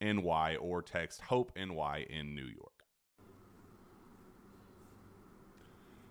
NY 0.00 0.56
or 0.56 0.82
text 0.82 1.22
Hope 1.22 1.52
NY 1.56 2.06
in 2.08 2.34
New 2.34 2.44
York. 2.44 2.72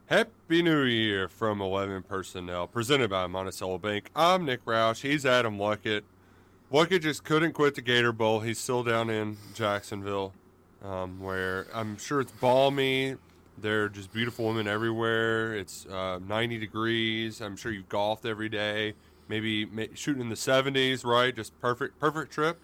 Happy 0.08 0.62
New 0.62 0.84
Year 0.84 1.28
from 1.28 1.62
11 1.62 2.03
Personnel, 2.03 2.68
presented 2.68 3.09
by 3.09 3.28
Monticello 3.28 3.78
Bank. 3.78 4.09
I'm 4.16 4.46
Nick 4.46 4.64
Roush. 4.64 5.02
He's 5.02 5.26
Adam 5.26 5.58
Luckett. 5.58 6.03
Luckett 6.72 7.02
just 7.02 7.24
couldn't 7.24 7.53
quit 7.53 7.76
the 7.76 7.81
Gator 7.81 8.14
Bowl. 8.14 8.40
He's 8.40 8.58
still 8.58 8.84
down 8.84 9.09
in 9.09 9.38
Jacksonville, 9.53 10.34
um, 10.81 11.20
where 11.20 11.68
I'm 11.74 11.97
sure 11.97 12.22
it's 12.22 12.31
balmy. 12.31 13.16
There 13.58 13.86
are 13.86 13.90
just 13.90 14.14
beautiful 14.14 14.47
women 14.47 14.68
everywhere. 14.68 15.53
It's 15.56 15.86
uh, 15.88 16.20
90 16.26 16.58
degrees. 16.58 17.42
I'm 17.42 17.58
sure 17.58 17.72
you've 17.72 17.90
golfed 17.90 18.26
every 18.26 18.50
day. 18.50 18.94
Maybe 19.28 19.68
shooting 19.94 20.22
in 20.22 20.30
the 20.30 20.36
70s, 20.36 21.03
right? 21.03 21.36
Just 21.36 21.59
perfect, 21.59 22.00
perfect 22.00 22.31
trip. 22.31 22.59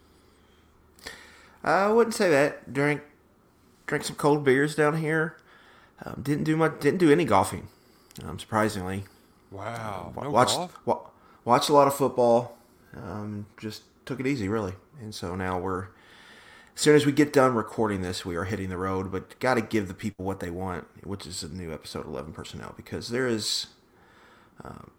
I 1.63 1.90
wouldn't 1.90 2.13
say 2.13 2.29
that. 2.29 2.74
Drink 2.74 3.01
drink 3.88 4.06
some 4.06 4.16
cold 4.16 4.44
beers 4.44 4.75
down 4.75 4.97
here. 4.97 5.38
Um, 6.03 6.22
didn't 6.22 6.44
do 6.44 6.57
much. 6.57 6.79
Didn't 6.79 7.00
do 7.00 7.12
any 7.12 7.25
golfing. 7.25 7.68
Um, 8.24 8.40
surprisingly. 8.40 9.06
Wow. 9.51 10.13
No 10.22 10.29
watched 10.29 10.56
golf? 10.56 10.78
Wa- 10.85 11.01
watched 11.46 11.69
a 11.69 11.74
lot 11.74 11.88
of 11.88 11.96
football. 11.96 12.57
Um, 12.96 13.46
just 13.57 13.84
took 14.06 14.19
it 14.19 14.28
easy, 14.28 14.47
really. 14.47 14.74
And 15.01 15.13
so 15.13 15.35
now 15.35 15.59
we're. 15.59 15.88
As 16.75 16.81
soon 16.81 16.96
as 16.96 17.06
we 17.06 17.12
get 17.12 17.31
done 17.31 17.53
recording 17.53 18.01
this, 18.01 18.25
we 18.25 18.35
are 18.35 18.45
hitting 18.45 18.69
the 18.69 18.78
road. 18.78 19.12
But 19.12 19.40
got 19.40 19.53
to 19.53 19.62
give 19.62 19.88
the 19.88 19.94
people 19.94 20.25
what 20.25 20.40
they 20.40 20.50
want, 20.50 20.88
which 21.06 21.28
is 21.28 21.44
a 21.44 21.50
new 21.50 21.72
episode 21.72 22.06
eleven 22.07 22.34
personnel, 22.34 22.74
because 22.75 23.09
there 23.09 23.28
is. 23.28 23.68
Um, 24.63 24.91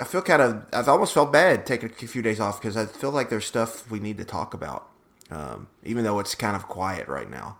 I 0.00 0.04
feel 0.04 0.22
kind 0.22 0.42
of. 0.42 0.64
I've 0.72 0.88
almost 0.88 1.12
felt 1.12 1.32
bad 1.32 1.66
taking 1.66 1.90
a 1.90 1.92
few 1.92 2.22
days 2.22 2.40
off 2.40 2.60
because 2.60 2.76
I 2.76 2.86
feel 2.86 3.10
like 3.10 3.30
there's 3.30 3.44
stuff 3.44 3.90
we 3.90 4.00
need 4.00 4.16
to 4.18 4.24
talk 4.24 4.54
about 4.54 4.87
um, 5.30 5.68
even 5.84 6.04
though 6.04 6.18
it's 6.18 6.34
kind 6.34 6.56
of 6.56 6.68
quiet 6.68 7.08
right 7.08 7.30
now. 7.30 7.58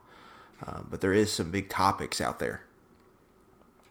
Uh, 0.66 0.80
but 0.88 1.00
there 1.00 1.12
is 1.12 1.32
some 1.32 1.50
big 1.50 1.68
topics 1.68 2.20
out 2.20 2.38
there. 2.38 2.62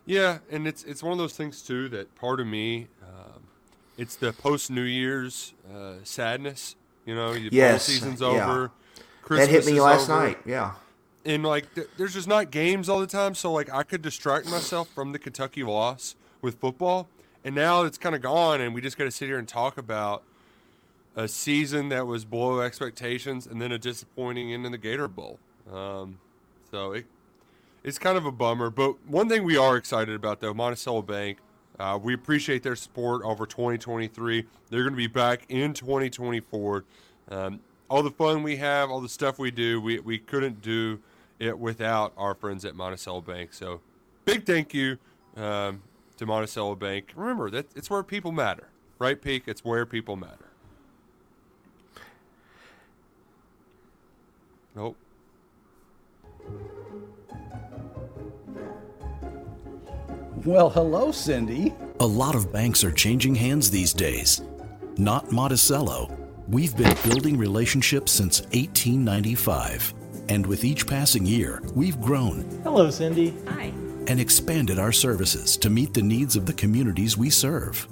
Yeah, 0.06 0.40
and 0.50 0.68
it's 0.68 0.84
it's 0.84 1.04
one 1.04 1.12
of 1.12 1.18
those 1.18 1.36
things 1.36 1.62
too 1.62 1.90
that 1.90 2.16
part 2.16 2.40
of 2.40 2.48
me, 2.48 2.88
um, 3.04 3.44
it's 3.98 4.16
the 4.16 4.34
post 4.34 4.72
New 4.72 4.82
Year's 4.84 5.54
uh, 5.74 5.96
sadness. 6.04 6.76
You 7.06 7.16
know, 7.16 7.34
the 7.34 7.50
yes, 7.52 7.86
season's 7.86 8.22
yeah. 8.22 8.28
over. 8.28 8.72
Christmas 9.22 9.48
that 9.48 9.54
hit 9.54 9.66
me 9.66 9.82
last 9.82 10.10
over. 10.10 10.28
night. 10.28 10.38
Yeah, 10.46 10.74
and 11.26 11.44
like 11.44 11.74
th- 11.76 11.88
there's 11.98 12.14
just 12.14 12.28
not 12.28 12.52
games 12.52 12.88
all 12.90 13.00
the 13.00 13.08
time, 13.08 13.36
so 13.36 13.52
like 13.52 13.72
I 13.74 13.84
could 13.84 14.02
distract 14.02 14.50
myself 14.50 14.88
from 14.90 15.12
the 15.12 15.20
Kentucky 15.20 15.64
loss 15.64 16.16
with 16.42 16.60
football, 16.60 17.10
and 17.44 17.54
now 17.54 17.84
it's 17.84 17.98
kind 17.98 18.16
of 18.16 18.22
gone, 18.22 18.62
and 18.62 18.74
we 18.74 18.82
just 18.82 18.98
got 18.98 19.04
to 19.04 19.12
sit 19.12 19.28
here 19.28 19.38
and 19.38 19.48
talk 19.48 19.78
about 19.78 20.24
a 21.18 21.28
season 21.28 21.90
that 21.90 22.06
was 22.06 22.24
below 22.24 22.62
expectations 22.62 23.48
and 23.48 23.60
then 23.60 23.72
a 23.72 23.80
disappointing 23.80 24.54
end 24.54 24.66
in 24.68 24.72
the 24.72 24.78
Gator 24.78 25.08
Bowl. 25.08 25.40
Um, 25.74 26.20
so 26.70 26.92
it, 26.92 27.08
it's 27.84 27.98
kind 27.98 28.18
of 28.18 28.26
a 28.26 28.32
bummer. 28.32 28.70
But 28.70 29.04
one 29.08 29.28
thing 29.28 29.44
we 29.44 29.58
are 29.58 29.76
excited 29.76 30.14
about, 30.14 30.40
though, 30.42 30.54
Monticello 30.54 31.02
Bank, 31.02 31.40
uh, 31.80 31.98
we 32.02 32.14
appreciate 32.14 32.62
their 32.62 32.76
support 32.76 33.24
over 33.24 33.48
2023. 33.48 34.46
They're 34.70 34.82
going 34.84 34.94
to 34.94 34.98
be 34.98 35.08
back 35.08 35.46
in 35.50 35.74
2024. 35.74 36.86
Um, 37.30 37.62
all 37.90 38.04
the 38.04 38.12
fun 38.12 38.44
we 38.44 38.58
have, 38.58 38.92
all 38.92 39.02
the 39.02 39.10
stuff 39.10 39.40
we 39.40 39.50
do, 39.50 39.82
we, 39.82 40.00
we 40.00 40.20
couldn't 40.20 40.62
do 40.62 41.00
it 41.40 41.58
without 41.58 42.14
our 42.16 42.36
friends 42.36 42.64
at 42.64 42.76
Monticello 42.76 43.22
Bank. 43.22 43.54
So 43.54 43.82
big 44.24 44.46
thank 44.46 44.74
you 44.74 45.00
um, 45.36 45.82
to 46.18 46.28
Monticello 46.28 46.76
Bank. 46.76 47.12
Remember, 47.16 47.50
that 47.50 47.68
it's 47.76 47.90
where 47.90 48.04
people 48.04 48.32
matter, 48.32 48.70
right, 49.00 49.20
Peak? 49.20 49.44
It's 49.48 49.66
where 49.66 49.86
people 49.86 50.16
matter. 50.16 50.47
Nope. 54.78 54.96
Well, 60.46 60.70
hello, 60.70 61.12
Cindy. 61.12 61.74
A 62.00 62.06
lot 62.06 62.36
of 62.36 62.54
banks 62.54 62.84
are 62.84 62.92
changing 62.92 63.34
hands 63.34 63.72
these 63.72 63.92
days. 63.92 64.44
Not 64.96 65.32
Monticello. 65.32 66.16
We've 66.48 66.78
been 66.78 66.96
building 67.04 67.40
relationships 67.40 68.12
since 68.12 68.42
1895. 68.51 69.96
And 70.30 70.46
with 70.46 70.63
each 70.63 70.86
passing 70.86 71.25
year, 71.25 71.63
we've 71.74 72.00
grown. 72.00 72.44
Hello, 72.63 72.92
Cindy. 72.92 73.36
Hi. 73.48 73.74
And 74.06 74.19
expanded 74.19 74.78
our 74.78 74.92
services 74.92 75.57
to 75.57 75.72
meet 75.72 75.96
the 75.96 76.04
needs 76.04 76.36
of 76.36 76.46
the 76.46 76.54
communities 76.54 77.18
we 77.18 77.31
serve. 77.31 77.88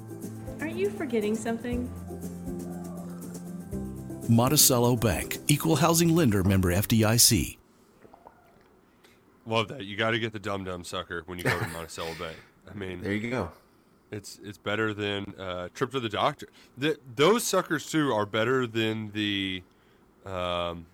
Aren't 0.60 0.76
you 0.76 0.90
forgetting 0.90 1.34
something? 1.34 1.90
Monticello 4.28 4.96
Bank, 4.96 5.38
equal 5.48 5.76
housing 5.76 6.14
lender 6.14 6.42
member 6.42 6.72
FDIC. 6.72 7.56
Love 9.46 9.68
that. 9.68 9.84
You 9.84 9.96
got 9.96 10.10
to 10.10 10.18
get 10.18 10.32
the 10.32 10.38
dum 10.38 10.64
dum 10.64 10.82
sucker 10.84 11.22
when 11.26 11.38
you 11.38 11.44
go 11.44 11.58
to 11.58 11.68
Monticello 11.68 12.14
Bank. 12.18 12.36
I 12.68 12.74
mean, 12.74 13.00
there 13.00 13.12
you 13.12 13.30
go. 13.30 13.50
It's 14.10 14.40
it's 14.42 14.58
better 14.58 14.92
than 14.92 15.34
uh, 15.38 15.68
trip 15.74 15.92
to 15.92 16.00
the 16.00 16.08
doctor. 16.08 16.48
The, 16.76 16.98
those 17.14 17.44
suckers 17.44 17.90
too 17.90 18.12
are 18.12 18.26
better 18.26 18.66
than 18.66 19.10
the, 19.12 19.62
um, 20.24 20.86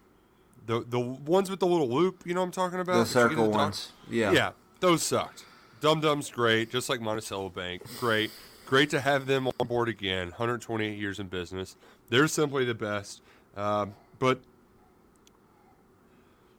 the 0.67 0.85
the 0.87 1.00
ones 1.00 1.50
with 1.50 1.61
the 1.61 1.67
little 1.67 1.88
loop. 1.88 2.23
You 2.26 2.35
know 2.35 2.40
what 2.40 2.46
I'm 2.46 2.52
talking 2.52 2.81
about? 2.81 2.99
The 2.99 3.06
circle 3.06 3.44
the 3.44 3.50
ones. 3.50 3.93
Yeah. 4.08 4.32
Yeah. 4.32 4.50
Those 4.81 5.02
sucked. 5.02 5.44
Dum 5.81 6.00
Dum's 6.00 6.31
great, 6.31 6.70
just 6.70 6.88
like 6.88 7.00
Monticello 7.00 7.49
Bank. 7.49 7.82
Great. 7.99 8.31
Great 8.67 8.88
to 8.90 9.00
have 9.00 9.26
them 9.26 9.49
on 9.49 9.67
board 9.67 9.88
again. 9.88 10.28
128 10.28 10.99
years 10.99 11.19
in 11.19 11.26
business. 11.26 11.76
They're 12.12 12.29
simply 12.29 12.67
the 12.67 12.75
best. 12.75 13.23
Um, 13.56 13.94
but 14.19 14.38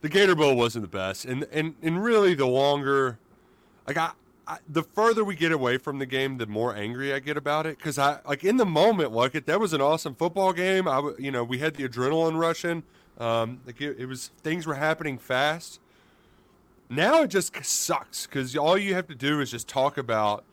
the 0.02 0.10
Gator 0.10 0.34
Bowl 0.34 0.56
wasn't 0.56 0.82
the 0.82 0.98
best, 0.98 1.26
and 1.26 1.46
and 1.52 1.76
and 1.84 2.04
really 2.04 2.34
the 2.34 2.48
longer, 2.48 3.20
like 3.86 3.96
I, 3.96 4.14
I 4.48 4.58
the 4.68 4.82
further 4.82 5.24
we 5.24 5.36
get 5.36 5.52
away 5.52 5.78
from 5.78 6.00
the 6.00 6.08
game, 6.08 6.40
the 6.40 6.48
more 6.48 6.76
angry 6.76 7.14
I 7.14 7.20
get 7.20 7.38
about 7.38 7.68
it. 7.68 7.78
Because 7.78 8.00
I 8.00 8.18
like 8.28 8.44
in 8.44 8.58
the 8.58 8.66
moment, 8.66 9.12
like 9.12 9.36
it, 9.36 9.46
that 9.46 9.60
was 9.60 9.74
an 9.74 9.82
awesome 9.82 10.16
football 10.16 10.54
game. 10.54 10.88
I 10.88 11.12
you 11.20 11.30
know, 11.30 11.44
we 11.44 11.60
had 11.60 11.76
the 11.76 11.88
adrenaline 11.88 12.40
rushing. 12.40 12.82
Um, 13.20 13.62
like 13.68 13.80
it, 13.80 13.98
it 14.00 14.08
was 14.08 14.32
things 14.42 14.66
were 14.66 14.74
happening 14.74 15.20
fast. 15.20 15.80
Now 16.90 17.22
it 17.22 17.28
just 17.28 17.64
sucks 17.64 18.26
because 18.26 18.58
all 18.58 18.76
you 18.76 18.96
have 18.96 19.06
to 19.06 19.16
do 19.16 19.40
is 19.40 19.52
just 19.52 19.68
talk 19.68 20.00
about 20.00 20.46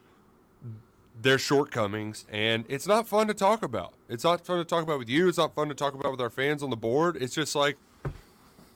their 1.23 1.39
shortcomings, 1.39 2.25
and 2.31 2.65
it's 2.69 2.87
not 2.87 3.09
fun 3.09 3.27
to 3.29 3.35
talk 3.35 3.63
about. 3.63 3.93
It's 4.09 4.25
not 4.25 4.45
fun 4.47 4.59
to 4.59 4.65
talk 4.65 4.83
about 4.83 4.99
with 4.99 5.09
you. 5.09 5.29
It's 5.29 5.39
not 5.39 5.55
fun 5.55 5.69
to 5.69 5.75
talk 5.75 5.95
about 5.95 6.13
with 6.13 6.21
our 6.21 6.31
fans 6.31 6.63
on 6.63 6.71
the 6.71 6.77
board. 6.77 7.17
It's 7.21 7.35
just 7.35 7.55
like 7.55 7.77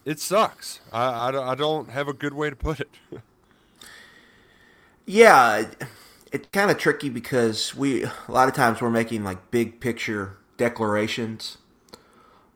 it 0.05 0.21
sucks. 0.21 0.81
I, 0.93 1.31
I, 1.31 1.53
I 1.53 1.55
don't 1.55 1.91
have 1.91 2.09
a 2.09 2.13
good 2.13 2.35
way 2.35 2.51
to 2.51 2.57
put 2.57 2.81
it. 2.81 2.91
Yeah, 5.07 5.67
it's 6.33 6.49
kind 6.53 6.71
of 6.71 6.79
tricky 6.79 7.11
because 7.11 7.75
we 7.75 8.05
a 8.05 8.13
lot 8.29 8.49
of 8.49 8.55
times 8.55 8.81
we're 8.81 8.91
making 8.91 9.23
like 9.23 9.51
big 9.51 9.81
picture 9.81 10.39
declarations 10.57 11.59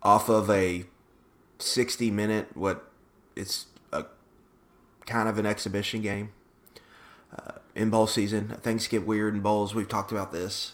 off 0.02 0.28
of 0.30 0.48
a 0.50 0.86
60 1.58 2.10
minute 2.10 2.56
what 2.56 2.90
it's 3.36 3.66
a 3.92 4.06
kind 5.06 5.28
of 5.28 5.38
an 5.38 5.46
exhibition 5.46 6.00
game 6.02 6.30
uh, 7.36 7.57
in 7.78 7.90
bowl 7.90 8.06
season. 8.06 8.48
Things 8.60 8.88
get 8.88 9.06
weird 9.06 9.34
in 9.34 9.40
bowls. 9.40 9.74
We've 9.74 9.88
talked 9.88 10.12
about 10.12 10.32
this. 10.32 10.72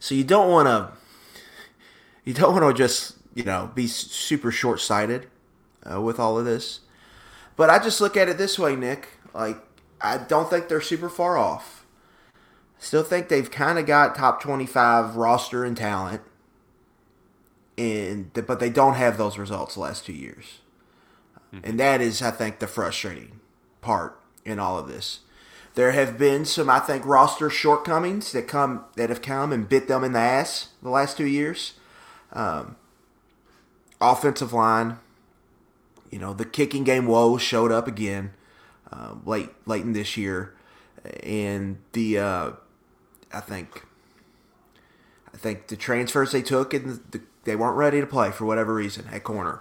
So 0.00 0.14
you 0.14 0.24
don't 0.24 0.50
want 0.50 0.66
to 0.66 0.92
you 2.24 2.34
don't 2.34 2.52
want 2.52 2.76
to 2.76 2.82
just, 2.82 3.16
you 3.34 3.44
know, 3.44 3.70
be 3.74 3.86
super 3.86 4.50
short-sighted 4.50 5.28
uh, 5.90 6.00
with 6.00 6.18
all 6.18 6.38
of 6.38 6.44
this. 6.44 6.80
But 7.56 7.70
I 7.70 7.78
just 7.78 8.00
look 8.00 8.16
at 8.18 8.28
it 8.28 8.36
this 8.36 8.58
way, 8.58 8.76
Nick. 8.76 9.08
Like, 9.32 9.56
I 10.00 10.18
don't 10.18 10.50
think 10.50 10.68
they're 10.68 10.80
super 10.82 11.08
far 11.08 11.38
off. 11.38 11.86
Still 12.78 13.02
think 13.02 13.28
they've 13.28 13.50
kind 13.50 13.78
of 13.78 13.86
got 13.86 14.14
top 14.14 14.42
25 14.42 15.16
roster 15.16 15.64
and 15.64 15.74
talent. 15.74 16.20
And, 17.78 18.30
but 18.34 18.60
they 18.60 18.70
don't 18.70 18.94
have 18.94 19.16
those 19.16 19.38
results 19.38 19.74
the 19.74 19.80
last 19.80 20.04
two 20.04 20.12
years. 20.12 20.58
And 21.64 21.80
that 21.80 22.02
is, 22.02 22.20
I 22.20 22.30
think, 22.30 22.58
the 22.58 22.66
frustrating 22.66 23.40
part 23.80 24.20
in 24.44 24.58
all 24.58 24.78
of 24.78 24.86
this. 24.86 25.20
There 25.78 25.92
have 25.92 26.18
been 26.18 26.44
some, 26.44 26.68
I 26.68 26.80
think, 26.80 27.06
roster 27.06 27.48
shortcomings 27.48 28.32
that 28.32 28.48
come 28.48 28.86
that 28.96 29.10
have 29.10 29.22
come 29.22 29.52
and 29.52 29.68
bit 29.68 29.86
them 29.86 30.02
in 30.02 30.10
the 30.10 30.18
ass 30.18 30.70
the 30.82 30.90
last 30.90 31.16
two 31.16 31.24
years. 31.24 31.74
Um, 32.32 32.74
offensive 34.00 34.52
line, 34.52 34.98
you 36.10 36.18
know, 36.18 36.32
the 36.32 36.44
kicking 36.44 36.82
game 36.82 37.06
woes 37.06 37.42
showed 37.42 37.70
up 37.70 37.86
again 37.86 38.32
uh, 38.90 39.14
late 39.24 39.50
late 39.66 39.84
in 39.84 39.92
this 39.92 40.16
year, 40.16 40.52
and 41.22 41.78
the 41.92 42.18
uh, 42.18 42.50
I 43.32 43.38
think 43.38 43.86
I 45.32 45.36
think 45.36 45.68
the 45.68 45.76
transfers 45.76 46.32
they 46.32 46.42
took 46.42 46.74
and 46.74 47.00
the, 47.12 47.20
they 47.44 47.54
weren't 47.54 47.76
ready 47.76 48.00
to 48.00 48.06
play 48.08 48.32
for 48.32 48.46
whatever 48.46 48.74
reason 48.74 49.06
at 49.12 49.22
corner, 49.22 49.60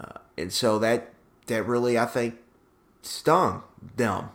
uh, 0.00 0.20
and 0.38 0.50
so 0.50 0.78
that 0.78 1.12
that 1.48 1.64
really 1.64 1.98
I 1.98 2.06
think 2.06 2.36
stung 3.02 3.62
them 3.94 4.30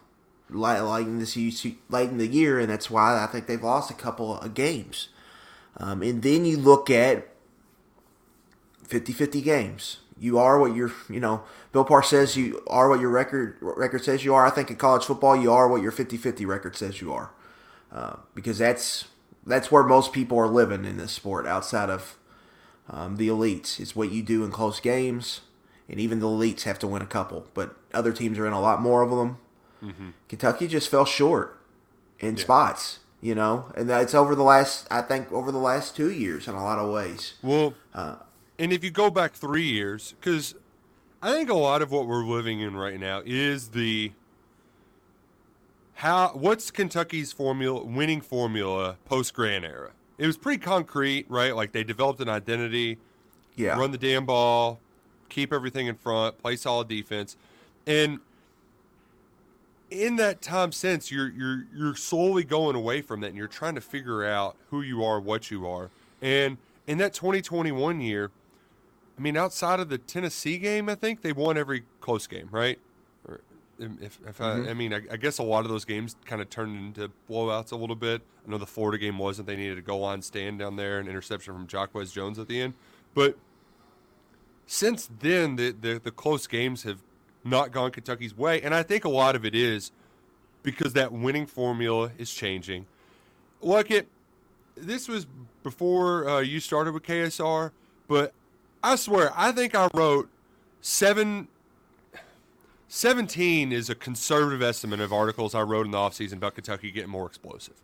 in 0.49 1.19
this 1.19 1.35
in 1.35 2.17
the 2.17 2.27
year, 2.27 2.59
and 2.59 2.69
that's 2.69 2.89
why 2.89 3.23
I 3.23 3.27
think 3.27 3.47
they've 3.47 3.63
lost 3.63 3.91
a 3.91 3.95
couple 3.95 4.39
of 4.39 4.53
games. 4.53 5.09
Um, 5.77 6.01
and 6.01 6.21
then 6.21 6.45
you 6.45 6.57
look 6.57 6.89
at 6.89 7.27
50-50 8.87 9.43
games. 9.43 9.97
You 10.19 10.37
are 10.37 10.59
what 10.59 10.75
your 10.75 10.91
you 11.09 11.21
know 11.21 11.43
Bill 11.71 11.85
Parr 11.85 12.03
says 12.03 12.35
you 12.35 12.61
are 12.67 12.89
what 12.89 12.99
your 12.99 13.09
record 13.09 13.55
record 13.61 14.03
says 14.03 14.25
you 14.25 14.33
are. 14.33 14.45
I 14.45 14.49
think 14.49 14.69
in 14.69 14.75
college 14.75 15.05
football 15.05 15.35
you 15.35 15.51
are 15.51 15.69
what 15.69 15.81
your 15.81 15.93
50-50 15.93 16.45
record 16.45 16.75
says 16.75 16.99
you 16.99 17.13
are, 17.13 17.31
uh, 17.89 18.17
because 18.35 18.57
that's 18.57 19.05
that's 19.45 19.71
where 19.71 19.83
most 19.83 20.11
people 20.11 20.37
are 20.37 20.47
living 20.47 20.83
in 20.83 20.97
this 20.97 21.13
sport 21.13 21.47
outside 21.47 21.89
of 21.89 22.17
um, 22.89 23.15
the 23.15 23.29
elites. 23.29 23.79
It's 23.79 23.95
what 23.95 24.11
you 24.11 24.21
do 24.21 24.43
in 24.43 24.51
close 24.51 24.81
games, 24.81 25.39
and 25.87 26.01
even 26.01 26.19
the 26.19 26.27
elites 26.27 26.63
have 26.63 26.79
to 26.79 26.87
win 26.87 27.01
a 27.01 27.07
couple, 27.07 27.47
but 27.53 27.75
other 27.93 28.11
teams 28.11 28.37
are 28.37 28.47
in 28.47 28.51
a 28.51 28.59
lot 28.59 28.81
more 28.81 29.01
of 29.03 29.11
them. 29.11 29.37
Kentucky 30.27 30.67
just 30.67 30.89
fell 30.89 31.05
short 31.05 31.59
in 32.19 32.37
spots, 32.37 32.99
you 33.21 33.33
know, 33.35 33.71
and 33.75 33.89
that's 33.89 34.13
over 34.13 34.35
the 34.35 34.43
last 34.43 34.87
I 34.91 35.01
think 35.01 35.31
over 35.31 35.51
the 35.51 35.57
last 35.59 35.95
two 35.95 36.11
years 36.11 36.47
in 36.47 36.55
a 36.55 36.63
lot 36.63 36.79
of 36.79 36.91
ways. 36.91 37.33
Well, 37.41 37.73
uh, 37.93 38.15
and 38.57 38.73
if 38.73 38.83
you 38.83 38.91
go 38.91 39.09
back 39.09 39.33
three 39.33 39.67
years, 39.67 40.15
because 40.19 40.55
I 41.21 41.31
think 41.31 41.49
a 41.49 41.53
lot 41.55 41.81
of 41.81 41.91
what 41.91 42.07
we're 42.07 42.25
living 42.25 42.59
in 42.59 42.75
right 42.75 42.99
now 42.99 43.21
is 43.25 43.69
the 43.69 44.11
how 45.95 46.29
what's 46.29 46.71
Kentucky's 46.71 47.31
formula 47.31 47.83
winning 47.83 48.21
formula 48.21 48.97
post 49.05 49.33
Grant 49.33 49.65
era. 49.65 49.91
It 50.17 50.27
was 50.27 50.37
pretty 50.37 50.61
concrete, 50.61 51.25
right? 51.29 51.55
Like 51.55 51.71
they 51.71 51.83
developed 51.83 52.19
an 52.19 52.29
identity, 52.29 52.97
Yeah, 53.55 53.77
run 53.77 53.91
the 53.91 53.97
damn 53.97 54.25
ball, 54.25 54.79
keep 55.29 55.53
everything 55.53 55.87
in 55.87 55.95
front, 55.95 56.37
play 56.37 56.55
solid 56.57 56.87
defense, 56.89 57.37
and 57.87 58.19
in 59.91 60.15
that 60.17 60.41
time 60.41 60.71
since 60.71 61.11
you're 61.11 61.29
you're 61.29 61.65
you're 61.75 61.95
slowly 61.95 62.43
going 62.43 62.75
away 62.75 63.01
from 63.01 63.21
that, 63.21 63.27
and 63.27 63.37
you're 63.37 63.47
trying 63.47 63.75
to 63.75 63.81
figure 63.81 64.25
out 64.25 64.55
who 64.69 64.81
you 64.81 65.03
are, 65.03 65.19
what 65.19 65.51
you 65.51 65.67
are, 65.67 65.89
and 66.21 66.57
in 66.87 66.97
that 66.97 67.13
2021 67.13 68.01
year, 68.01 68.31
I 69.17 69.21
mean, 69.21 69.37
outside 69.37 69.79
of 69.79 69.89
the 69.89 69.97
Tennessee 69.97 70.57
game, 70.57 70.89
I 70.89 70.95
think 70.95 71.21
they 71.21 71.33
won 71.33 71.57
every 71.57 71.83
close 72.01 72.25
game, 72.25 72.49
right? 72.51 72.79
Or 73.27 73.41
um, 73.81 73.99
if, 74.01 74.17
if 74.27 74.41
I, 74.41 74.55
mm-hmm. 74.55 74.69
I 74.69 74.73
mean, 74.73 74.93
I, 74.93 75.01
I 75.11 75.17
guess 75.17 75.37
a 75.37 75.43
lot 75.43 75.65
of 75.65 75.69
those 75.69 75.85
games 75.85 76.15
kind 76.25 76.41
of 76.41 76.49
turned 76.49 76.75
into 76.77 77.11
blowouts 77.29 77.71
a 77.71 77.75
little 77.75 77.95
bit. 77.95 78.21
I 78.45 78.49
know 78.49 78.57
the 78.57 78.65
Florida 78.65 78.97
game 78.97 79.17
wasn't; 79.17 79.47
they 79.47 79.55
needed 79.55 79.77
a 79.77 79.81
goal 79.81 79.99
line 79.99 80.21
stand 80.21 80.59
down 80.59 80.77
there, 80.77 80.99
an 80.99 81.07
interception 81.07 81.53
from 81.53 81.67
Jacquez 81.67 82.11
Jones 82.11 82.39
at 82.39 82.47
the 82.47 82.61
end, 82.61 82.73
but 83.13 83.37
since 84.65 85.09
then, 85.19 85.55
the, 85.55 85.71
the 85.71 85.99
the 86.03 86.11
close 86.11 86.47
games 86.47 86.83
have 86.83 86.99
not 87.43 87.71
gone 87.71 87.91
Kentucky's 87.91 88.37
way, 88.37 88.61
and 88.61 88.73
I 88.73 88.83
think 88.83 89.05
a 89.05 89.09
lot 89.09 89.35
of 89.35 89.45
it 89.45 89.55
is 89.55 89.91
because 90.63 90.93
that 90.93 91.11
winning 91.11 91.45
formula 91.45 92.11
is 92.17 92.33
changing. 92.33 92.85
Look, 93.61 93.91
it 93.91 94.07
this 94.75 95.07
was 95.07 95.27
before 95.63 96.29
uh, 96.29 96.39
you 96.39 96.59
started 96.59 96.93
with 96.93 97.03
KSR, 97.03 97.71
but 98.07 98.33
I 98.83 98.95
swear 98.95 99.31
I 99.35 99.51
think 99.51 99.75
I 99.75 99.89
wrote 99.93 100.29
seven. 100.81 101.47
17 102.91 103.71
is 103.71 103.91
a 103.91 103.93
conservative 103.93 104.63
estimate 104.63 104.99
of 104.99 105.13
articles 105.13 105.53
I 105.53 105.61
wrote 105.61 105.85
in 105.85 105.91
the 105.91 105.97
offseason 105.99 106.33
about 106.33 106.55
Kentucky 106.55 106.89
getting 106.89 107.11
more 107.11 107.27
explosive. 107.27 107.75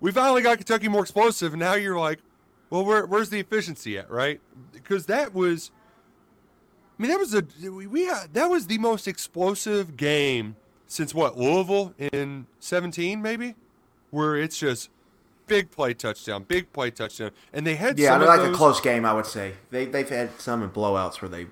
We 0.00 0.10
finally 0.10 0.40
got 0.40 0.56
Kentucky 0.56 0.88
more 0.88 1.02
explosive, 1.02 1.52
and 1.52 1.60
now 1.60 1.74
you're 1.74 1.98
like, 1.98 2.18
well, 2.70 2.82
where, 2.82 3.04
where's 3.04 3.28
the 3.28 3.38
efficiency 3.38 3.98
at, 3.98 4.10
right? 4.10 4.40
Because 4.72 5.04
that 5.04 5.34
was 5.34 5.70
mean, 7.02 7.10
that 7.10 7.18
was 7.18 7.34
a 7.34 7.44
we 7.70 8.04
had, 8.06 8.32
that 8.34 8.48
was 8.48 8.66
the 8.66 8.78
most 8.78 9.06
explosive 9.08 9.96
game 9.96 10.56
since 10.86 11.14
what 11.14 11.36
Louisville 11.36 11.94
in 11.98 12.46
seventeen, 12.60 13.20
maybe, 13.20 13.54
where 14.10 14.36
it's 14.36 14.58
just 14.58 14.90
big 15.46 15.70
play 15.70 15.94
touchdown, 15.94 16.44
big 16.44 16.72
play 16.72 16.90
touchdown, 16.90 17.30
and 17.52 17.66
they 17.66 17.74
had 17.74 17.98
yeah, 17.98 18.18
some 18.18 18.26
like 18.26 18.40
a 18.40 18.52
close 18.52 18.80
game. 18.80 19.04
I 19.04 19.12
would 19.12 19.26
say 19.26 19.54
they 19.70 19.86
they've 19.86 20.08
had 20.08 20.40
some 20.40 20.62
in 20.62 20.70
blowouts 20.70 21.20
where 21.20 21.28
they, 21.28 21.46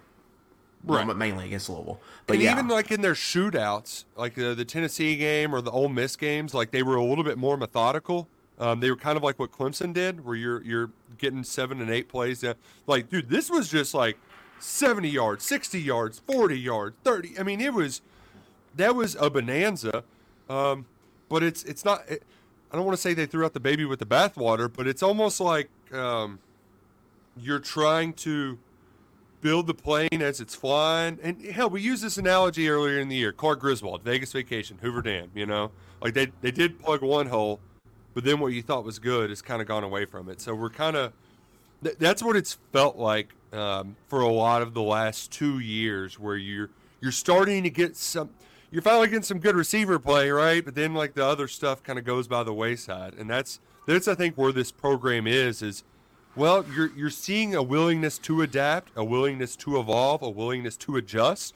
Right. 0.82 1.06
well, 1.06 1.14
mainly 1.16 1.44
against 1.44 1.68
Louisville, 1.68 2.00
but 2.26 2.34
and 2.34 2.42
yeah, 2.42 2.52
even 2.52 2.68
like 2.68 2.90
in 2.90 3.02
their 3.02 3.12
shootouts, 3.12 4.04
like 4.16 4.34
the, 4.34 4.54
the 4.54 4.64
Tennessee 4.64 5.16
game 5.16 5.54
or 5.54 5.60
the 5.60 5.70
Ole 5.70 5.90
Miss 5.90 6.16
games, 6.16 6.54
like 6.54 6.70
they 6.70 6.82
were 6.82 6.96
a 6.96 7.04
little 7.04 7.24
bit 7.24 7.36
more 7.36 7.56
methodical. 7.58 8.28
Um, 8.58 8.80
they 8.80 8.90
were 8.90 8.96
kind 8.96 9.16
of 9.16 9.22
like 9.22 9.38
what 9.38 9.52
Clemson 9.52 9.92
did, 9.92 10.24
where 10.24 10.36
you're 10.36 10.62
you're 10.62 10.90
getting 11.18 11.44
seven 11.44 11.80
and 11.80 11.90
eight 11.90 12.08
plays. 12.08 12.40
Down. 12.40 12.54
Like, 12.86 13.08
dude, 13.08 13.28
this 13.28 13.50
was 13.50 13.68
just 13.68 13.94
like 13.94 14.18
seventy 14.60 15.10
yards, 15.10 15.44
sixty 15.44 15.80
yards, 15.80 16.20
forty 16.20 16.58
yards, 16.58 16.96
thirty. 17.04 17.38
I 17.38 17.42
mean, 17.42 17.60
it 17.60 17.74
was 17.74 18.02
that 18.76 18.94
was 18.94 19.16
a 19.20 19.30
bonanza. 19.30 20.04
Um, 20.48 20.86
but 21.28 21.42
it's 21.42 21.62
it's 21.64 21.84
not. 21.84 22.08
It, 22.08 22.22
I 22.72 22.76
don't 22.76 22.84
want 22.84 22.96
to 22.96 23.02
say 23.02 23.14
they 23.14 23.26
threw 23.26 23.44
out 23.44 23.52
the 23.52 23.60
baby 23.60 23.84
with 23.84 23.98
the 23.98 24.06
bathwater, 24.06 24.72
but 24.72 24.86
it's 24.86 25.02
almost 25.02 25.40
like 25.40 25.68
um, 25.92 26.38
you're 27.36 27.58
trying 27.58 28.12
to 28.14 28.58
build 29.40 29.66
the 29.66 29.74
plane 29.74 30.20
as 30.20 30.40
it's 30.40 30.54
flying. 30.54 31.18
And 31.22 31.44
hell, 31.46 31.70
we 31.70 31.80
used 31.80 32.02
this 32.04 32.16
analogy 32.16 32.68
earlier 32.68 33.00
in 33.00 33.08
the 33.08 33.16
year. 33.16 33.32
Clark 33.32 33.60
Griswold, 33.60 34.02
Vegas 34.02 34.32
Vacation, 34.32 34.78
Hoover 34.82 35.02
Dam. 35.02 35.30
You 35.34 35.46
know, 35.46 35.70
like 36.00 36.14
they 36.14 36.32
they 36.42 36.50
did 36.50 36.78
plug 36.78 37.02
one 37.02 37.26
hole, 37.26 37.60
but 38.14 38.24
then 38.24 38.38
what 38.40 38.48
you 38.48 38.62
thought 38.62 38.84
was 38.84 38.98
good 38.98 39.30
has 39.30 39.42
kind 39.42 39.62
of 39.62 39.68
gone 39.68 39.84
away 39.84 40.04
from 40.04 40.28
it. 40.28 40.40
So 40.40 40.54
we're 40.54 40.70
kind 40.70 40.96
of 40.96 41.12
th- 41.82 41.96
that's 41.98 42.22
what 42.22 42.36
it's 42.36 42.58
felt 42.72 42.96
like 42.96 43.34
um, 43.52 43.96
for 44.08 44.20
a 44.20 44.32
lot 44.32 44.62
of 44.62 44.74
the 44.74 44.82
last 44.82 45.30
two 45.30 45.58
years, 45.58 46.18
where 46.18 46.36
you're 46.36 46.70
you're 47.00 47.12
starting 47.12 47.62
to 47.62 47.70
get 47.70 47.96
some. 47.96 48.30
You're 48.72 48.82
finally 48.82 49.08
getting 49.08 49.24
some 49.24 49.40
good 49.40 49.56
receiver 49.56 49.98
play, 49.98 50.30
right? 50.30 50.64
But 50.64 50.76
then 50.76 50.94
like 50.94 51.14
the 51.14 51.24
other 51.24 51.48
stuff 51.48 51.82
kind 51.82 51.98
of 51.98 52.04
goes 52.04 52.28
by 52.28 52.44
the 52.44 52.54
wayside, 52.54 53.14
and 53.14 53.28
that's 53.28 53.58
that's 53.86 54.06
I 54.06 54.14
think 54.14 54.36
where 54.38 54.52
this 54.52 54.70
program 54.70 55.26
is 55.26 55.60
is 55.62 55.82
Well, 56.36 56.64
you're 56.72 56.92
you're 56.96 57.10
seeing 57.10 57.56
a 57.56 57.62
willingness 57.62 58.16
to 58.18 58.42
adapt, 58.42 58.92
a 58.94 59.02
willingness 59.04 59.56
to 59.56 59.80
evolve, 59.80 60.22
a 60.22 60.30
willingness 60.30 60.76
to 60.78 60.96
adjust, 60.96 61.54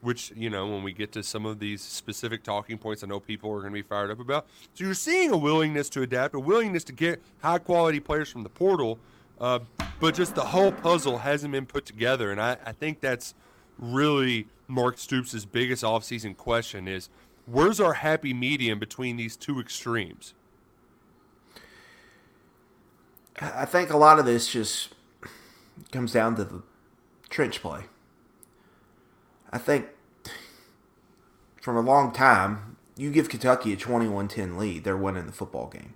which 0.00 0.32
you 0.34 0.50
know 0.50 0.66
when 0.66 0.82
we 0.82 0.92
get 0.92 1.12
to 1.12 1.22
some 1.22 1.46
of 1.46 1.60
these 1.60 1.80
specific 1.82 2.42
talking 2.42 2.78
points, 2.78 3.04
I 3.04 3.06
know 3.06 3.20
people 3.20 3.52
are 3.52 3.60
going 3.60 3.72
to 3.72 3.74
be 3.74 3.82
fired 3.82 4.10
up 4.10 4.18
about. 4.18 4.46
So 4.74 4.84
you're 4.84 4.94
seeing 4.94 5.30
a 5.30 5.36
willingness 5.36 5.88
to 5.90 6.02
adapt, 6.02 6.34
a 6.34 6.40
willingness 6.40 6.82
to 6.84 6.92
get 6.92 7.22
high 7.42 7.58
quality 7.58 8.00
players 8.00 8.28
from 8.28 8.42
the 8.42 8.48
portal, 8.48 8.98
uh, 9.40 9.60
but 10.00 10.14
just 10.14 10.34
the 10.34 10.44
whole 10.44 10.72
puzzle 10.72 11.18
hasn't 11.18 11.52
been 11.52 11.66
put 11.66 11.86
together, 11.86 12.30
and 12.30 12.40
I, 12.40 12.56
I 12.64 12.72
think 12.72 13.00
that's 13.00 13.34
really 13.78 14.46
Mark 14.68 14.98
Stoops' 14.98 15.44
biggest 15.44 15.82
offseason 15.82 16.36
question 16.36 16.88
is 16.88 17.08
where's 17.46 17.80
our 17.80 17.94
happy 17.94 18.34
medium 18.34 18.78
between 18.78 19.16
these 19.16 19.36
two 19.36 19.60
extremes? 19.60 20.34
I 23.40 23.66
think 23.66 23.90
a 23.90 23.96
lot 23.96 24.18
of 24.18 24.24
this 24.24 24.48
just 24.48 24.94
comes 25.92 26.12
down 26.12 26.36
to 26.36 26.44
the 26.44 26.62
trench 27.28 27.60
play. 27.60 27.82
I 29.52 29.58
think 29.58 29.86
from 31.60 31.76
a 31.76 31.80
long 31.80 32.12
time, 32.12 32.76
you 32.96 33.10
give 33.10 33.28
Kentucky 33.28 33.72
a 33.74 33.76
21 33.76 34.28
10 34.28 34.56
lead, 34.56 34.84
they're 34.84 34.96
winning 34.96 35.26
the 35.26 35.32
football 35.32 35.68
game. 35.68 35.95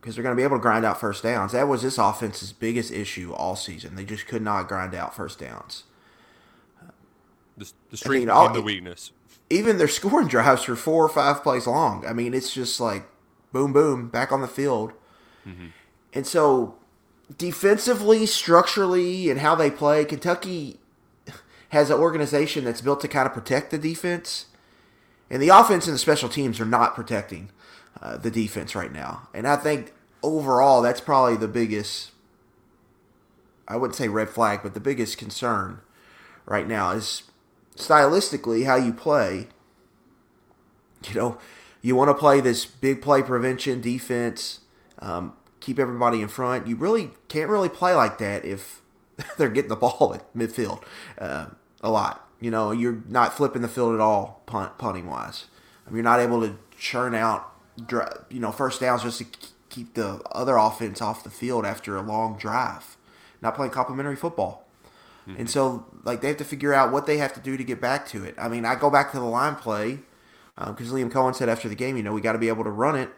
Because 0.00 0.14
they're 0.14 0.22
going 0.22 0.34
to 0.34 0.40
be 0.40 0.44
able 0.44 0.56
to 0.56 0.62
grind 0.62 0.84
out 0.84 0.98
first 0.98 1.22
downs. 1.22 1.52
That 1.52 1.68
was 1.68 1.82
this 1.82 1.98
offense's 1.98 2.52
biggest 2.52 2.90
issue 2.90 3.34
all 3.34 3.54
season. 3.54 3.96
They 3.96 4.04
just 4.04 4.26
could 4.26 4.40
not 4.40 4.66
grind 4.66 4.94
out 4.94 5.14
first 5.14 5.38
downs. 5.38 5.84
The, 7.58 7.70
the 7.90 7.96
strength 7.98 8.16
I 8.16 8.20
mean, 8.20 8.30
all, 8.30 8.52
the 8.52 8.62
weakness. 8.62 9.12
Even 9.50 9.76
their 9.76 9.88
scoring 9.88 10.28
drives 10.28 10.66
were 10.66 10.76
four 10.76 11.04
or 11.04 11.08
five 11.10 11.42
plays 11.42 11.66
long. 11.66 12.06
I 12.06 12.14
mean, 12.14 12.32
it's 12.32 12.54
just 12.54 12.80
like 12.80 13.04
boom, 13.52 13.72
boom, 13.72 14.08
back 14.08 14.32
on 14.32 14.40
the 14.40 14.48
field. 14.48 14.92
Mm-hmm. 15.46 15.66
And 16.12 16.26
so, 16.26 16.76
defensively, 17.36 18.26
structurally, 18.26 19.30
and 19.30 19.40
how 19.40 19.54
they 19.54 19.70
play, 19.70 20.04
Kentucky 20.04 20.80
has 21.70 21.90
an 21.90 21.98
organization 21.98 22.64
that's 22.64 22.80
built 22.80 23.00
to 23.00 23.08
kind 23.08 23.26
of 23.26 23.34
protect 23.34 23.70
the 23.70 23.78
defense. 23.78 24.46
And 25.28 25.40
the 25.40 25.48
offense 25.48 25.86
and 25.86 25.94
the 25.94 25.98
special 25.98 26.28
teams 26.28 26.58
are 26.58 26.66
not 26.66 26.94
protecting 26.94 27.50
uh, 28.00 28.16
the 28.16 28.30
defense 28.30 28.74
right 28.74 28.92
now. 28.92 29.28
And 29.34 29.46
I 29.46 29.56
think 29.56 29.92
overall, 30.22 30.82
that's 30.82 31.00
probably 31.00 31.36
the 31.36 31.48
biggest, 31.48 32.12
I 33.68 33.76
wouldn't 33.76 33.96
say 33.96 34.08
red 34.08 34.28
flag, 34.28 34.60
but 34.62 34.74
the 34.74 34.80
biggest 34.80 35.18
concern 35.18 35.80
right 36.46 36.66
now 36.66 36.90
is 36.90 37.24
stylistically 37.76 38.66
how 38.66 38.76
you 38.76 38.92
play. 38.92 39.48
You 41.08 41.14
know, 41.14 41.38
you 41.82 41.96
want 41.96 42.08
to 42.08 42.14
play 42.14 42.40
this 42.40 42.66
big 42.66 43.00
play 43.00 43.22
prevention 43.22 43.80
defense. 43.80 44.60
Um, 44.98 45.34
keep 45.60 45.78
everybody 45.78 46.20
in 46.20 46.28
front. 46.28 46.66
You 46.66 46.76
really 46.76 47.10
can't 47.28 47.48
really 47.48 47.68
play 47.68 47.94
like 47.94 48.18
that 48.18 48.44
if 48.44 48.82
they're 49.38 49.48
getting 49.48 49.68
the 49.68 49.76
ball 49.76 50.12
at 50.14 50.34
midfield 50.34 50.82
uh, 51.18 51.46
a 51.80 51.90
lot. 51.90 52.26
You 52.40 52.50
know, 52.50 52.70
you're 52.70 53.02
not 53.08 53.34
flipping 53.34 53.62
the 53.62 53.68
field 53.68 53.94
at 53.94 54.00
all 54.00 54.42
punt, 54.46 54.78
punting 54.78 55.06
wise. 55.06 55.46
I 55.86 55.90
mean, 55.90 55.96
you're 55.96 56.04
not 56.04 56.20
able 56.20 56.40
to 56.40 56.56
churn 56.78 57.14
out, 57.14 57.49
you 57.76 58.40
know, 58.40 58.52
first 58.52 58.80
downs 58.80 59.02
just 59.02 59.18
to 59.18 59.26
keep 59.68 59.94
the 59.94 60.20
other 60.32 60.56
offense 60.56 61.00
off 61.00 61.24
the 61.24 61.30
field 61.30 61.64
after 61.64 61.96
a 61.96 62.02
long 62.02 62.36
drive. 62.36 62.96
Not 63.42 63.54
playing 63.54 63.72
complimentary 63.72 64.16
football. 64.16 64.66
Mm-hmm. 65.26 65.40
And 65.40 65.50
so, 65.50 65.86
like, 66.04 66.20
they 66.20 66.28
have 66.28 66.36
to 66.38 66.44
figure 66.44 66.74
out 66.74 66.92
what 66.92 67.06
they 67.06 67.18
have 67.18 67.32
to 67.34 67.40
do 67.40 67.56
to 67.56 67.64
get 67.64 67.80
back 67.80 68.06
to 68.08 68.24
it. 68.24 68.34
I 68.38 68.48
mean, 68.48 68.64
I 68.64 68.74
go 68.74 68.90
back 68.90 69.12
to 69.12 69.18
the 69.18 69.24
line 69.24 69.56
play 69.56 70.00
because 70.56 70.92
um, 70.92 70.96
Liam 70.96 71.10
Coen 71.10 71.34
said 71.34 71.48
after 71.48 71.68
the 71.68 71.74
game, 71.74 71.96
you 71.96 72.02
know, 72.02 72.12
we 72.12 72.20
got 72.20 72.32
to 72.32 72.38
be 72.38 72.48
able 72.48 72.64
to 72.64 72.70
run 72.70 72.96
it 72.96 73.10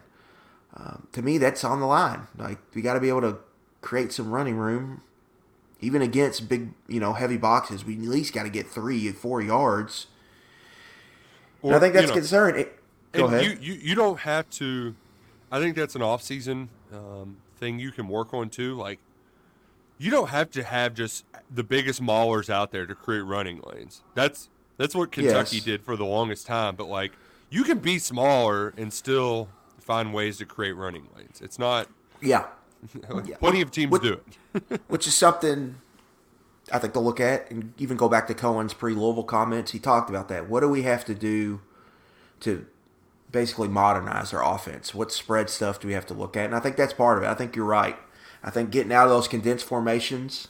um, 0.75 1.07
to 1.11 1.21
me, 1.21 1.37
that's 1.37 1.63
on 1.63 1.79
the 1.79 1.85
line. 1.85 2.27
Like 2.37 2.57
we 2.73 2.81
got 2.81 2.93
to 2.93 2.99
be 2.99 3.09
able 3.09 3.21
to 3.21 3.37
create 3.81 4.11
some 4.11 4.31
running 4.31 4.57
room, 4.57 5.01
even 5.79 6.01
against 6.01 6.49
big, 6.49 6.73
you 6.87 6.99
know, 6.99 7.13
heavy 7.13 7.37
boxes. 7.37 7.85
We 7.85 7.93
at 7.95 8.01
least 8.01 8.33
got 8.33 8.43
to 8.43 8.49
get 8.49 8.67
three, 8.67 9.11
four 9.11 9.41
yards. 9.41 10.07
Or, 11.61 11.75
I 11.75 11.79
think 11.79 11.93
that's 11.93 12.03
you 12.03 12.07
know, 12.09 12.15
concern. 12.15 12.59
It, 12.59 12.79
go 13.13 13.25
ahead. 13.25 13.43
You, 13.43 13.57
you 13.61 13.73
you 13.81 13.95
don't 13.95 14.19
have 14.19 14.49
to. 14.51 14.95
I 15.51 15.59
think 15.59 15.75
that's 15.75 15.95
an 15.95 16.01
off-season 16.01 16.69
um, 16.91 17.37
thing 17.57 17.79
you 17.79 17.91
can 17.91 18.07
work 18.07 18.33
on 18.33 18.49
too. 18.49 18.75
Like 18.75 18.99
you 19.97 20.11
don't 20.11 20.29
have 20.29 20.51
to 20.51 20.63
have 20.63 20.93
just 20.93 21.25
the 21.49 21.63
biggest 21.63 22.01
maulers 22.01 22.49
out 22.49 22.71
there 22.71 22.85
to 22.85 22.95
create 22.95 23.21
running 23.21 23.61
lanes. 23.65 24.01
That's 24.15 24.49
that's 24.77 24.95
what 24.95 25.11
Kentucky 25.11 25.57
yes. 25.57 25.65
did 25.65 25.83
for 25.83 25.95
the 25.95 26.05
longest 26.05 26.47
time. 26.47 26.75
But 26.75 26.87
like 26.87 27.13
you 27.49 27.63
can 27.63 27.79
be 27.79 27.99
smaller 27.99 28.73
and 28.77 28.91
still 28.91 29.49
find 29.79 30.13
ways 30.13 30.37
to 30.39 30.45
create 30.45 30.73
running 30.73 31.07
lanes. 31.15 31.41
It's 31.41 31.59
not. 31.59 31.87
Yeah. 32.21 32.45
yeah. 33.25 33.37
Plenty 33.37 33.61
of 33.61 33.71
teams 33.71 33.91
which, 33.91 34.01
do 34.01 34.19
it. 34.53 34.81
which 34.87 35.07
is 35.07 35.13
something 35.13 35.75
I 36.71 36.79
think 36.79 36.93
they'll 36.93 37.03
look 37.03 37.19
at 37.19 37.49
and 37.51 37.73
even 37.77 37.97
go 37.97 38.09
back 38.09 38.27
to 38.27 38.33
Coen's 38.33 38.73
pre 38.73 38.93
Louisville 38.93 39.23
comments. 39.23 39.71
He 39.71 39.79
talked 39.79 40.09
about 40.09 40.29
that. 40.29 40.49
What 40.49 40.61
do 40.61 40.69
we 40.69 40.83
have 40.83 41.05
to 41.05 41.13
do 41.13 41.61
to 42.41 42.65
basically 43.33 43.67
modernize 43.67 44.33
our 44.33 44.55
offense? 44.55 44.95
What 44.95 45.11
spread 45.11 45.49
stuff 45.49 45.81
do 45.81 45.89
we 45.89 45.93
have 45.93 46.05
to 46.05 46.13
look 46.13 46.37
at? 46.37 46.45
And 46.45 46.55
I 46.55 46.61
think 46.61 46.77
that's 46.77 46.93
part 46.93 47.17
of 47.17 47.25
it. 47.25 47.27
I 47.27 47.33
think 47.33 47.57
you're 47.57 47.65
right. 47.65 47.97
I 48.41 48.49
think 48.49 48.71
getting 48.71 48.93
out 48.93 49.03
of 49.03 49.09
those 49.09 49.27
condensed 49.27 49.65
formations 49.65 50.47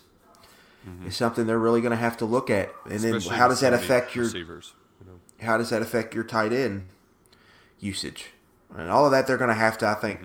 mm-hmm. 0.88 1.08
is 1.08 1.16
something 1.16 1.48
they're 1.48 1.58
really 1.58 1.82
going 1.82 1.92
to 1.92 1.98
have 1.98 2.18
to 2.18 2.26
look 2.26 2.52
at. 2.52 2.72
And 2.86 2.94
Especially 2.94 3.30
then 3.30 3.40
how 3.40 3.48
does 3.48 3.62
that 3.62 3.74
affect 3.74 4.16
your 4.16 4.26
receivers? 4.26 4.74
You 5.00 5.12
know? 5.12 5.46
How 5.46 5.58
does 5.58 5.72
that 5.72 5.82
affect 5.82 6.14
your 6.14 6.24
tight 6.24 6.54
end 6.54 6.90
usage? 7.80 8.28
and 8.76 8.90
all 8.90 9.06
of 9.06 9.12
that 9.12 9.28
they're 9.28 9.38
going 9.38 9.50
to 9.50 9.56
have 9.56 9.78
to, 9.80 9.88
I 9.88 9.94
think, 9.94 10.20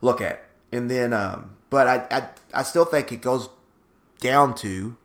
look 0.00 0.20
at. 0.20 0.44
And 0.70 0.90
then, 0.90 1.12
um, 1.12 1.56
but 1.70 1.86
I, 1.86 2.16
I, 2.16 2.28
I 2.54 2.62
still 2.62 2.84
think 2.84 3.12
it 3.12 3.20
goes 3.20 3.48
down 4.20 4.54
to 4.56 4.96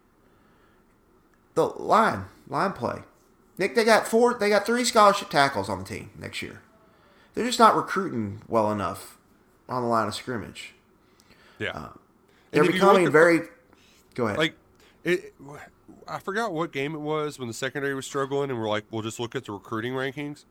the 1.55 1.65
line, 1.65 2.25
line 2.47 2.73
play. 2.73 3.01
Nick, 3.57 3.75
they 3.75 3.83
got 3.83 4.07
four, 4.07 4.35
they 4.35 4.49
got 4.49 4.65
three 4.65 4.83
scholarship 4.83 5.29
tackles 5.29 5.69
on 5.69 5.79
the 5.79 5.85
team 5.85 6.11
next 6.17 6.41
year. 6.41 6.61
They're 7.33 7.45
just 7.45 7.59
not 7.59 7.75
recruiting 7.75 8.41
well 8.47 8.71
enough 8.71 9.17
on 9.69 9.83
the 9.83 9.87
line 9.87 10.07
of 10.07 10.15
scrimmage. 10.15 10.73
Yeah, 11.59 11.71
uh, 11.71 11.89
they're 12.51 12.65
becoming 12.65 13.11
very. 13.11 13.41
Go 14.15 14.25
ahead. 14.25 14.37
Like, 14.37 14.55
it, 15.03 15.33
I 16.07 16.19
forgot 16.19 16.53
what 16.53 16.71
game 16.71 16.95
it 16.95 16.99
was 16.99 17.37
when 17.37 17.47
the 17.47 17.53
secondary 17.53 17.93
was 17.93 18.05
struggling, 18.05 18.49
and 18.49 18.59
we're 18.59 18.69
like, 18.69 18.85
we'll 18.91 19.01
just 19.01 19.19
look 19.19 19.35
at 19.35 19.45
the 19.45 19.51
recruiting 19.51 19.93
rankings. 19.93 20.45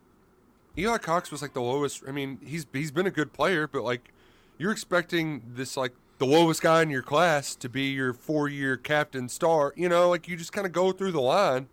Eli 0.77 0.97
Cox 0.97 1.31
was 1.31 1.41
like 1.41 1.53
the 1.53 1.61
lowest. 1.61 2.03
I 2.07 2.11
mean, 2.11 2.39
he's 2.45 2.65
he's 2.71 2.91
been 2.91 3.07
a 3.07 3.11
good 3.11 3.33
player, 3.33 3.67
but 3.67 3.83
like 3.83 4.13
you're 4.57 4.71
expecting 4.71 5.41
this 5.55 5.75
like 5.75 5.93
the 6.19 6.25
lowest 6.25 6.61
guy 6.61 6.81
in 6.81 6.89
your 6.89 7.01
class 7.01 7.55
to 7.55 7.69
be 7.69 7.89
your 7.89 8.13
four 8.13 8.47
year 8.47 8.77
captain 8.77 9.27
star. 9.29 9.73
You 9.75 9.89
know, 9.89 10.09
like 10.09 10.27
you 10.27 10.37
just 10.37 10.53
kind 10.53 10.67
of 10.67 10.73
go 10.73 10.91
through 10.91 11.11
the 11.11 11.21
line. 11.21 11.67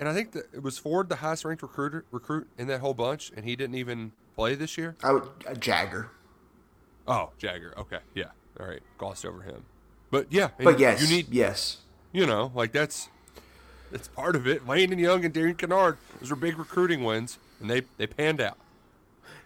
And 0.00 0.08
I 0.08 0.14
think 0.14 0.32
that 0.32 0.46
it 0.52 0.62
was 0.62 0.78
Ford 0.78 1.08
the 1.08 1.16
highest 1.16 1.44
ranked 1.44 1.62
recruiter 1.62 2.04
recruit 2.10 2.48
in 2.58 2.66
that 2.66 2.80
whole 2.80 2.94
bunch, 2.94 3.30
and 3.36 3.44
he 3.44 3.56
didn't 3.56 3.76
even 3.76 4.12
play 4.34 4.54
this 4.54 4.76
year. 4.76 4.96
I 5.02 5.12
would 5.12 5.22
uh, 5.48 5.54
Jager. 5.54 6.10
Oh, 7.06 7.30
Jager. 7.38 7.74
Okay, 7.78 7.98
yeah. 8.14 8.30
All 8.58 8.66
right, 8.66 8.82
glossed 8.98 9.24
over 9.24 9.42
him. 9.42 9.64
But 10.10 10.26
yeah, 10.30 10.50
but 10.62 10.78
yes, 10.78 11.02
you 11.02 11.16
need 11.16 11.28
yes. 11.30 11.78
You 12.12 12.26
know, 12.26 12.52
like 12.54 12.72
that's 12.72 13.08
it's 13.92 14.08
part 14.08 14.36
of 14.36 14.46
it. 14.46 14.66
Landon 14.66 14.98
Young 14.98 15.24
and 15.24 15.34
Darian 15.34 15.56
Kinnard, 15.56 15.96
those 16.20 16.30
were 16.30 16.36
big 16.36 16.58
recruiting 16.58 17.02
wins 17.02 17.38
and 17.60 17.70
they 17.70 17.82
they 17.96 18.06
panned 18.06 18.40
out. 18.40 18.58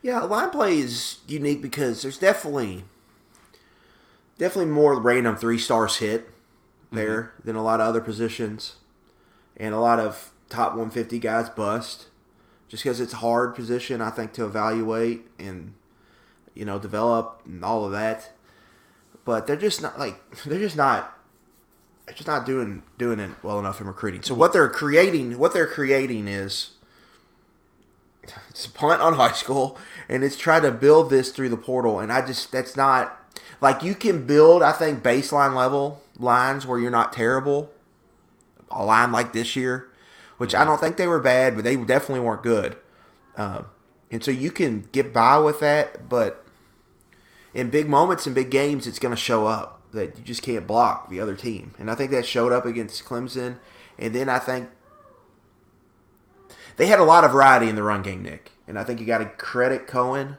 Yeah, 0.03 0.21
line 0.23 0.51
play 0.51 0.79
is 0.79 1.19
unique 1.27 1.63
because 1.63 2.03
there's 2.03 2.19
definitely 2.19 2.85
definitely 4.39 4.71
more 4.71 5.01
random 5.01 5.37
three 5.37 5.59
stars 5.59 5.97
hit 5.97 6.31
there 6.93 7.23
mm-hmm. 7.23 7.47
than 7.47 7.57
a 7.57 7.63
lot 7.63 7.81
of 7.81 7.87
other 7.87 8.01
positions, 8.01 8.77
and 9.57 9.75
a 9.75 9.81
lot 9.81 9.99
of 10.01 10.33
top 10.49 10.71
150 10.71 11.19
guys 11.19 11.49
bust. 11.49 12.07
Just 12.69 12.83
because 12.83 13.01
it's 13.01 13.15
a 13.15 13.19
hard 13.19 13.55
position, 13.55 14.03
I 14.03 14.11
think, 14.11 14.35
to 14.35 14.45
evaluate 14.45 15.27
and 15.39 15.75
you 16.55 16.65
know 16.65 16.79
develop 16.79 17.41
and 17.47 17.65
all 17.65 17.85
of 17.85 17.93
that. 17.93 18.33
But 19.25 19.47
they're 19.47 19.57
just 19.57 19.81
not 19.81 19.99
like 19.99 20.21
they're 20.45 20.59
just 20.59 20.77
not 20.77 21.17
they're 22.07 22.15
just 22.15 22.27
not 22.27 22.45
doing 22.45 22.83
doing 22.99 23.21
it 23.21 23.31
well 23.43 23.59
enough 23.59 23.81
in 23.81 23.87
recruiting. 23.87 24.23
So 24.23 24.35
what 24.35 24.53
they're 24.53 24.69
creating, 24.69 25.39
what 25.39 25.53
they're 25.53 25.67
creating 25.67 26.29
is 26.29 26.71
it's 28.51 28.67
a 28.67 28.71
punt 28.71 29.01
on 29.01 29.15
high 29.15 29.33
school, 29.33 29.79
and 30.09 30.23
it's 30.23 30.37
trying 30.37 30.63
to 30.63 30.71
build 30.71 31.11
this 31.11 31.31
through 31.31 31.49
the 31.49 31.57
portal. 31.57 32.01
And 32.01 32.13
I 32.13 32.27
just 32.27 32.53
that's 32.53 32.77
not 32.77 33.17
like 33.61 33.83
you 33.83 33.95
can 33.95 34.27
build. 34.27 34.63
I 34.63 34.73
think 34.73 35.03
baseline 35.03 35.55
level 35.55 36.03
lines 36.19 36.67
where 36.67 36.79
you're 36.79 36.91
not 36.91 37.13
terrible. 37.13 37.71
A 38.71 38.85
line 38.85 39.13
like 39.13 39.33
this 39.33 39.57
year, 39.57 39.88
which 40.39 40.55
I 40.55 40.65
don't 40.65 40.81
think 40.81 40.97
they 40.97 41.07
were 41.07 41.21
bad, 41.21 41.55
but 41.55 41.65
they 41.65 41.77
definitely 41.77 42.21
weren't 42.21 42.43
good. 42.43 42.77
Uh, 43.37 43.63
and 44.11 44.25
so 44.25 44.31
you 44.31 44.51
can 44.51 44.89
get 44.93 45.13
by 45.13 45.39
with 45.39 45.61
that, 45.61 46.09
but 46.09 46.45
in 47.55 47.71
big 47.71 47.89
moments 47.89 48.27
and 48.27 48.35
big 48.35 48.51
games, 48.51 48.87
it's 48.87 48.99
going 48.99 49.15
to 49.15 49.21
show 49.21 49.47
up 49.47 49.83
that 49.93 50.17
you 50.19 50.25
just 50.25 50.43
can't 50.43 50.67
block 50.67 51.09
the 51.11 51.21
other 51.21 51.35
team. 51.37 51.75
And 51.79 51.91
I 51.91 51.95
think 51.95 52.11
that 52.11 52.27
showed 52.27 52.53
up 52.53 52.67
against 52.67 53.05
Clemson. 53.05 53.59
And 53.99 54.15
then 54.15 54.29
I 54.29 54.39
think 54.39 54.69
they 56.77 56.87
had 56.87 57.01
a 57.01 57.05
lot 57.05 57.25
of 57.25 57.33
variety 57.33 57.69
in 57.69 57.75
the 57.77 57.83
run 57.83 58.03
game, 58.03 58.23
Nick, 58.23 58.53
and 58.67 58.79
I 58.79 58.85
think 58.85 59.01
you 59.01 59.07
got 59.07 59.19
to 59.19 59.27
credit 59.27 59.87
Coen. 59.87 60.39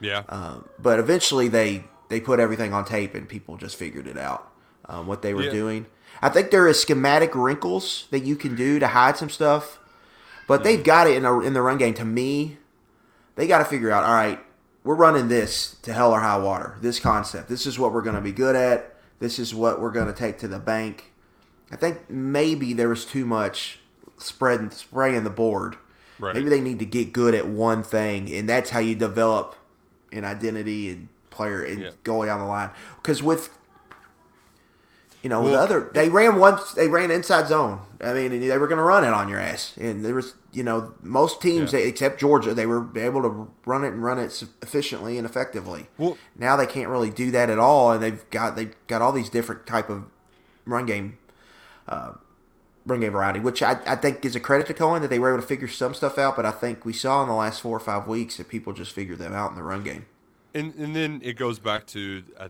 Yeah. 0.00 0.22
Um, 0.28 0.68
but 0.78 0.98
eventually 0.98 1.48
they 1.48 1.84
they 2.08 2.20
put 2.20 2.40
everything 2.40 2.72
on 2.72 2.84
tape 2.84 3.14
and 3.14 3.28
people 3.28 3.56
just 3.56 3.76
figured 3.76 4.06
it 4.06 4.16
out 4.18 4.50
um, 4.88 5.06
what 5.06 5.22
they 5.22 5.34
were 5.34 5.42
Yeah. 5.44 5.50
doing. 5.50 5.86
I 6.22 6.28
think 6.28 6.50
there 6.50 6.68
is 6.68 6.80
schematic 6.80 7.34
wrinkles 7.34 8.06
that 8.10 8.20
you 8.20 8.36
can 8.36 8.54
do 8.54 8.78
to 8.78 8.88
hide 8.88 9.16
some 9.16 9.30
stuff, 9.30 9.78
but 10.46 10.64
they've 10.64 10.78
hmm. 10.78 10.84
got 10.84 11.06
it 11.06 11.16
in, 11.16 11.24
a, 11.24 11.40
in 11.40 11.54
the 11.54 11.62
run 11.62 11.78
game. 11.78 11.94
To 11.94 12.04
me, 12.04 12.58
they 13.36 13.46
got 13.46 13.58
to 13.58 13.64
figure 13.64 13.90
out. 13.90 14.04
All 14.04 14.14
right, 14.14 14.38
we're 14.84 14.94
running 14.94 15.28
this 15.28 15.76
to 15.82 15.92
hell 15.92 16.12
or 16.12 16.20
high 16.20 16.38
water. 16.38 16.76
This 16.80 17.00
concept. 17.00 17.48
This 17.48 17.66
is 17.66 17.78
what 17.78 17.92
we're 17.92 18.02
going 18.02 18.16
to 18.16 18.22
be 18.22 18.32
good 18.32 18.56
at. 18.56 18.94
This 19.18 19.38
is 19.38 19.54
what 19.54 19.80
we're 19.80 19.90
going 19.90 20.06
to 20.06 20.12
take 20.12 20.38
to 20.38 20.48
the 20.48 20.58
bank. 20.58 21.12
I 21.70 21.76
think 21.76 22.10
maybe 22.10 22.72
there 22.72 22.88
was 22.88 23.04
too 23.04 23.24
much 23.24 23.78
spreading 24.18 24.70
spraying 24.70 25.24
the 25.24 25.30
board. 25.30 25.76
Right. 26.18 26.34
Maybe 26.34 26.50
they 26.50 26.60
need 26.60 26.78
to 26.80 26.84
get 26.84 27.12
good 27.12 27.34
at 27.34 27.46
one 27.48 27.82
thing, 27.82 28.30
and 28.32 28.48
that's 28.48 28.70
how 28.70 28.80
you 28.80 28.94
develop 28.94 29.56
an 30.12 30.24
identity 30.24 30.90
and 30.90 31.08
player 31.30 31.62
and 31.62 31.80
Yeah. 31.80 31.90
going 32.04 32.26
down 32.28 32.40
the 32.40 32.46
line. 32.46 32.70
Because 32.96 33.22
with 33.22 33.50
you 35.22 35.28
know 35.28 35.46
the 35.48 35.58
other, 35.58 35.90
they 35.94 36.08
ran 36.08 36.36
once. 36.38 36.72
They 36.72 36.88
ran 36.88 37.10
inside 37.10 37.48
zone. 37.48 37.80
I 38.00 38.14
mean, 38.14 38.40
they 38.40 38.56
were 38.58 38.66
going 38.68 38.78
to 38.78 38.82
run 38.84 39.04
it 39.04 39.12
on 39.12 39.28
your 39.28 39.38
ass, 39.38 39.76
and 39.76 40.04
there 40.04 40.14
was 40.14 40.34
you 40.52 40.62
know 40.62 40.94
most 41.02 41.40
teams 41.42 41.72
Yeah. 41.72 41.80
except 41.80 42.18
Georgia, 42.18 42.54
they 42.54 42.66
were 42.66 42.86
able 42.98 43.22
to 43.22 43.48
run 43.66 43.84
it 43.84 43.88
and 43.88 44.02
run 44.02 44.18
it 44.18 44.42
efficiently 44.62 45.18
and 45.18 45.26
effectively. 45.26 45.88
Well- 45.98 46.16
now 46.36 46.56
they 46.56 46.66
can't 46.66 46.88
really 46.88 47.10
do 47.10 47.30
that 47.32 47.50
at 47.50 47.58
all, 47.58 47.92
and 47.92 48.02
they've 48.02 48.28
got 48.30 48.56
they've 48.56 48.74
got 48.86 49.02
all 49.02 49.12
these 49.12 49.28
different 49.30 49.66
type 49.66 49.90
of 49.90 50.04
run 50.64 50.86
game 50.86 51.18
uh, 51.88 52.12
run 52.86 53.00
game 53.00 53.12
variety, 53.12 53.40
which 53.40 53.62
I, 53.62 53.78
I 53.86 53.96
think 53.96 54.24
is 54.24 54.34
a 54.34 54.40
credit 54.40 54.66
to 54.68 54.74
Coen 54.74 55.00
that 55.02 55.10
they 55.10 55.18
were 55.18 55.28
able 55.34 55.42
to 55.42 55.46
figure 55.46 55.68
some 55.68 55.92
stuff 55.92 56.16
out. 56.18 56.34
But 56.36 56.46
I 56.46 56.50
think 56.50 56.84
we 56.86 56.92
saw 56.94 57.22
in 57.22 57.28
the 57.28 57.34
last 57.34 57.60
four 57.60 57.76
or 57.76 57.80
five 57.80 58.06
weeks 58.06 58.38
that 58.38 58.48
people 58.48 58.72
just 58.72 58.92
figured 58.92 59.18
them 59.18 59.34
out 59.34 59.50
in 59.50 59.56
the 59.56 59.62
run 59.62 59.82
game. 59.84 60.06
And 60.54 60.74
and 60.76 60.96
then 60.96 61.20
it 61.22 61.34
goes 61.34 61.58
back 61.58 61.86
to 61.88 62.22
I, 62.40 62.48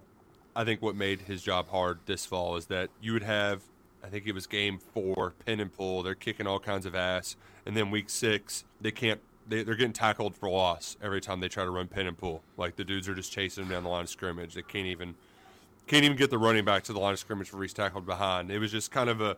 I 0.55 0.65
think 0.65 0.83
what 0.83 0.97
made 0.97 1.23
his 1.23 1.43
job 1.43 1.69
hard 1.69 2.01
this 2.07 2.27
fall 2.27 2.57
is 2.57 2.67
that 2.67 2.91
you 3.01 3.13
would 3.13 3.23
have 3.23 3.63
I 4.03 4.09
think 4.09 4.27
it 4.27 4.35
was 4.35 4.47
game 4.47 4.79
four 4.79 5.35
pin 5.45 5.61
and 5.61 5.73
pull 5.73 6.03
they're 6.03 6.15
kicking 6.15 6.47
all 6.47 6.59
kinds 6.59 6.87
of 6.87 6.95
ass 6.95 7.37
and 7.67 7.77
then 7.77 7.91
week 7.91 8.09
six 8.11 8.65
they 8.81 8.91
can't 8.91 9.21
they, 9.51 9.63
they're 9.63 9.75
getting 9.75 9.93
tackled 9.93 10.37
for 10.37 10.49
loss 10.49 10.97
every 11.03 11.21
time 11.21 11.41
they 11.41 11.49
try 11.49 11.65
to 11.65 11.71
run 11.71 11.89
pin 11.89 12.07
and 12.07 12.17
pull. 12.17 12.43
Like 12.57 12.77
the 12.77 12.85
dudes 12.85 13.09
are 13.09 13.15
just 13.15 13.33
chasing 13.33 13.65
them 13.65 13.73
down 13.73 13.83
the 13.83 13.89
line 13.89 14.05
of 14.05 14.09
scrimmage. 14.09 14.55
They 14.55 14.63
can't 14.63 14.87
even 14.87 15.15
can't 15.87 16.05
even 16.05 16.17
get 16.17 16.31
the 16.31 16.39
running 16.39 16.65
back 16.65 16.85
to 16.85 16.93
the 16.93 17.01
line 17.01 17.13
of 17.13 17.19
scrimmage 17.19 17.53
where 17.53 17.63
he's 17.63 17.73
tackled 17.73 18.07
behind. 18.07 18.51
It 18.51 18.61
was 18.61 18.71
just 18.71 18.91
kind 18.91 19.11
of 19.11 19.21
a 19.21 19.37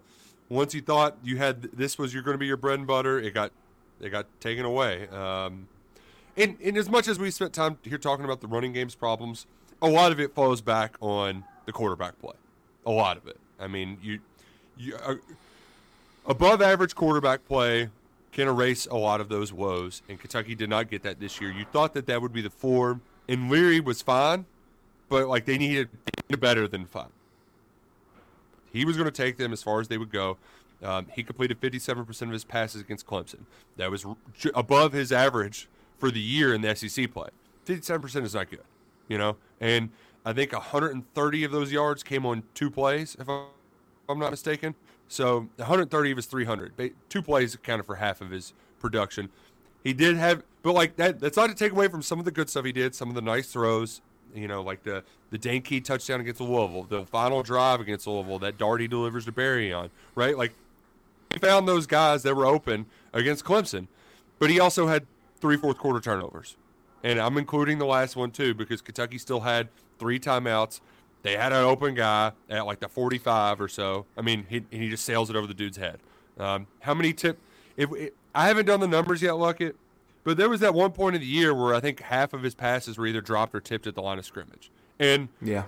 once 0.49 0.75
you 0.75 0.83
thought 0.83 1.16
you 1.25 1.38
had 1.38 1.62
this 1.62 1.99
was 1.99 2.12
you're 2.12 2.23
going 2.23 2.35
to 2.35 2.38
be 2.38 2.47
your 2.47 2.59
bread 2.59 2.78
and 2.78 2.87
butter 2.87 3.19
it 3.19 3.33
got 3.33 3.52
it 4.00 4.11
got 4.11 4.26
taken 4.40 4.64
away. 4.64 5.09
Um, 5.09 5.69
and, 6.37 6.57
and 6.62 6.76
as 6.76 6.88
much 6.88 7.09
as 7.09 7.19
we 7.19 7.31
spent 7.31 7.52
time 7.52 7.78
here 7.83 7.99
talking 7.99 8.25
about 8.25 8.40
the 8.40 8.47
running 8.47 8.73
game's 8.73 8.95
problems, 8.95 9.47
a 9.83 9.89
lot 9.89 10.12
of 10.12 10.21
it 10.21 10.35
falls 10.35 10.61
back 10.61 10.97
on 11.01 11.45
the 11.67 11.73
quarterback 11.73 12.19
play. 12.21 12.35
A 12.87 12.91
lot 12.91 13.17
of 13.17 13.27
it. 13.27 13.39
I 13.61 13.67
mean, 13.67 13.99
you, 14.03 14.21
you 14.77 14.97
uh, 14.97 15.17
above 16.27 16.62
average 16.62 16.95
quarterback 16.95 17.47
play 17.47 17.91
can 18.33 18.49
erase 18.49 18.87
a 18.87 18.97
lot 18.97 19.21
of 19.21 19.29
those 19.29 19.53
woes, 19.53 20.03
and 20.09 20.19
Kentucky 20.19 20.55
did 20.55 20.71
not 20.71 20.89
get 20.89 21.03
that 21.03 21.21
this 21.21 21.41
year. 21.41 21.51
You 21.51 21.67
thought 21.67 21.93
that 21.95 22.07
that 22.07 22.23
would 22.23 22.33
be 22.33 22.41
the 22.41 22.51
form, 22.51 23.03
and 23.29 23.51
Leary 23.51 23.81
was 23.81 24.01
fine, 24.01 24.47
but 25.09 25.29
like 25.29 25.45
they 25.45 25.59
needed 25.59 25.91
better 26.39 26.67
than 26.67 26.87
fine. 26.87 27.11
He 28.73 28.87
was 28.87 28.97
going 28.97 29.05
to 29.05 29.11
take 29.11 29.37
them 29.37 29.53
as 29.53 29.62
far 29.62 29.81
as 29.81 29.89
they 29.89 29.99
would 29.99 30.11
go. 30.11 30.39
Um, 30.83 31.07
he 31.15 31.23
completed 31.23 31.61
57% 31.61 32.23
of 32.23 32.31
his 32.31 32.45
passes 32.45 32.81
against 32.81 33.07
Clemson. 33.07 33.41
That 33.77 33.91
was 33.91 34.07
above 34.55 34.93
his 34.93 35.12
average 35.12 35.69
for 35.99 36.11
the 36.11 36.21
year 36.21 36.55
in 36.55 36.62
the 36.62 36.75
SEC 36.75 37.12
play. 37.12 37.29
57% 37.67 38.25
is 38.25 38.35
not 38.35 38.51
good, 38.51 38.61
you 39.12 39.19
know? 39.19 39.37
And 39.61 39.90
I 40.25 40.33
think 40.33 40.52
130 40.52 41.45
of 41.45 41.52
those 41.52 41.71
yards 41.71 42.02
came 42.02 42.25
on 42.25 42.42
two 42.54 42.71
plays, 42.71 43.14
if 43.21 43.28
I'm 43.28 44.19
not 44.19 44.31
mistaken. 44.31 44.75
So 45.09 45.49
130 45.57 46.11
of 46.11 46.16
his 46.16 46.27
300. 46.27 46.94
Two 47.11 47.20
plays 47.22 47.55
accounted 47.55 47.85
for 47.85 47.96
half 47.96 48.22
of 48.22 48.31
his 48.31 48.55
production. 48.81 49.29
He 49.85 49.92
did 49.92 50.16
have, 50.16 50.42
but 50.62 50.72
like 50.72 50.96
that, 50.96 51.20
that's 51.20 51.37
not 51.37 51.48
to 51.48 51.55
take 51.55 51.72
away 51.72 51.88
from 51.88 52.01
some 52.01 52.18
of 52.18 52.25
the 52.25 52.31
good 52.31 52.48
stuff 52.48 52.64
he 52.64 52.72
did, 52.72 52.94
some 52.94 53.11
of 53.11 53.14
the 53.14 53.20
nice 53.20 53.53
throws, 53.53 54.01
you 54.35 54.48
know, 54.48 54.62
like 54.62 54.85
the 54.85 55.05
the 55.31 55.38
Dane 55.38 55.62
Key 55.62 55.81
touchdown 55.81 56.20
against 56.20 56.40
Louisville, 56.40 56.85
the 56.85 57.05
final 57.05 57.42
drive 57.42 57.81
against 57.81 58.07
Louisville 58.07 58.38
that 58.38 58.57
Darty 58.57 58.88
delivers 58.88 59.25
to 59.27 59.33
Barion, 59.33 59.90
right? 60.14 60.37
Like 60.38 60.53
he 61.33 61.38
found 61.38 61.68
those 61.68 61.87
guys 61.87 62.22
that 62.22 62.35
were 62.35 62.46
open 62.46 62.87
against 63.12 63.44
Clemson, 63.44 63.88
but 64.38 64.51
he 64.51 64.61
also 64.61 64.87
had 64.87 65.07
three 65.40 65.57
fourth 65.57 65.79
quarter 65.79 66.01
turnovers, 66.01 66.57
and 67.03 67.19
I'm 67.19 67.37
including 67.38 67.79
the 67.79 67.87
last 67.87 68.17
one 68.17 68.31
too 68.31 68.55
because 68.55 68.81
Kentucky 68.81 69.19
still 69.19 69.41
had 69.41 69.69
three 69.99 70.19
timeouts. 70.19 70.81
They 71.23 71.37
had 71.37 71.53
an 71.53 71.65
open 71.65 71.95
guy 71.95 72.33
at 72.51 72.67
like 72.67 72.81
the 72.81 72.88
45 72.88 73.61
or 73.61 73.69
so. 73.69 74.07
I 74.17 74.23
mean, 74.23 74.47
he 74.49 74.65
he 74.71 74.88
just 74.88 75.05
sails 75.05 75.31
it 75.31 75.37
over 75.37 75.47
the 75.47 75.55
dude's 75.55 75.77
head. 75.77 76.01
Um, 76.38 76.67
how 76.81 76.95
many 76.95 77.12
tip? 77.12 77.38
If 77.77 77.91
I 78.35 78.47
haven't 78.47 78.67
done 78.67 78.81
the 78.81 78.88
numbers 78.88 79.23
yet, 79.23 79.33
Luckett, 79.33 79.75
but 80.25 80.37
there 80.37 80.49
was 80.49 80.61
that 80.61 80.75
one 80.75 80.93
point 80.93 81.15
of 81.15 81.21
the 81.21 81.27
year 81.27 81.55
where 81.55 81.75
I 81.75 81.81
think 81.81 82.01
half 82.01 82.33
of 82.33 82.43
his 82.43 82.55
passes 82.55 82.99
were 82.99 83.07
either 83.07 83.21
dropped 83.21 83.55
or 83.55 83.61
tipped 83.61 83.87
at 83.87 83.95
the 83.95 84.03
line 84.03 84.19
of 84.19 84.25
scrimmage, 84.25 84.71
and 84.99 85.29
Yeah, 85.41 85.65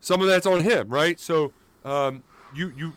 some 0.00 0.20
of 0.20 0.26
that's 0.26 0.46
on 0.46 0.60
him, 0.62 0.88
right? 0.88 1.18
So 1.20 1.52
um, 1.84 2.22
you 2.54 2.72
you 2.76 2.92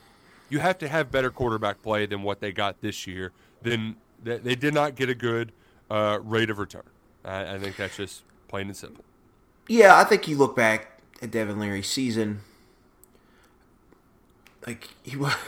you 0.49 0.60
have 0.60 0.78
to 0.80 0.88
have 0.88 1.12
better 1.12 1.30
quarterback 1.30 1.82
play 1.82 2.06
than 2.06 2.23
what 2.23 2.39
they 2.39 2.51
got 2.51 2.82
this 2.82 3.08
year. 3.08 3.32
Then 3.62 3.95
they, 4.23 4.38
they 4.38 4.56
did 4.56 4.73
not 4.73 4.95
get 4.95 5.10
a 5.10 5.15
good 5.15 5.51
uh, 5.89 6.19
rate 6.21 6.49
of 6.49 6.60
return. 6.60 6.84
I, 7.25 7.55
I 7.55 7.59
think 7.59 7.75
that's 7.75 7.97
just 7.97 8.21
plain 8.47 8.67
and 8.67 8.77
simple. 8.77 9.03
yeah. 9.67 9.97
I 9.97 10.03
think 10.03 10.27
you 10.27 10.38
look 10.38 10.55
back 10.55 10.99
at 11.21 11.31
Devin 11.31 11.59
Leary's 11.59 11.88
season, 11.89 12.41
like 14.65 14.89
he 15.03 15.15
was. 15.17 15.33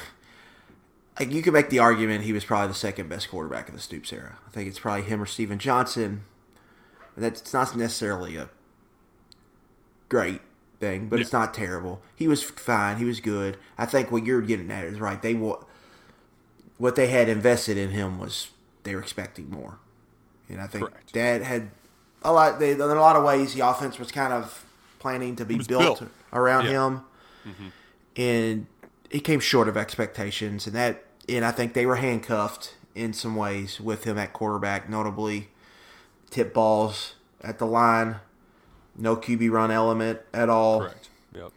Like 1.19 1.31
you 1.31 1.41
could 1.41 1.53
make 1.53 1.71
the 1.71 1.79
argument 1.79 2.25
he 2.25 2.31
was 2.31 2.45
probably 2.45 2.67
the 2.67 2.73
second 2.75 3.09
best 3.09 3.31
quarterback 3.31 3.67
of 3.69 3.73
the 3.73 3.81
Stoops 3.81 4.13
era. 4.13 4.37
I 4.45 4.51
think 4.51 4.69
it's 4.69 4.77
probably 4.77 5.01
him 5.01 5.19
or 5.19 5.25
Stephen 5.25 5.57
Johnson. 5.57 6.21
And 7.15 7.25
That's 7.25 7.51
not 7.51 7.75
necessarily 7.75 8.35
a 8.37 8.49
great 10.09 10.41
thing, 10.79 11.09
but 11.09 11.19
it's 11.19 11.33
not 11.33 11.55
terrible. 11.55 12.03
He 12.15 12.27
was 12.27 12.43
fine. 12.43 12.97
He 12.97 13.05
was 13.05 13.19
good. 13.19 13.57
I 13.79 13.87
think 13.87 14.11
what 14.11 14.27
you're 14.27 14.43
getting 14.43 14.69
at 14.69 14.83
is 14.83 14.99
right. 14.99 15.19
They 15.19 15.33
what 15.33 16.95
they 16.95 17.07
had 17.07 17.29
invested 17.29 17.77
in 17.77 17.89
him 17.89 18.19
was 18.19 18.51
they 18.83 18.93
were 18.93 19.01
expecting 19.01 19.49
more, 19.49 19.79
and 20.49 20.61
I 20.61 20.67
think 20.67 20.85
Correct. 20.89 21.13
that 21.13 21.41
had 21.41 21.69
a 22.23 22.31
lot. 22.31 22.59
They, 22.59 22.71
in 22.71 22.81
a 22.81 22.85
lot 22.95 23.15
of 23.15 23.23
ways, 23.23 23.53
the 23.53 23.67
offense 23.67 23.99
was 23.99 24.11
kind 24.11 24.33
of 24.33 24.65
planning 24.99 25.35
to 25.35 25.45
be 25.45 25.57
built, 25.57 25.99
built. 25.99 26.03
around 26.33 26.65
Yeah. 26.65 26.71
him, 26.87 27.01
mm-hmm. 27.47 27.67
and 28.15 28.67
he 29.09 29.19
came 29.19 29.39
short 29.39 29.67
of 29.67 29.77
expectations, 29.77 30.67
and 30.67 30.75
that 30.75 31.03
and 31.29 31.43
I 31.45 31.51
think 31.51 31.73
they 31.73 31.85
were 31.85 31.97
handcuffed 31.97 32.75
in 32.95 33.13
some 33.13 33.35
ways 33.35 33.79
with 33.79 34.05
him 34.05 34.17
at 34.17 34.33
quarterback, 34.33 34.89
notably 34.89 35.49
tip 36.29 36.53
balls 36.53 37.13
at 37.41 37.59
the 37.59 37.65
line, 37.65 38.17
no 38.97 39.15
QB 39.15 39.51
run 39.51 39.71
element 39.71 40.19
at 40.33 40.49
all. 40.49 40.81
Correct. 40.81 41.09
Yep. 41.35 41.51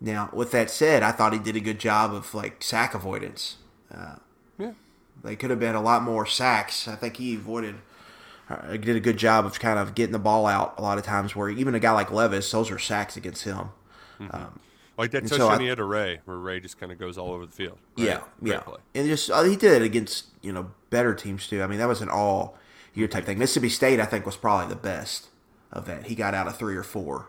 Now, 0.00 0.30
with 0.32 0.50
that 0.50 0.70
said, 0.70 1.02
I 1.02 1.12
thought 1.12 1.32
he 1.32 1.38
did 1.38 1.56
a 1.56 1.60
good 1.60 1.78
job 1.78 2.12
of 2.12 2.34
like 2.34 2.62
sack 2.62 2.94
avoidance. 2.94 3.56
Uh, 3.94 4.16
yeah. 4.58 4.72
They 5.22 5.36
could 5.36 5.50
have 5.50 5.60
been 5.60 5.76
a 5.76 5.80
lot 5.82 6.02
more 6.02 6.26
sacks. 6.26 6.88
I 6.88 6.96
think 6.96 7.16
he 7.16 7.36
avoided. 7.36 7.76
Uh, 8.48 8.76
did 8.76 8.96
a 8.96 9.00
good 9.00 9.16
job 9.16 9.46
of 9.46 9.58
kind 9.58 9.78
of 9.78 9.94
getting 9.94 10.12
the 10.12 10.18
ball 10.18 10.46
out 10.46 10.74
a 10.76 10.82
lot 10.82 10.98
of 10.98 11.04
times. 11.04 11.34
Where 11.34 11.48
even 11.48 11.74
a 11.74 11.80
guy 11.80 11.92
like 11.92 12.10
Levis, 12.10 12.50
those 12.50 12.70
are 12.70 12.78
sacks 12.78 13.16
against 13.16 13.44
him. 13.44 13.70
Like 14.96 15.10
that 15.10 15.22
And 15.22 15.28
so 15.30 15.58
he 15.58 15.66
had 15.66 15.78
to 15.78 15.84
Ray, 15.84 16.20
where 16.24 16.36
Ray 16.36 16.60
just 16.60 16.78
kind 16.78 16.92
of 16.92 16.98
goes 16.98 17.18
all 17.18 17.32
over 17.32 17.46
the 17.46 17.52
field. 17.52 17.78
right? 17.98 18.06
Yeah, 18.06 18.20
yeah, 18.40 18.62
and 18.94 19.08
just 19.08 19.30
uh, 19.30 19.42
he 19.42 19.56
did 19.56 19.72
it 19.72 19.82
against 19.82 20.26
you 20.40 20.52
know 20.52 20.70
better 20.90 21.14
teams 21.14 21.48
too. 21.48 21.62
I 21.62 21.66
mean, 21.66 21.78
that 21.78 21.88
was 21.88 22.00
an 22.00 22.08
all 22.08 22.56
year 22.94 23.08
type 23.08 23.24
thing. 23.24 23.38
Mississippi 23.38 23.70
State, 23.70 23.98
I 23.98 24.04
think, 24.04 24.24
was 24.24 24.36
probably 24.36 24.68
the 24.68 24.80
best 24.80 25.28
of 25.72 25.86
that. 25.86 26.06
He 26.06 26.14
got 26.14 26.32
out 26.32 26.46
of 26.46 26.56
three 26.56 26.76
or 26.76 26.84
four 26.84 27.26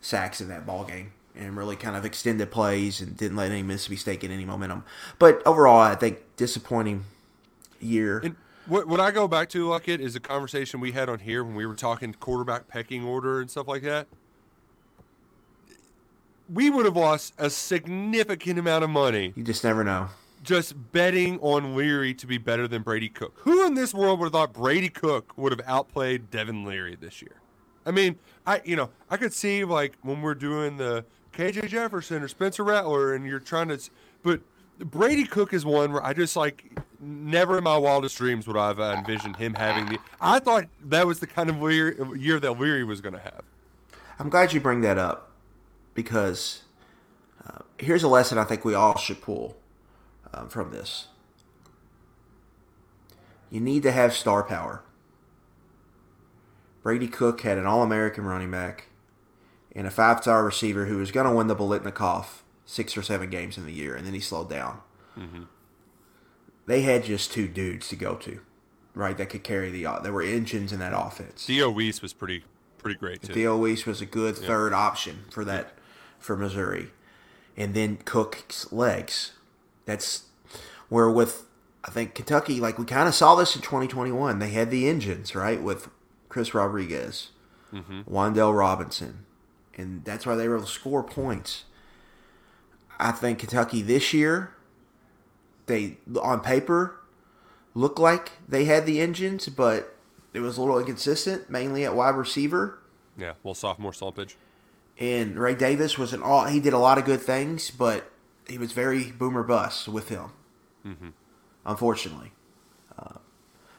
sacks 0.00 0.40
in 0.40 0.48
that 0.48 0.64
ball 0.66 0.84
game 0.84 1.12
and 1.34 1.56
really 1.56 1.76
kind 1.76 1.96
of 1.96 2.04
extended 2.04 2.50
plays 2.50 3.00
and 3.00 3.16
didn't 3.16 3.36
let 3.36 3.50
any 3.50 3.62
Mississippi 3.62 3.96
State 3.96 4.20
get 4.20 4.30
any 4.30 4.44
momentum. 4.44 4.84
But 5.18 5.42
overall, 5.44 5.80
I 5.80 5.96
think 5.96 6.18
disappointing 6.36 7.04
year. 7.80 8.18
And 8.18 8.36
what 8.66 8.86
what 8.86 9.00
I 9.00 9.10
go 9.10 9.26
back 9.28 9.48
to, 9.50 9.68
like 9.68 9.88
it, 9.88 10.00
is 10.00 10.14
a 10.16 10.20
conversation 10.20 10.80
we 10.80 10.92
had 10.92 11.08
on 11.08 11.18
here 11.20 11.42
when 11.44 11.54
we 11.54 11.66
were 11.66 11.74
talking 11.74 12.14
quarterback 12.14 12.68
pecking 12.68 13.04
order 13.04 13.40
and 13.40 13.50
stuff 13.50 13.66
like 13.68 13.82
that. 13.82 14.06
We 16.52 16.68
would 16.68 16.84
have 16.84 16.96
lost 16.96 17.34
a 17.38 17.48
significant 17.48 18.58
amount 18.58 18.82
of 18.84 18.90
money 18.90 19.32
you 19.36 19.44
just 19.44 19.62
never 19.62 19.84
know. 19.84 20.08
just 20.42 20.74
betting 20.92 21.38
on 21.40 21.76
Leary 21.76 22.12
to 22.14 22.26
be 22.26 22.38
better 22.38 22.66
than 22.66 22.82
Brady 22.82 23.08
Cook. 23.08 23.34
Who 23.42 23.64
in 23.66 23.74
this 23.74 23.94
world 23.94 24.18
would 24.18 24.26
have 24.26 24.32
thought 24.32 24.52
Brady 24.52 24.88
Cook 24.88 25.32
would 25.38 25.52
have 25.52 25.60
outplayed 25.66 26.30
Devin 26.30 26.64
Leary 26.64 26.96
this 27.00 27.22
year? 27.22 27.36
I 27.86 27.92
mean, 27.92 28.18
I 28.46 28.60
you 28.64 28.76
know 28.76 28.90
I 29.08 29.16
could 29.16 29.32
see 29.32 29.64
like 29.64 29.94
when 30.02 30.22
we're 30.22 30.34
doing 30.34 30.76
the 30.76 31.04
KJ 31.32 31.68
Jefferson 31.68 32.22
or 32.22 32.28
Spencer 32.28 32.64
Rattler, 32.64 33.14
and 33.14 33.24
you're 33.24 33.38
trying 33.38 33.68
to, 33.68 33.74
s- 33.74 33.90
but 34.24 34.40
Brady 34.80 35.24
Cook 35.24 35.52
is 35.52 35.64
one 35.64 35.92
where 35.92 36.04
I 36.04 36.12
just 36.12 36.36
like 36.36 36.78
never 37.00 37.58
in 37.58 37.64
my 37.64 37.76
wildest 37.76 38.16
dreams 38.16 38.46
would 38.46 38.56
I 38.56 38.68
have 38.68 38.80
envisioned 38.80 39.36
him 39.36 39.54
having 39.54 39.86
the. 39.86 39.98
I 40.20 40.38
thought 40.38 40.66
that 40.86 41.06
was 41.06 41.20
the 41.20 41.26
kind 41.26 41.50
of 41.50 41.60
Leary, 41.60 41.96
year 42.18 42.40
that 42.40 42.58
Leary 42.58 42.84
was 42.84 43.00
going 43.00 43.14
to 43.14 43.20
have. 43.20 43.42
I'm 44.18 44.28
glad 44.28 44.52
you 44.52 44.60
bring 44.60 44.80
that 44.82 44.98
up 44.98 45.30
because 45.94 46.62
uh, 47.46 47.58
here's 47.78 48.02
a 48.02 48.08
lesson 48.08 48.38
I 48.38 48.44
think 48.44 48.64
we 48.64 48.74
all 48.74 48.96
should 48.96 49.20
pull 49.20 49.56
um, 50.32 50.48
from 50.48 50.70
this. 50.70 51.08
You 53.50 53.60
need 53.60 53.82
to 53.82 53.92
have 53.92 54.14
star 54.14 54.42
power. 54.42 54.82
Brady 56.82 57.08
Cook 57.08 57.42
had 57.42 57.58
an 57.58 57.66
All 57.66 57.82
American 57.82 58.24
running 58.24 58.50
back 58.50 58.86
and 59.74 59.86
a 59.86 59.90
five 59.90 60.22
star 60.22 60.44
receiver 60.44 60.86
who 60.86 60.96
was 60.96 61.10
going 61.10 61.26
to 61.26 61.34
win 61.34 61.46
the 61.46 61.56
Biletnikoff 61.56 62.40
six 62.70 62.96
or 62.96 63.02
seven 63.02 63.28
games 63.30 63.58
in 63.58 63.66
the 63.66 63.72
year, 63.72 63.96
and 63.96 64.06
then 64.06 64.14
he 64.14 64.20
slowed 64.20 64.48
down. 64.48 64.80
Mm-hmm. 65.18 65.42
They 66.66 66.82
had 66.82 67.04
just 67.04 67.32
two 67.32 67.48
dudes 67.48 67.88
to 67.88 67.96
go 67.96 68.14
to, 68.16 68.40
right? 68.94 69.18
That 69.18 69.28
could 69.30 69.42
carry 69.42 69.70
the. 69.70 69.86
There 70.02 70.12
were 70.12 70.22
engines 70.22 70.72
in 70.72 70.78
that 70.78 70.92
offense. 70.94 71.44
Theo 71.44 71.68
Wease 71.70 72.00
was 72.00 72.12
pretty 72.12 72.44
pretty 72.78 72.98
great 72.98 73.22
too. 73.22 73.32
Theo 73.34 73.56
Wease 73.56 73.86
was 73.86 74.00
a 74.00 74.06
good 74.06 74.36
third 74.36 74.72
option 74.72 75.24
for 75.30 75.44
that 75.44 75.72
for 76.20 76.36
Missouri, 76.36 76.90
and 77.56 77.74
then 77.74 77.96
Cook's 78.04 78.72
legs. 78.72 79.32
That's 79.84 80.26
where 80.88 81.10
with 81.10 81.46
I 81.84 81.90
think 81.90 82.14
Kentucky, 82.14 82.60
like 82.60 82.78
we 82.78 82.84
kind 82.84 83.08
of 83.08 83.14
saw 83.14 83.34
this 83.34 83.56
in 83.56 83.62
2021. 83.62 84.38
They 84.38 84.50
had 84.50 84.70
the 84.70 84.88
engines 84.88 85.34
right 85.34 85.60
with 85.60 85.88
Chris 86.28 86.54
Rodriguez, 86.54 87.30
Mm-hmm. 87.72 88.02
Wan'Dale 88.02 88.56
Robinson, 88.56 89.26
and 89.76 90.04
that's 90.04 90.26
why 90.26 90.34
they 90.34 90.46
were 90.48 90.56
able 90.56 90.66
to 90.66 90.70
score 90.72 91.02
points. 91.04 91.64
I 93.00 93.12
think 93.12 93.38
Kentucky 93.38 93.82
this 93.82 94.12
year, 94.12 94.52
they 95.66 95.96
on 96.20 96.40
paper 96.40 97.00
looked 97.74 97.98
like 97.98 98.32
they 98.48 98.64
had 98.66 98.86
the 98.86 99.00
engines, 99.00 99.48
but 99.48 99.96
it 100.32 100.40
was 100.40 100.56
a 100.56 100.60
little 100.60 100.78
inconsistent, 100.78 101.50
mainly 101.50 101.84
at 101.84 101.94
wide 101.94 102.14
receiver. 102.14 102.78
Yeah, 103.16 103.34
well, 103.42 103.54
sophomore 103.54 103.92
slumpage. 103.92 104.34
And 104.98 105.38
Ray 105.38 105.54
Davis 105.54 105.96
was 105.98 106.12
an 106.12 106.22
all. 106.22 106.44
He 106.44 106.60
did 106.60 106.72
a 106.72 106.78
lot 106.78 106.98
of 106.98 107.04
good 107.04 107.20
things, 107.20 107.70
but 107.70 108.10
he 108.46 108.58
was 108.58 108.72
very 108.72 109.10
boomer 109.12 109.42
bust 109.42 109.88
with 109.88 110.08
him. 110.08 110.32
Unfortunately, 111.64 112.32
uh, 112.98 113.18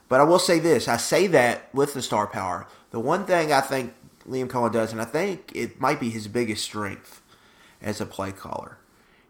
but 0.08 0.20
I 0.20 0.24
will 0.24 0.40
say 0.40 0.60
this: 0.60 0.88
I 0.88 0.98
say 0.98 1.28
that 1.28 1.74
with 1.74 1.94
the 1.94 2.02
star 2.02 2.28
power. 2.28 2.68
The 2.92 3.00
one 3.00 3.26
thing 3.26 3.52
I 3.52 3.62
think 3.62 3.94
Liam 4.28 4.48
Coen 4.48 4.72
does, 4.72 4.92
and 4.92 5.02
I 5.02 5.06
think 5.06 5.52
it 5.54 5.80
might 5.80 6.00
be 6.00 6.10
his 6.10 6.28
biggest 6.28 6.64
strength 6.64 7.22
as 7.82 8.00
a 8.00 8.06
play 8.06 8.32
caller, 8.32 8.78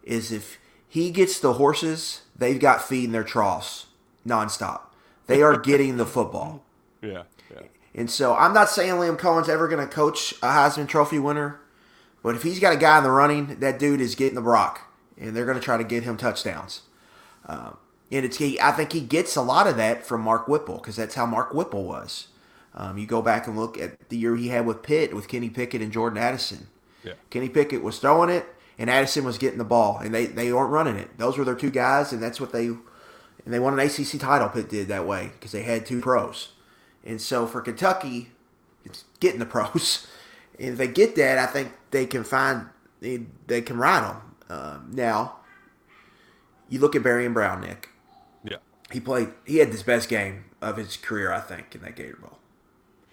is 0.04 0.32
if 0.32 0.58
he 0.88 1.12
gets 1.12 1.40
the 1.40 1.54
horses, 1.54 2.22
they've 2.36 2.60
got 2.60 2.88
feed 2.88 3.06
in 3.06 3.12
their 3.12 3.24
troughs 3.24 3.88
nonstop. 4.28 4.82
They 5.28 5.42
are 5.42 5.58
getting 5.60 5.98
the 5.98 6.06
football. 6.06 6.64
Yeah, 7.02 7.24
yeah. 7.52 7.62
And 7.94 8.10
so 8.10 8.36
I'm 8.36 8.54
not 8.54 8.70
saying 8.70 8.94
Liam 8.94 9.18
Coen's 9.18 9.50
ever 9.50 9.68
going 9.68 9.86
to 9.86 9.94
coach 9.94 10.34
a 10.42 10.48
Heisman 10.48 10.88
Trophy 10.88 11.20
winner, 11.20 11.60
but 12.24 12.36
if 12.36 12.44
he's 12.44 12.60
got 12.60 12.74
a 12.74 12.78
guy 12.78 12.98
in 12.98 13.04
the 13.04 13.12
running, 13.12 13.60
that 13.60 13.80
dude 13.80 14.02
is 14.02 14.16
getting 14.16 14.36
the 14.36 14.42
Brock, 14.42 14.82
and 15.18 15.36
they're 15.36 15.46
going 15.46 15.58
to 15.58 15.64
try 15.64 15.78
to 15.78 15.84
get 15.84 16.04
him 16.04 16.18
touchdowns. 16.18 16.82
Um, 17.48 17.78
and 18.12 18.26
it's 18.26 18.38
he, 18.38 18.60
I 18.60 18.72
think 18.72 18.92
he 18.92 19.02
gets 19.02 19.36
a 19.36 19.42
lot 19.42 19.68
of 19.68 19.78
that 19.78 20.06
from 20.06 20.22
Mark 20.22 20.48
Whipple 20.48 20.78
because 20.78 20.96
that's 20.96 21.16
how 21.16 21.26
Mark 21.26 21.54
Whipple 21.54 21.86
was. 21.86 22.28
Um, 22.74 22.98
you 22.98 23.06
go 23.06 23.22
back 23.22 23.48
and 23.48 23.58
look 23.58 23.78
at 23.78 24.10
the 24.10 24.18
year 24.18 24.36
he 24.36 24.50
had 24.50 24.66
with 24.66 24.84
Pitt 24.84 25.14
with 25.14 25.28
Kenny 25.28 25.50
Pickett 25.50 25.82
and 25.82 25.92
Jordan 25.92 26.18
Addison. 26.18 26.68
Yeah. 27.04 27.14
Kenny 27.30 27.50
Pickett 27.50 27.84
was 27.84 28.00
throwing 28.00 28.30
it, 28.30 28.46
and 28.82 28.90
Addison 28.90 29.24
was 29.24 29.38
getting 29.38 29.60
the 29.60 29.64
ball, 29.64 30.00
and 30.00 30.12
they, 30.12 30.26
they 30.26 30.52
weren't 30.52 30.72
running 30.72 30.96
it. 30.96 31.16
Those 31.20 31.38
were 31.38 31.46
their 31.46 31.54
two 31.54 31.70
guys, 31.70 32.12
and 32.12 32.22
that's 32.22 32.42
what 32.42 32.52
they 32.52 32.66
and 32.66 33.54
they 33.54 33.60
won 33.60 33.80
an 33.80 33.80
ACC 33.80 34.20
title. 34.20 34.50
Pitt 34.50 34.70
did 34.70 34.88
that 34.88 35.06
way 35.06 35.30
because 35.34 35.52
they 35.52 35.62
had 35.62 35.86
two 35.86 36.02
pros, 36.02 36.54
and 37.06 37.22
so 37.22 37.46
for 37.46 37.62
Kentucky, 37.62 38.32
it's 38.84 39.04
getting 39.20 39.40
the 39.40 39.46
pros. 39.46 40.08
And 40.60 40.72
if 40.74 40.78
they 40.78 40.88
get 40.90 41.16
that, 41.16 41.40
I 41.40 41.48
think 41.48 41.72
they 41.90 42.06
can 42.06 42.24
find 42.24 42.68
they, 43.00 43.22
they 43.48 43.62
can 43.62 43.78
ride 43.78 44.04
them. 44.04 44.18
Um, 44.48 44.92
now, 44.94 45.38
you 46.70 46.78
look 46.80 46.96
at 46.96 47.02
Barion 47.02 47.34
Brown, 47.34 47.62
Nick. 47.62 47.90
Yeah. 48.44 48.58
He 48.92 49.00
played. 49.00 49.30
He 49.44 49.58
had 49.58 49.70
his 49.70 49.82
best 49.82 50.08
game 50.08 50.46
of 50.62 50.78
his 50.78 50.98
career, 50.98 51.32
I 51.34 51.40
think, 51.40 51.74
in 51.74 51.82
that 51.82 51.96
Gator 51.96 52.18
Bowl. 52.18 52.38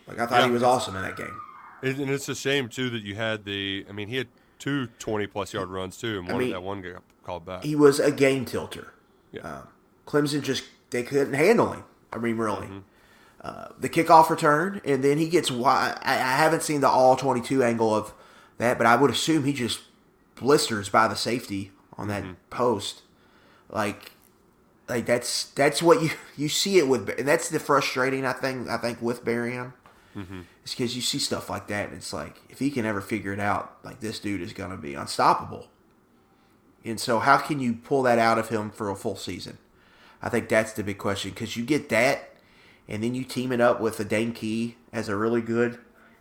Like 0.07 0.19
I 0.19 0.27
thought 0.27 0.41
Yeah. 0.41 0.47
he 0.49 0.53
was 0.53 0.63
awesome 0.63 0.95
in 0.97 1.03
that 1.03 1.17
game. 1.17 1.41
And 1.83 1.99
and 2.01 2.11
it's 2.11 2.29
a 2.29 2.35
shame 2.35 2.69
too 2.69 2.91
that 2.91 3.03
you 3.03 3.15
had 3.15 3.47
the. 3.47 3.87
I 3.89 3.93
mean, 3.93 4.09
he 4.09 4.17
had 4.17 4.29
two 4.59 4.89
20 4.99 5.27
plus 5.27 5.53
yard 5.53 5.69
runs 5.69 5.97
too, 5.97 6.19
and 6.19 6.29
one 6.29 6.39
mean, 6.39 6.51
that 6.51 6.63
one 6.63 6.83
got 6.83 7.03
called 7.23 7.45
back. 7.45 7.65
He 7.65 7.75
was 7.75 8.01
a 8.01 8.11
game 8.11 8.45
tilter. 8.45 8.93
yeah. 9.33 9.41
Um, 9.43 9.69
Clemson 10.07 10.43
just 10.43 10.65
they 10.91 11.03
couldn't 11.03 11.35
handle 11.35 11.73
him. 11.73 11.85
I 12.13 12.19
mean, 12.19 12.37
really. 12.37 12.67
Mm-hmm. 12.67 12.79
Uh, 13.41 13.69
the 13.79 13.89
kickoff 13.89 14.31
return, 14.31 14.81
and 14.85 15.05
then 15.05 15.19
he 15.19 15.29
gets. 15.29 15.49
wi- 15.49 15.97
I, 16.03 16.15
I 16.15 16.37
haven't 16.37 16.63
seen 16.63 16.81
the 16.81 16.89
all 16.89 17.15
twenty-two 17.15 17.63
angle 17.63 17.95
of 17.95 18.13
that, 18.57 18.79
but 18.79 18.87
I 18.87 18.97
would 18.97 19.11
assume 19.11 19.45
he 19.45 19.53
just 19.53 19.81
blisters 20.35 20.89
by 20.89 21.07
the 21.07 21.15
safety 21.15 21.71
on 21.97 22.09
that 22.09 22.25
mm-hmm. 22.25 22.33
post. 22.51 23.03
Like, 23.71 24.13
like 24.89 25.07
that's 25.07 25.51
that's 25.51 25.83
what 25.83 26.03
you 26.03 26.11
you 26.37 26.49
see 26.49 26.79
it 26.79 26.89
with, 26.89 27.09
and 27.11 27.29
that's 27.29 27.49
the 27.49 27.61
frustrating. 27.61 28.25
I 28.25 28.33
think 28.33 28.69
I 28.69 28.77
think 28.77 29.01
with 29.01 29.25
Barion. 30.25 30.45
It's 30.63 30.75
because 30.75 30.97
you 30.97 31.03
see 31.03 31.19
stuff 31.19 31.49
like 31.49 31.69
that, 31.69 31.89
and 31.89 31.97
it's 31.97 32.13
like 32.13 32.41
if 32.49 32.59
he 32.59 32.71
can 32.71 32.85
ever 32.85 33.01
figure 33.01 33.33
it 33.33 33.41
out, 33.41 33.77
like 33.85 34.01
this 34.01 34.19
dude 34.19 34.41
is 34.41 34.53
going 34.53 34.71
to 34.71 34.77
be 34.77 34.95
unstoppable. 34.95 35.69
And 36.85 36.99
so, 36.99 37.19
how 37.19 37.39
can 37.39 37.61
you 37.61 37.75
pull 37.75 38.03
that 38.05 38.19
out 38.19 38.39
of 38.39 38.49
him 38.49 38.71
for 38.71 38.91
a 38.91 38.97
full 38.97 39.17
season? 39.17 39.59
I 40.23 40.29
think 40.29 40.49
that's 40.49 40.73
the 40.73 40.83
big 40.83 40.99
question 40.99 41.31
because 41.31 41.57
you 41.57 41.65
get 41.65 41.89
that, 41.91 42.31
and 42.89 43.03
then 43.03 43.15
you 43.15 43.25
team 43.25 43.53
it 43.53 43.61
up 43.61 43.81
with 43.81 44.01
a 44.01 44.05
Dane 44.05 44.33
Key 44.33 44.77
as 44.93 45.09
a 45.09 45.17
really 45.17 45.41
good, 45.41 45.79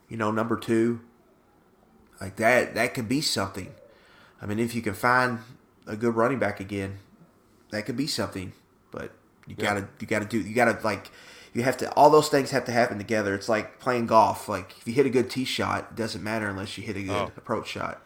you 0.09 0.17
know, 0.17 0.31
number 0.31 0.57
two. 0.57 1.01
Like 2.19 2.35
that, 2.37 2.73
that 2.75 2.93
could 2.93 3.07
be 3.07 3.21
something. 3.21 3.73
I 4.41 4.45
mean, 4.45 4.59
if 4.59 4.73
you 4.73 4.81
can 4.81 4.93
find 4.93 5.39
a 5.85 5.95
good 5.95 6.15
running 6.15 6.39
back 6.39 6.59
again, 6.59 6.97
that 7.71 7.85
could 7.85 7.97
be 7.97 8.07
something. 8.07 8.53
But 8.91 9.11
you 9.45 9.55
gotta, 9.55 9.87
you 9.99 10.07
gotta 10.07 10.25
do, 10.25 10.39
you 10.39 10.55
gotta 10.55 10.79
like, 10.83 11.11
you 11.57 11.63
have 11.63 11.77
to. 11.77 11.91
All 11.93 12.09
those 12.09 12.29
things 12.29 12.51
have 12.51 12.65
to 12.65 12.71
happen 12.71 12.97
together. 12.97 13.33
It's 13.35 13.49
like 13.49 13.79
playing 13.79 14.05
golf. 14.07 14.47
Like 14.47 14.75
if 14.79 14.87
you 14.87 14.93
hit 14.93 15.05
a 15.05 15.09
good 15.09 15.29
tee 15.29 15.45
shot, 15.45 15.87
it 15.91 15.95
doesn't 15.95 16.23
matter 16.23 16.47
unless 16.47 16.77
you 16.77 16.83
hit 16.83 16.95
a 16.97 17.01
good 17.01 17.11
Oh. 17.11 17.31
approach 17.35 17.67
shot 17.67 18.01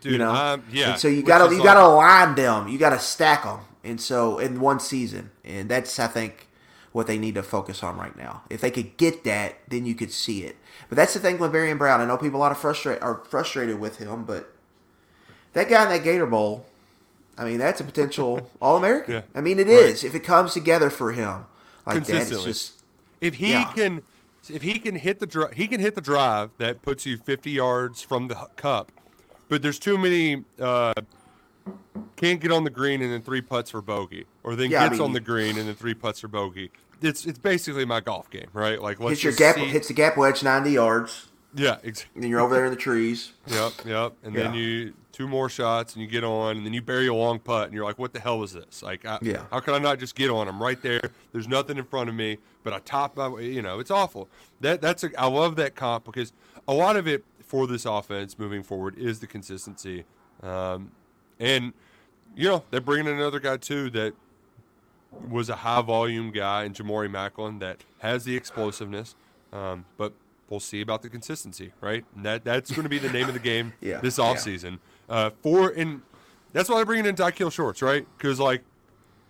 Dude, 0.00 0.12
you 0.12 0.18
know. 0.18 0.30
um, 0.34 0.64
yeah. 0.72 0.90
And 0.92 1.00
so 1.00 1.08
you 1.08 1.22
gotta 1.22 1.44
you 1.52 1.58
like- 1.60 1.64
gotta 1.64 1.82
align 1.84 2.34
them. 2.34 2.68
You 2.68 2.78
gotta 2.78 2.98
stack 2.98 3.44
them. 3.44 3.60
And 3.84 4.00
so 4.00 4.38
in 4.38 4.60
one 4.60 4.80
season, 4.80 5.30
and 5.44 5.68
that's 5.68 5.98
I 5.98 6.06
think 6.08 6.48
what 6.92 7.06
they 7.06 7.18
need 7.18 7.34
to 7.34 7.42
focus 7.42 7.82
on 7.82 7.96
right 7.98 8.16
now. 8.16 8.42
If 8.50 8.60
they 8.62 8.70
could 8.70 8.96
get 8.96 9.22
that, 9.24 9.56
then 9.68 9.84
you 9.86 9.94
could 9.94 10.10
see 10.12 10.42
it. 10.44 10.56
But 10.88 10.96
that's 10.96 11.14
the 11.14 11.20
thing 11.20 11.38
with 11.38 11.52
Barion 11.52 11.78
Brown. 11.78 12.00
I 12.00 12.06
know 12.06 12.16
people 12.16 12.40
a 12.40 12.42
lot 12.42 12.52
of 12.52 12.58
frustrate 12.58 13.02
are 13.02 13.22
frustrated 13.28 13.78
with 13.78 13.98
him, 13.98 14.24
but 14.24 14.52
that 15.52 15.68
guy 15.68 15.82
in 15.84 15.88
that 15.90 16.02
Gator 16.04 16.26
Bowl, 16.26 16.64
I 17.36 17.44
mean, 17.44 17.58
that's 17.58 17.80
a 17.80 17.84
potential 17.84 18.50
All 18.60 18.76
American. 18.78 19.14
Yeah. 19.14 19.20
I 19.34 19.40
mean, 19.42 19.58
it 19.58 19.68
is 19.68 20.02
if 20.04 20.14
it 20.14 20.20
comes 20.20 20.54
together 20.54 20.88
for 20.90 21.12
him 21.12 21.44
like 21.86 22.04
that. 22.06 22.30
It's 22.32 22.44
just 22.44 22.77
if 23.20 23.34
he 23.34 23.50
Yeah. 23.52 23.72
can 23.74 24.02
if 24.50 24.62
he 24.62 24.78
can 24.78 24.94
hit 24.94 25.18
the 25.20 25.26
dri- 25.26 25.54
he 25.54 25.66
can 25.66 25.80
hit 25.80 25.94
the 25.94 26.00
drive 26.00 26.50
that 26.58 26.80
puts 26.82 27.04
you 27.04 27.16
50 27.18 27.50
yards 27.50 28.02
from 28.02 28.28
the 28.28 28.34
cup 28.56 28.90
but 29.48 29.62
there's 29.62 29.78
too 29.78 29.98
many 29.98 30.44
uh 30.60 30.94
can't 32.16 32.40
get 32.40 32.50
on 32.52 32.64
the 32.64 32.70
green 32.70 33.02
and 33.02 33.12
then 33.12 33.22
three 33.22 33.40
putts 33.42 33.70
for 33.70 33.82
bogey 33.82 34.26
or 34.42 34.56
then 34.56 34.70
Yeah, 34.70 34.82
I 34.84 34.88
gets 34.88 34.98
mean- 35.00 35.08
on 35.08 35.12
the 35.12 35.20
green 35.20 35.58
and 35.58 35.68
then 35.68 35.74
three 35.74 35.94
putts 35.94 36.20
for 36.20 36.28
bogey. 36.28 36.70
It's 37.00 37.26
it's 37.26 37.38
basically 37.38 37.84
my 37.84 38.00
golf 38.00 38.28
game 38.30 38.48
right? 38.52 38.80
Like 38.80 38.98
let's 39.00 39.22
hits 39.22 39.24
your 39.24 39.32
gap 39.34 39.56
see- 39.56 39.66
hits 39.66 39.88
the 39.88 39.94
gap 39.94 40.16
wedge 40.16 40.42
ninety 40.42 40.72
yards, 40.72 41.28
yeah 41.54 41.78
exactly 41.82 42.10
and 42.14 42.22
then 42.24 42.30
you're 42.30 42.40
over 42.40 42.54
there 42.54 42.64
in 42.66 42.70
the 42.70 42.76
trees. 42.76 43.32
Yep, 43.46 43.72
yep. 43.86 44.12
And 44.22 44.34
then 44.36 44.52
Yeah. 44.52 44.60
you 44.60 44.94
two 45.12 45.26
more 45.26 45.48
shots 45.48 45.94
and 45.94 46.02
you 46.02 46.08
get 46.08 46.22
on, 46.22 46.56
and 46.58 46.64
then 46.66 46.72
you 46.72 46.80
bury 46.82 47.08
a 47.08 47.14
long 47.14 47.38
putt, 47.40 47.64
and 47.66 47.74
you're 47.74 47.84
like, 47.84 47.98
"What 47.98 48.12
the 48.12 48.20
hell 48.20 48.38
was 48.38 48.52
this? 48.52 48.82
Like, 48.82 49.04
I, 49.04 49.18
Yeah. 49.22 49.44
how 49.50 49.58
can 49.60 49.74
I 49.74 49.78
not 49.78 49.98
just 49.98 50.14
get 50.14 50.30
on? 50.30 50.46
I'm 50.46 50.62
right 50.62 50.80
there. 50.80 51.00
There's 51.32 51.48
nothing 51.48 51.76
in 51.78 51.84
front 51.84 52.08
of 52.08 52.14
me, 52.14 52.38
but 52.62 52.72
I 52.72 52.78
top 52.80 53.16
my, 53.16 53.40
you 53.40 53.60
know, 53.62 53.80
it's 53.80 53.90
awful. 53.90 54.28
That 54.60 54.80
that's 54.80 55.02
a, 55.04 55.10
I 55.20 55.26
love 55.26 55.56
that 55.56 55.74
comp 55.74 56.04
because 56.04 56.32
a 56.68 56.72
lot 56.74 56.96
of 56.96 57.08
it 57.08 57.24
for 57.42 57.66
this 57.66 57.84
offense 57.86 58.38
moving 58.38 58.62
forward 58.62 58.96
is 58.98 59.18
the 59.20 59.26
consistency, 59.26 60.04
um, 60.42 60.92
and 61.40 61.72
you 62.36 62.46
know 62.48 62.62
they're 62.70 62.80
bringing 62.80 63.06
in 63.06 63.14
another 63.18 63.40
guy 63.40 63.56
too 63.56 63.90
that 63.90 64.12
was 65.28 65.48
a 65.48 65.56
high 65.56 65.80
volume 65.80 66.30
guy 66.30 66.64
in 66.64 66.74
Ja'Mori 66.74 67.10
Maclin 67.10 67.58
that 67.60 67.82
has 68.00 68.24
the 68.24 68.36
explosiveness, 68.36 69.16
um, 69.52 69.86
but 69.96 70.12
we'll 70.50 70.60
see 70.60 70.80
about 70.80 71.02
the 71.02 71.08
consistency, 71.10 71.72
right? 71.80 72.04
And 72.16 72.24
that 72.24 72.44
that's 72.44 72.70
going 72.70 72.84
to 72.84 72.88
be 72.88 72.98
the 72.98 73.10
name 73.10 73.28
of 73.28 73.34
the 73.34 73.40
game 73.40 73.72
Yeah, 73.80 74.00
this 74.00 74.18
yeah. 74.18 74.24
offseason. 74.24 74.78
Uh, 75.08 75.30
for 75.42 75.70
and 75.70 76.02
that's 76.52 76.68
why 76.68 76.76
they're 76.76 76.86
bringing 76.86 77.06
in 77.06 77.14
Tykill 77.14 77.52
Shorts, 77.52 77.82
right? 77.82 78.06
Because 78.16 78.40
like 78.40 78.62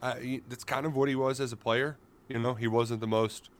uh, 0.02 0.16
he- 0.16 0.42
that's 0.48 0.64
kind 0.64 0.86
of 0.86 0.94
what 0.96 1.08
he 1.08 1.14
was 1.14 1.40
as 1.40 1.52
a 1.52 1.56
player. 1.56 1.98
You 2.28 2.38
know, 2.38 2.54
he 2.54 2.68
wasn't 2.68 3.00
the 3.00 3.06
most 3.06 3.50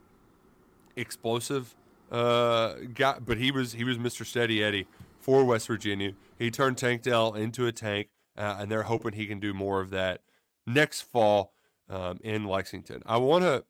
explosive 0.95 1.75
uh, 2.11 2.73
guy, 2.93 3.17
but 3.19 3.37
he 3.37 3.51
was 3.51 3.73
he 3.73 3.83
was 3.83 3.97
Mr. 3.97 4.25
Steady 4.25 4.63
Eddie 4.63 4.87
for 5.19 5.43
West 5.43 5.67
Virginia. 5.67 6.13
He 6.37 6.49
turned 6.51 6.77
Tank 6.77 7.01
Dell 7.03 7.33
into 7.33 7.67
a 7.67 7.71
tank, 7.71 8.07
uh, 8.37 8.57
and 8.59 8.71
they're 8.71 8.83
hoping 8.83 9.13
he 9.13 9.25
can 9.27 9.39
do 9.39 9.53
more 9.53 9.81
of 9.81 9.89
that 9.91 10.21
next 10.65 11.01
fall 11.01 11.53
um, 11.89 12.19
in 12.23 12.45
Lexington. 12.45 13.01
I 13.05 13.17
want 13.17 13.43
to 13.43 13.63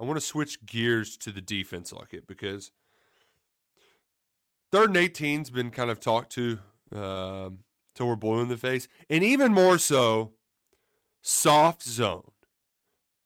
I 0.00 0.04
want 0.04 0.16
to 0.16 0.24
switch 0.24 0.64
gears 0.66 1.16
to 1.18 1.30
the 1.30 1.40
defense 1.40 1.92
like 1.92 2.12
it 2.12 2.26
because 2.26 2.70
third 4.72 4.94
and 4.94 4.96
18's 4.96 5.50
been 5.50 5.70
kind 5.70 5.90
of 5.90 6.00
talked 6.00 6.32
to 6.32 6.58
um, 6.94 7.58
till 7.94 8.06
we're 8.06 8.16
blue 8.16 8.40
in 8.40 8.48
the 8.48 8.56
face, 8.56 8.88
and 9.08 9.24
even 9.24 9.52
more 9.52 9.78
so, 9.78 10.32
soft 11.22 11.82
zone. 11.82 12.30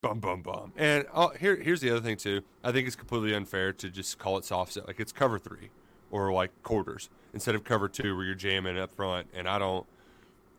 Bum 0.02 0.18
bum 0.18 0.40
bum. 0.40 0.72
And 0.76 1.04
uh, 1.12 1.28
here 1.30 1.56
here's 1.56 1.82
the 1.82 1.90
other 1.90 2.00
thing 2.00 2.16
too. 2.16 2.40
I 2.64 2.72
think 2.72 2.86
it's 2.86 2.96
completely 2.96 3.34
unfair 3.34 3.72
to 3.74 3.90
just 3.90 4.18
call 4.18 4.38
it 4.38 4.44
soft 4.46 4.72
zone. 4.72 4.84
Like 4.86 4.98
it's 4.98 5.12
cover 5.12 5.38
three 5.38 5.70
or 6.10 6.32
like 6.32 6.50
quarters 6.62 7.10
instead 7.34 7.54
of 7.54 7.64
cover 7.64 7.88
two 7.88 8.16
where 8.16 8.24
you're 8.24 8.34
jamming 8.34 8.78
up 8.78 8.90
front. 8.92 9.26
And 9.34 9.46
I 9.46 9.58
don't 9.58 9.86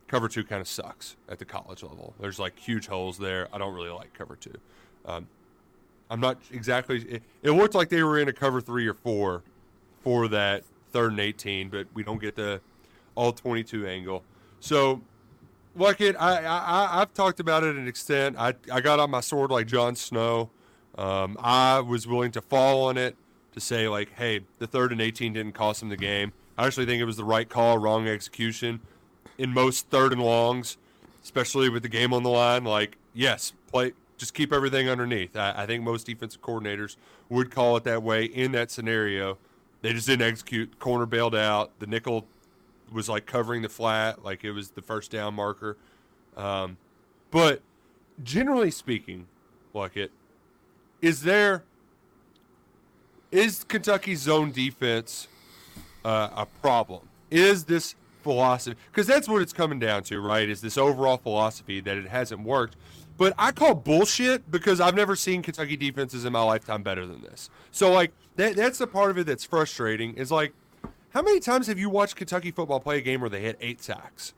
cover 0.08 0.28
two 0.28 0.44
kind 0.44 0.62
of 0.62 0.68
sucks 0.68 1.16
at 1.28 1.40
the 1.40 1.46
college 1.46 1.82
level. 1.82 2.14
There's 2.20 2.38
like 2.38 2.60
huge 2.60 2.88
holes 2.88 3.18
there. 3.18 3.48
I 3.52 3.58
don't 3.58 3.74
really 3.74 3.90
like 3.90 4.14
cover 4.14 4.36
two. 4.36 4.54
Um, 5.06 5.28
I'm 6.12 6.20
not 6.20 6.38
exactly. 6.52 7.02
It, 7.02 7.24
it 7.42 7.52
looked 7.52 7.74
like 7.74 7.90
they 7.90 8.04
were 8.04 8.20
in 8.20 8.28
a 8.28 8.34
cover 8.34 8.62
three 8.62 8.86
or 8.86 8.94
four 8.94 9.42
for 10.04 10.28
that 10.30 10.64
third 10.92 11.12
and 11.12 11.20
18, 11.20 11.70
but 11.70 11.88
we 11.94 12.04
don't 12.04 12.20
get 12.20 12.36
the 12.36 12.62
all 13.16 13.32
22 13.32 13.88
angle. 13.88 14.24
So 14.60 15.02
it 15.76 16.16
I, 16.20 16.44
I 16.44 17.02
i've 17.02 17.14
talked 17.14 17.40
about 17.40 17.64
it 17.64 17.76
an 17.76 17.88
extent. 17.88 18.36
I 18.38 18.54
i 18.72 18.82
got 18.82 19.00
on 19.00 19.10
my 19.12 19.22
sword 19.22 19.52
like 19.52 19.68
Jon 19.68 19.96
Snow. 19.96 20.50
Um, 20.98 21.38
i 21.40 21.80
was 21.80 22.06
willing 22.06 22.32
to 22.32 22.42
fall 22.42 22.84
on 22.84 22.98
it 22.98 23.16
to 23.54 23.62
say 23.62 23.88
like 23.88 24.12
hey 24.18 24.42
the 24.60 24.68
third 24.68 24.92
and 24.92 25.00
18 25.00 25.34
didn't 25.34 25.54
cost 25.54 25.82
him 25.82 25.90
the 25.90 25.98
game. 25.98 26.34
I 26.58 26.68
actually 26.68 26.86
think 26.86 27.02
it 27.02 27.06
was 27.06 27.18
the 27.18 27.24
right 27.24 27.48
call 27.48 27.78
wrong 27.78 28.08
execution 28.08 28.82
in 29.38 29.54
most 29.54 29.90
third 29.90 30.12
and 30.12 30.22
longs 30.22 30.78
especially 31.24 31.70
with 31.70 31.84
the 31.84 31.90
game 31.90 32.14
on 32.14 32.24
the 32.24 32.30
line. 32.30 32.64
Like 32.64 32.98
yes 33.14 33.54
play 33.72 33.94
just 34.18 34.34
keep 34.34 34.54
everything 34.54 34.88
underneath. 34.90 35.36
I, 35.36 35.54
I 35.58 35.66
think 35.66 35.84
most 35.84 36.06
defensive 36.06 36.42
coordinators 36.42 36.98
would 37.30 37.50
call 37.50 37.78
it 37.78 37.84
that 37.86 38.04
way 38.04 38.26
in 38.26 38.52
that 38.52 38.70
scenario 38.70 39.38
they 39.82 39.94
just 39.94 40.08
didn't 40.08 40.28
execute 40.28 40.80
corner 40.80 41.06
bailed 41.06 41.36
out 41.36 41.72
the 41.80 41.88
nickel 41.88 42.28
was 42.92 43.10
like 43.10 43.26
covering 43.26 43.62
the 43.62 43.70
flat, 43.70 44.24
like 44.24 44.44
it 44.44 44.52
was 44.52 44.72
the 44.72 44.82
first 44.82 45.12
down 45.12 45.34
marker. 45.34 45.78
Um, 46.36 46.78
but 47.30 47.62
generally 48.24 48.72
speaking, 48.72 49.28
like 49.74 49.96
it, 49.96 50.12
is 51.02 51.22
there 51.24 51.64
is 53.32 53.64
Kentucky's 53.64 54.20
zone 54.20 54.52
defense 54.52 55.28
uh, 56.04 56.30
a 56.36 56.46
problem? 56.46 57.08
Is 57.30 57.64
this 57.66 57.96
philosophy 58.22 58.78
because 58.92 59.08
that's 59.08 59.28
what 59.28 59.42
it's 59.42 59.54
coming 59.54 59.80
down 59.80 60.04
to, 60.04 60.20
right? 60.20 60.48
Is 60.48 60.62
this 60.62 60.78
overall 60.78 61.18
philosophy 61.18 61.80
that 61.80 61.98
it 61.98 62.08
hasn't 62.08 62.42
worked? 62.42 62.76
But 63.18 63.34
I 63.38 63.52
call 63.52 63.76
bullshit 63.76 64.50
because 64.50 64.82
I've 64.82 64.96
never 64.96 65.16
seen 65.16 65.42
Kentucky 65.42 65.78
defenses 65.78 66.26
in 66.26 66.34
my 66.34 66.42
lifetime 66.42 66.82
better 66.82 67.06
than 67.06 67.22
this. 67.22 67.50
So 67.72 67.92
like 67.92 68.12
that 68.38 68.56
that's 68.56 68.80
the 68.80 68.88
part 68.88 69.12
of 69.12 69.18
it 69.18 69.28
that's 69.28 69.44
frustrating. 69.44 70.16
Is 70.16 70.32
like 70.32 70.54
how 71.12 71.22
many 71.22 71.42
times 71.42 71.68
have 71.68 71.78
you 71.78 71.90
watched 71.90 72.16
Kentucky 72.16 72.52
football 72.52 72.80
play 72.80 72.98
a 72.98 73.02
game 73.02 73.20
where 73.20 73.30
they 73.30 73.42
hit 73.42 73.58
eight 73.60 73.82
sacks? 73.82 74.34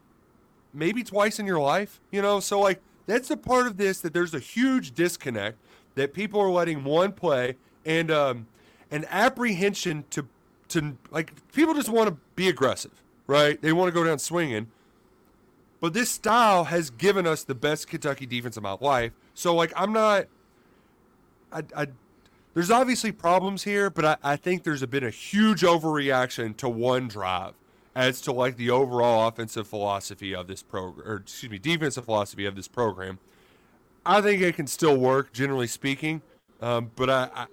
Maybe 0.73 1.03
twice 1.03 1.37
in 1.37 1.45
your 1.45 1.59
life, 1.59 2.01
you 2.11 2.19
know? 2.19 2.39
So, 2.39 2.59
like, 2.59 2.81
that's 3.05 3.27
the 3.27 3.37
part 3.37 3.67
of 3.67 3.77
this 3.77 4.01
that 4.01 4.11
there's 4.13 4.33
a 4.33 4.39
huge 4.39 4.93
disconnect 4.93 5.59
that 5.93 6.15
people 6.15 6.39
are 6.39 6.49
letting 6.49 6.83
one 6.83 7.11
play 7.11 7.57
and 7.85 8.09
um, 8.09 8.47
an 8.89 9.05
apprehension 9.09 10.05
to, 10.09 10.27
to, 10.69 10.97
like, 11.11 11.33
people 11.53 11.75
just 11.75 11.89
want 11.89 12.09
to 12.09 12.17
be 12.35 12.49
aggressive, 12.49 13.03
right? 13.27 13.61
They 13.61 13.71
want 13.71 13.89
to 13.89 13.93
go 13.93 14.03
down 14.03 14.17
swinging. 14.17 14.71
But 15.83 15.91
this 15.93 16.09
style 16.09 16.63
has 16.63 16.89
given 16.91 17.27
us 17.27 17.43
the 17.43 17.55
best 17.55 17.89
Kentucky 17.89 18.25
defense 18.25 18.55
of 18.55 18.63
my 18.63 18.77
life. 18.79 19.11
So, 19.33 19.53
like, 19.53 19.73
I'm 19.75 19.91
not, 19.91 20.27
I, 21.51 21.63
I 21.75 21.87
there's 22.53 22.71
obviously 22.71 23.11
problems 23.11 23.63
here, 23.63 23.89
but 23.89 24.05
I, 24.05 24.15
I 24.23 24.35
think 24.37 24.63
there's 24.63 24.85
been 24.85 25.03
a 25.03 25.09
huge 25.09 25.59
overreaction 25.59 26.55
to 26.55 26.69
one 26.69 27.09
drive 27.09 27.55
as 27.95 28.21
to 28.21 28.31
like 28.31 28.55
the 28.55 28.69
overall 28.69 29.27
offensive 29.27 29.67
philosophy 29.67 30.33
of 30.33 30.47
this 30.47 30.63
program, 30.63 31.05
or 31.05 31.15
excuse 31.17 31.51
me, 31.51 31.59
defensive 31.59 32.05
philosophy 32.05 32.45
of 32.45 32.55
this 32.55 32.69
program. 32.69 33.19
I 34.05 34.21
think 34.21 34.41
it 34.41 34.55
can 34.55 34.67
still 34.67 34.95
work, 34.95 35.33
generally 35.33 35.67
speaking, 35.67 36.21
um, 36.61 36.91
but 36.95 37.09
I, 37.09 37.29
I, 37.35 37.45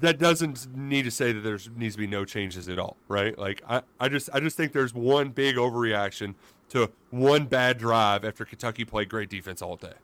that 0.00 0.18
doesn't 0.18 0.74
need 0.76 1.04
to 1.04 1.10
say 1.10 1.32
that 1.32 1.40
there 1.40 1.58
needs 1.76 1.94
to 1.94 1.98
be 1.98 2.06
no 2.06 2.24
changes 2.24 2.68
at 2.68 2.78
all, 2.78 2.96
right? 3.08 3.36
Like 3.38 3.62
I, 3.68 3.82
I 4.00 4.08
just 4.08 4.28
I 4.32 4.40
just 4.40 4.56
think 4.56 4.72
there's 4.72 4.94
one 4.94 5.30
big 5.30 5.56
overreaction 5.56 6.34
to 6.70 6.90
one 7.10 7.46
bad 7.46 7.78
drive 7.78 8.24
after 8.24 8.44
Kentucky 8.44 8.84
played 8.84 9.08
great 9.08 9.28
defense 9.28 9.60
all 9.60 9.76
day. 9.76 9.94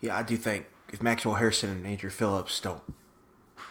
Yeah, 0.00 0.16
I 0.16 0.22
do 0.22 0.36
think 0.36 0.66
if 0.92 1.02
Maxwell 1.02 1.36
Hairston 1.36 1.70
and 1.70 1.86
Andru 1.86 2.10
Phillips 2.10 2.60
don't 2.60 2.82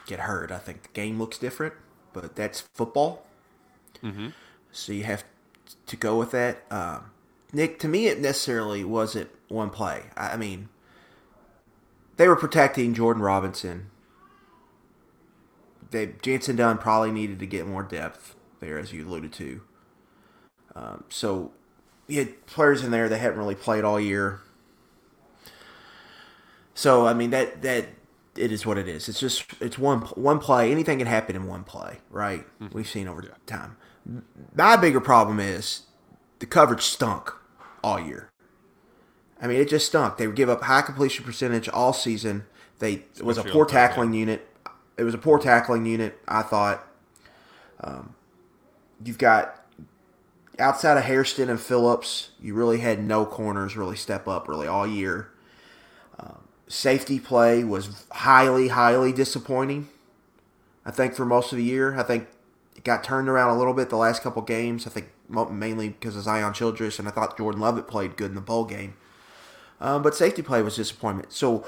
get 0.07 0.21
hurt, 0.21 0.51
I 0.51 0.57
think 0.57 0.83
the 0.83 0.89
game 0.89 1.19
looks 1.19 1.37
different. 1.37 1.73
But 2.13 2.35
that's 2.35 2.61
football, 2.73 3.25
mm-hmm. 4.03 4.29
so 4.71 4.91
you 4.91 5.03
have 5.03 5.23
to 5.85 5.95
go 5.95 6.17
with 6.17 6.31
that. 6.31 6.63
Um, 6.69 7.11
Nick, 7.53 7.79
to 7.79 7.87
me, 7.87 8.07
it 8.07 8.19
necessarily 8.19 8.83
wasn't 8.83 9.29
one 9.47 9.69
play. 9.69 10.03
I 10.17 10.35
mean, 10.35 10.67
they 12.17 12.27
were 12.27 12.35
protecting 12.35 12.93
Jordan 12.93 13.21
Robinson. 13.21 13.89
They 15.91 16.07
Jantzen 16.07 16.57
Dunn 16.57 16.77
probably 16.77 17.11
needed 17.11 17.39
to 17.39 17.45
get 17.45 17.67
more 17.67 17.83
depth 17.83 18.35
there, 18.59 18.79
as 18.79 18.91
you 18.91 19.07
alluded 19.07 19.33
to. 19.33 19.61
Um, 20.75 21.03
so 21.09 21.51
you 22.07 22.19
had 22.19 22.45
players 22.45 22.83
in 22.83 22.91
there 22.91 23.09
that 23.09 23.17
hadn't 23.17 23.37
really 23.37 23.55
played 23.55 23.83
all 23.83 23.99
year. 23.99 24.41
So 26.73 27.05
I 27.05 27.13
mean 27.13 27.29
that 27.31 27.61
that 27.61 27.87
it 28.35 28.51
is 28.51 28.65
what 28.65 28.77
it 28.77 28.87
is. 28.87 29.09
It's 29.09 29.19
just 29.19 29.45
it's 29.59 29.77
one 29.77 30.01
one 30.01 30.39
play. 30.39 30.71
Anything 30.71 30.99
can 30.99 31.07
happen 31.07 31.35
in 31.35 31.47
one 31.47 31.63
play, 31.63 31.99
right? 32.09 32.45
Mm-hmm. 32.59 32.75
We've 32.75 32.87
seen 32.87 33.07
over 33.07 33.21
yeah. 33.21 33.29
time. 33.45 33.77
My 34.55 34.77
bigger 34.77 35.01
problem 35.01 35.39
is 35.39 35.83
the 36.39 36.45
coverage 36.45 36.81
stunk 36.81 37.31
all 37.83 37.99
year. 37.99 38.29
I 39.41 39.47
mean, 39.47 39.59
it 39.59 39.69
just 39.69 39.87
stunk. 39.87 40.17
They 40.17 40.27
would 40.27 40.35
give 40.35 40.49
up 40.49 40.63
high 40.63 40.81
completion 40.81 41.25
percentage 41.25 41.67
all 41.69 41.93
season. 41.93 42.45
They 42.79 43.05
it 43.17 43.23
was 43.23 43.37
a 43.37 43.43
poor 43.43 43.65
tackling 43.65 44.13
unit. 44.13 44.47
It 45.01 45.03
was 45.03 45.15
a 45.15 45.17
poor 45.17 45.39
tackling 45.39 45.85
unit. 45.85 46.19
I 46.27 46.43
thought. 46.43 46.87
Um, 47.83 48.13
you've 49.03 49.17
got 49.17 49.65
outside 50.59 50.97
of 50.97 51.03
Hairston 51.03 51.49
and 51.49 51.59
Phillips, 51.59 52.29
you 52.39 52.53
really 52.53 52.79
had 52.79 53.03
no 53.03 53.25
corners 53.25 53.75
really 53.75 53.95
step 53.95 54.27
up 54.27 54.47
really 54.47 54.67
all 54.67 54.85
year. 54.85 55.31
Um, 56.19 56.43
safety 56.67 57.19
play 57.19 57.63
was 57.63 58.05
highly, 58.11 58.67
highly 58.67 59.11
disappointing. 59.11 59.89
I 60.85 60.91
think 60.91 61.15
for 61.15 61.25
most 61.25 61.51
of 61.51 61.57
the 61.57 61.63
year, 61.63 61.97
I 61.97 62.03
think 62.03 62.27
it 62.75 62.83
got 62.83 63.03
turned 63.03 63.27
around 63.27 63.55
a 63.55 63.57
little 63.57 63.73
bit 63.73 63.89
the 63.89 63.97
last 63.97 64.21
couple 64.21 64.43
games. 64.43 64.85
I 64.85 64.91
think 64.91 65.09
mainly 65.29 65.89
because 65.89 66.15
of 66.15 66.23
Zion 66.23 66.53
Childress, 66.53 66.99
and 66.99 67.07
I 67.07 67.11
thought 67.11 67.37
Jordan 67.37 67.61
Lovett 67.61 67.87
played 67.87 68.15
good 68.15 68.29
in 68.29 68.35
the 68.35 68.41
bowl 68.41 68.65
game. 68.65 68.93
Um, 69.79 70.03
but 70.03 70.13
safety 70.13 70.43
play 70.43 70.61
was 70.61 70.75
disappointment. 70.75 71.33
So 71.33 71.65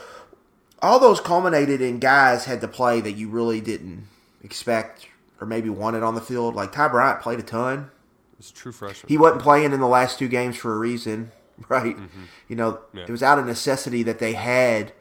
all 0.84 1.00
those 1.00 1.20
culminated 1.20 1.82
in 1.82 2.00
guys 2.00 2.46
had 2.46 2.62
to 2.62 2.68
play 2.68 3.02
that 3.02 3.14
you 3.14 3.30
really 3.30 3.62
didn't 3.62 4.08
expect 4.44 5.08
or 5.42 5.48
maybe 5.48 5.70
wanted 5.70 6.04
on 6.04 6.14
the 6.14 6.22
field. 6.22 6.56
Like 6.56 6.72
Ty 6.72 6.90
Bryant 6.90 7.22
played 7.22 7.40
a 7.40 7.44
ton. 7.44 7.90
It's 8.38 8.52
true 8.52 8.72
freshman. 8.72 9.10
He 9.10 9.18
wasn't 9.18 9.42
playing 9.42 9.74
in 9.74 9.80
the 9.80 9.88
last 9.88 10.20
two 10.20 10.28
games 10.28 10.58
for 10.58 10.74
a 10.74 10.78
reason. 10.78 11.32
right? 11.70 11.98
Mm-hmm. 11.98 12.24
You 12.48 12.56
know, 12.56 12.80
yeah. 12.94 13.04
it 13.04 13.10
was 13.10 13.24
out 13.24 13.40
of 13.40 13.46
necessity 13.46 14.04
that 14.04 14.20
they 14.20 14.34
had 14.34 14.94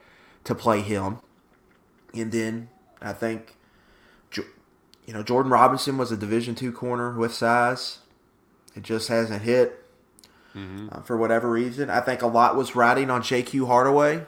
to 0.45 0.55
play 0.55 0.81
him. 0.81 1.19
And 2.15 2.33
then 2.33 2.69
I 3.01 3.13
think, 3.13 3.57
you 4.35 5.13
know, 5.13 5.23
Jordan 5.23 5.51
Robinson 5.51 5.99
was 5.99 6.13
a 6.13 6.17
Division 6.17 6.55
two 6.55 6.73
corner 6.73 7.13
with 7.13 7.35
size. 7.35 7.99
It 8.77 8.83
just 8.83 9.09
hasn't 9.09 9.43
hit 9.43 9.85
mm-hmm. 10.55 10.89
uh, 10.93 11.03
for 11.03 11.17
whatever 11.17 11.51
reason. 11.51 11.91
I 11.91 12.01
think 12.01 12.23
a 12.23 12.27
lot 12.27 12.57
was 12.57 12.77
riding 12.77 13.11
on 13.11 13.23
JQ 13.23 13.67
Hardaway. 13.67 14.25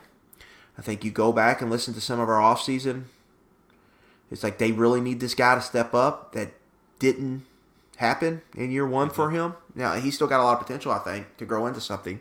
I 0.78 0.82
think 0.82 1.04
you 1.04 1.10
go 1.10 1.32
back 1.32 1.60
and 1.60 1.70
listen 1.70 1.94
to 1.94 2.00
some 2.00 2.20
of 2.20 2.28
our 2.28 2.40
offseason. 2.40 3.04
It's 4.30 4.42
like 4.42 4.58
they 4.58 4.72
really 4.72 5.00
need 5.00 5.20
this 5.20 5.34
guy 5.34 5.54
to 5.54 5.60
step 5.60 5.94
up. 5.94 6.32
That 6.32 6.52
didn't 6.98 7.44
happen 7.96 8.42
in 8.56 8.70
year 8.70 8.86
one 8.86 9.10
for 9.10 9.30
him. 9.30 9.54
Now 9.74 9.94
he's 9.94 10.14
still 10.14 10.26
got 10.26 10.40
a 10.40 10.44
lot 10.44 10.54
of 10.54 10.66
potential, 10.66 10.92
I 10.92 10.98
think, 10.98 11.36
to 11.36 11.44
grow 11.44 11.66
into 11.66 11.80
something. 11.80 12.20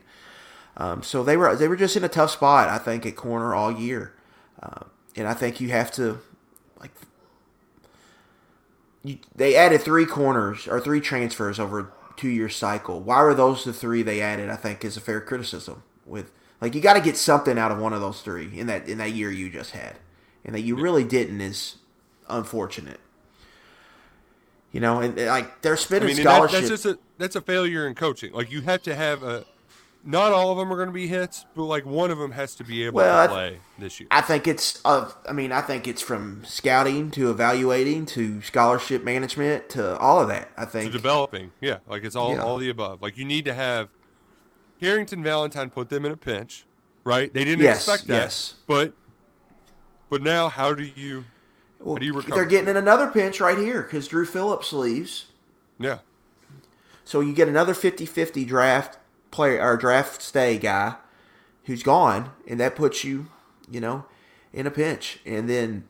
Um, 0.77 1.03
so 1.03 1.23
they 1.23 1.37
were 1.37 1.55
they 1.55 1.67
were 1.67 1.75
just 1.75 1.95
in 1.95 2.03
a 2.03 2.09
tough 2.09 2.31
spot, 2.31 2.67
I 2.67 2.77
think, 2.77 3.05
at 3.05 3.15
corner 3.15 3.53
all 3.53 3.71
year, 3.71 4.13
uh, 4.61 4.85
and 5.15 5.27
I 5.27 5.33
think 5.33 5.61
you 5.61 5.69
have 5.69 5.91
to 5.93 6.19
like. 6.79 6.91
You, 9.03 9.19
they 9.35 9.55
added 9.55 9.81
three 9.81 10.05
corners 10.05 10.67
or 10.67 10.79
three 10.79 11.01
transfers 11.01 11.59
over 11.59 11.79
a 11.79 11.87
two 12.15 12.29
year 12.29 12.49
cycle. 12.49 13.01
Why 13.01 13.21
were 13.21 13.35
those 13.35 13.65
the 13.65 13.73
three 13.73 14.01
they 14.01 14.21
added? 14.21 14.49
I 14.49 14.55
think 14.55 14.83
is 14.83 14.97
a 14.97 15.01
fair 15.01 15.21
criticism. 15.21 15.83
With 16.05 16.31
like 16.63 16.73
you 16.75 16.79
got 16.79 16.93
to 16.93 17.01
get 17.01 17.17
something 17.17 17.59
out 17.59 17.73
of 17.73 17.77
one 17.77 17.91
of 17.91 17.99
those 17.99 18.21
three 18.21 18.57
in 18.57 18.67
that 18.67 18.87
in 18.87 18.97
that 18.99 19.11
year 19.11 19.29
you 19.29 19.49
just 19.49 19.71
had, 19.71 19.97
and 20.45 20.55
that 20.55 20.61
you 20.61 20.77
really 20.77 21.03
didn't 21.03 21.41
is 21.41 21.75
unfortunate. 22.29 23.01
You 24.71 24.79
know, 24.79 25.01
and, 25.01 25.17
like 25.17 25.61
they're 25.61 25.75
spending 25.75 26.11
I 26.11 26.13
mean, 26.13 26.23
scholarship. 26.23 26.61
That, 26.61 26.69
that's 26.69 26.83
just 26.83 26.85
a 26.85 26.99
that's 27.17 27.35
a 27.35 27.41
failure 27.41 27.85
in 27.85 27.95
coaching. 27.95 28.31
Like 28.31 28.49
you 28.49 28.61
have 28.61 28.81
to 28.83 28.95
have 28.95 29.23
a 29.23 29.45
not 30.05 30.31
all 30.31 30.51
of 30.51 30.57
them 30.57 30.71
are 30.71 30.77
going 30.77 30.87
to 30.87 30.93
be 30.93 31.07
hits, 31.07 31.45
but 31.53 31.65
like 31.65 31.85
one 31.85 32.11
of 32.11 32.17
them 32.17 32.31
has 32.31 32.55
to 32.55 32.63
be 32.63 32.85
able 32.85 32.95
Well, 32.95 33.27
to 33.27 33.33
th- 33.33 33.37
play 33.37 33.59
this 33.77 33.99
year. 33.99 34.07
I 34.09 34.21
think 34.21 34.47
it's 34.47 34.79
uh, 34.85 35.11
I 35.27 35.33
mean, 35.33 35.51
I 35.51 35.59
think 35.61 35.85
it's 35.85 36.01
from 36.01 36.45
scouting 36.45 37.11
to 37.11 37.29
evaluating 37.29 38.05
to 38.07 38.41
scholarship 38.41 39.03
management 39.03 39.67
to 39.71 39.97
all 39.97 40.21
of 40.21 40.29
that. 40.29 40.49
I 40.57 40.63
to 40.63 40.71
think 40.71 40.93
developing. 40.93 41.51
Yeah, 41.59 41.79
like 41.89 42.05
it's 42.05 42.15
all 42.15 42.35
Yeah. 42.35 42.41
all 42.41 42.57
the 42.57 42.69
above. 42.69 43.01
Like 43.01 43.17
you 43.17 43.25
need 43.25 43.43
to 43.43 43.53
have 43.53 43.89
Carrington 44.83 45.23
Valentine 45.23 45.69
put 45.69 45.89
them 45.89 46.05
in 46.05 46.11
a 46.11 46.17
pinch, 46.17 46.65
right? 47.05 47.33
They 47.33 47.45
didn't 47.45 47.63
Yes, 47.63 47.87
expect 47.87 48.07
that, 48.07 48.13
yes. 48.23 48.55
but 48.67 48.93
but 50.09 50.21
now 50.21 50.49
how 50.49 50.73
do 50.73 50.83
you? 50.83 51.23
well, 51.79 51.95
how 51.95 51.99
do 51.99 52.05
you 52.05 52.13
recover? 52.13 52.35
they're 52.35 52.45
getting 52.45 52.67
in 52.69 52.75
another 52.77 53.07
pinch 53.07 53.39
right 53.39 53.57
here 53.57 53.81
because 53.81 54.09
Andru 54.09 54.27
Phillips 54.27 54.73
leaves. 54.73 55.25
Yeah, 55.79 55.99
So 57.05 57.19
you 57.21 57.33
get 57.33 57.47
another 57.47 57.73
50-50 57.73 58.45
draft 58.47 58.97
player 59.31 59.61
or 59.61 59.75
draft 59.77 60.21
stay 60.21 60.57
guy 60.57 60.95
who's 61.65 61.81
gone, 61.81 62.31
and 62.47 62.59
that 62.59 62.75
puts 62.75 63.03
you, 63.03 63.27
you 63.69 63.79
know, 63.79 64.05
in 64.53 64.67
a 64.67 64.71
pinch. 64.71 65.19
And 65.25 65.49
then 65.49 65.85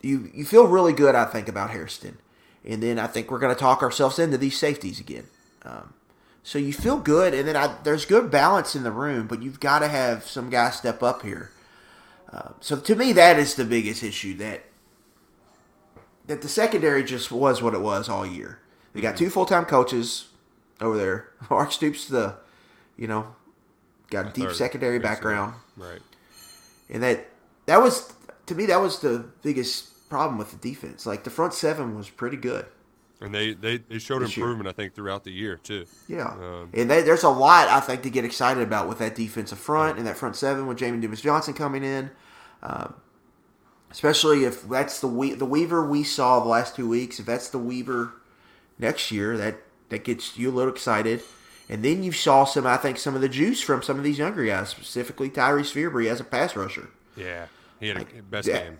you 0.00 0.30
you 0.32 0.44
feel 0.44 0.66
really 0.66 0.92
good, 0.92 1.14
I 1.16 1.24
think, 1.24 1.48
about 1.48 1.70
Hairston. 1.70 2.18
And 2.64 2.82
then 2.82 2.98
I 2.98 3.06
think 3.08 3.30
we're 3.30 3.38
going 3.40 3.54
to 3.54 3.58
talk 3.60 3.82
ourselves 3.82 4.18
into 4.18 4.38
these 4.38 4.56
safeties 4.58 5.00
again. 5.00 5.26
Um, 5.64 5.92
so 6.42 6.58
you 6.58 6.72
feel 6.72 6.98
good, 6.98 7.34
and 7.34 7.46
then 7.46 7.56
I, 7.56 7.76
there's 7.84 8.04
good 8.04 8.30
balance 8.30 8.74
in 8.74 8.82
the 8.82 8.90
room, 8.90 9.26
but 9.26 9.42
you've 9.42 9.60
got 9.60 9.80
to 9.80 9.88
have 9.88 10.26
some 10.26 10.50
guys 10.50 10.76
step 10.76 11.02
up 11.02 11.22
here. 11.22 11.50
Uh, 12.32 12.50
so 12.60 12.76
to 12.76 12.94
me, 12.94 13.12
that 13.12 13.38
is 13.38 13.54
the 13.54 13.64
biggest 13.64 14.02
issue 14.02 14.34
that 14.36 14.64
that 16.26 16.42
the 16.42 16.48
secondary 16.48 17.02
just 17.02 17.32
was 17.32 17.62
what 17.62 17.74
it 17.74 17.80
was 17.80 18.08
all 18.08 18.26
year. 18.26 18.60
They 18.92 19.00
got 19.00 19.16
two 19.16 19.30
full 19.30 19.46
time 19.46 19.64
coaches 19.64 20.28
over 20.80 20.96
there. 20.96 21.30
Mark 21.50 21.72
Stoops, 21.72 22.06
the 22.06 22.36
you 22.96 23.06
know, 23.06 23.34
got 24.10 24.26
a 24.26 24.30
deep 24.30 24.50
secondary 24.52 24.98
background, 24.98 25.54
right. 25.76 26.00
and 26.90 27.02
that 27.02 27.28
that 27.66 27.80
was 27.80 28.12
to 28.46 28.54
me 28.54 28.66
that 28.66 28.80
was 28.80 29.00
the 29.00 29.24
biggest 29.42 30.08
problem 30.08 30.38
with 30.38 30.50
the 30.50 30.56
defense. 30.56 31.06
Like 31.06 31.24
the 31.24 31.30
front 31.30 31.54
seven 31.54 31.96
was 31.96 32.08
pretty 32.08 32.36
good. 32.36 32.66
And 33.20 33.34
they 33.34 33.52
they, 33.52 33.78
they 33.78 33.98
showed 33.98 34.22
This 34.22 34.36
year. 34.36 34.46
improvement, 34.46 34.68
I 34.68 34.72
think, 34.72 34.94
throughout 34.94 35.24
the 35.24 35.32
year 35.32 35.56
too. 35.56 35.86
Yeah, 36.06 36.28
Um, 36.28 36.70
and 36.72 36.88
they, 36.88 37.02
there's 37.02 37.24
a 37.24 37.28
lot 37.28 37.66
I 37.68 37.80
think 37.80 38.02
to 38.02 38.10
get 38.10 38.24
excited 38.24 38.62
about 38.62 38.88
with 38.88 38.98
that 39.00 39.16
defensive 39.16 39.58
front 39.58 39.98
and 39.98 40.06
that 40.06 40.16
front 40.16 40.36
seven 40.36 40.66
with 40.68 40.78
Jamon 40.78 41.00
Dumas-Johnson 41.00 41.54
coming 41.54 41.82
in, 41.82 42.10
um, 42.62 42.94
especially 43.90 44.44
if 44.44 44.62
that's 44.68 45.00
the 45.00 45.08
we, 45.08 45.34
the 45.34 45.44
Weaver 45.44 45.84
we 45.88 46.04
saw 46.04 46.40
the 46.40 46.48
last 46.48 46.76
two 46.76 46.88
weeks. 46.88 47.18
If 47.18 47.26
that's 47.26 47.48
the 47.48 47.58
Weaver 47.58 48.12
next 48.78 49.10
year, 49.10 49.36
that 49.36 49.58
that 49.88 50.04
gets 50.04 50.36
you 50.38 50.50
a 50.50 50.52
little 50.52 50.72
excited. 50.72 51.22
And 51.70 51.84
then 51.84 52.02
you 52.02 52.12
saw 52.12 52.44
some, 52.44 52.66
I 52.66 52.76
think, 52.78 52.98
some 52.98 53.14
of 53.14 53.20
the 53.20 53.28
juice 53.28 53.60
from 53.60 53.82
some 53.82 53.98
of 53.98 54.04
these 54.04 54.16
younger 54.18 54.44
guys, 54.46 54.70
specifically 54.70 55.28
Tyreese 55.28 55.72
Fearbie 55.74 56.10
as 56.10 56.18
a 56.20 56.24
pass 56.24 56.56
rusher. 56.56 56.88
Yeah, 57.16 57.46
he 57.80 57.88
had 57.88 57.96
a 57.98 58.22
best 58.22 58.46
that- 58.48 58.64
game. 58.64 58.78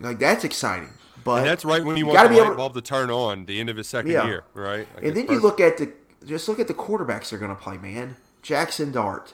Like 0.00 0.18
that's 0.18 0.44
exciting. 0.44 0.90
But 1.22 1.40
And 1.40 1.46
that's 1.46 1.64
right 1.64 1.84
when 1.84 1.96
you, 1.98 2.06
gotta 2.06 2.16
want 2.16 2.28
the 2.28 2.34
be 2.34 2.40
light 2.40 2.46
able- 2.46 2.56
bulb 2.56 2.74
to 2.74 2.80
turn 2.80 3.10
on, 3.10 3.44
the 3.44 3.60
end 3.60 3.68
of 3.68 3.76
his 3.76 3.86
second 3.88 4.10
Yeah. 4.10 4.26
year, 4.26 4.44
right? 4.54 4.88
Like, 4.94 5.04
And 5.04 5.16
then 5.16 5.26
you 5.28 5.38
look 5.38 5.60
at 5.60 5.76
the 5.78 5.92
just 6.24 6.48
look 6.48 6.58
at 6.58 6.66
the 6.68 6.74
quarterbacks 6.74 7.30
they're 7.30 7.38
going 7.38 7.54
to 7.54 7.60
play, 7.60 7.78
man. 7.78 8.16
Jaxson 8.42 8.92
Dart, 8.92 9.32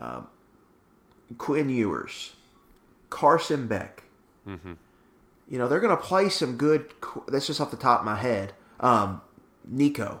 um, 0.00 0.26
Quinn 1.38 1.68
Ewers, 1.70 2.34
Carson 3.10 3.66
Beck. 3.66 4.02
Mm-hmm. 4.48 4.72
You 5.48 5.58
know 5.58 5.68
they're 5.68 5.80
going 5.80 5.96
to 5.96 6.02
play 6.02 6.28
some 6.30 6.56
good. 6.56 6.92
That's 7.28 7.46
just 7.46 7.60
off 7.60 7.70
the 7.70 7.76
top 7.76 8.00
of 8.00 8.06
my 8.06 8.16
head. 8.16 8.54
Um, 8.80 9.20
Nico. 9.66 10.20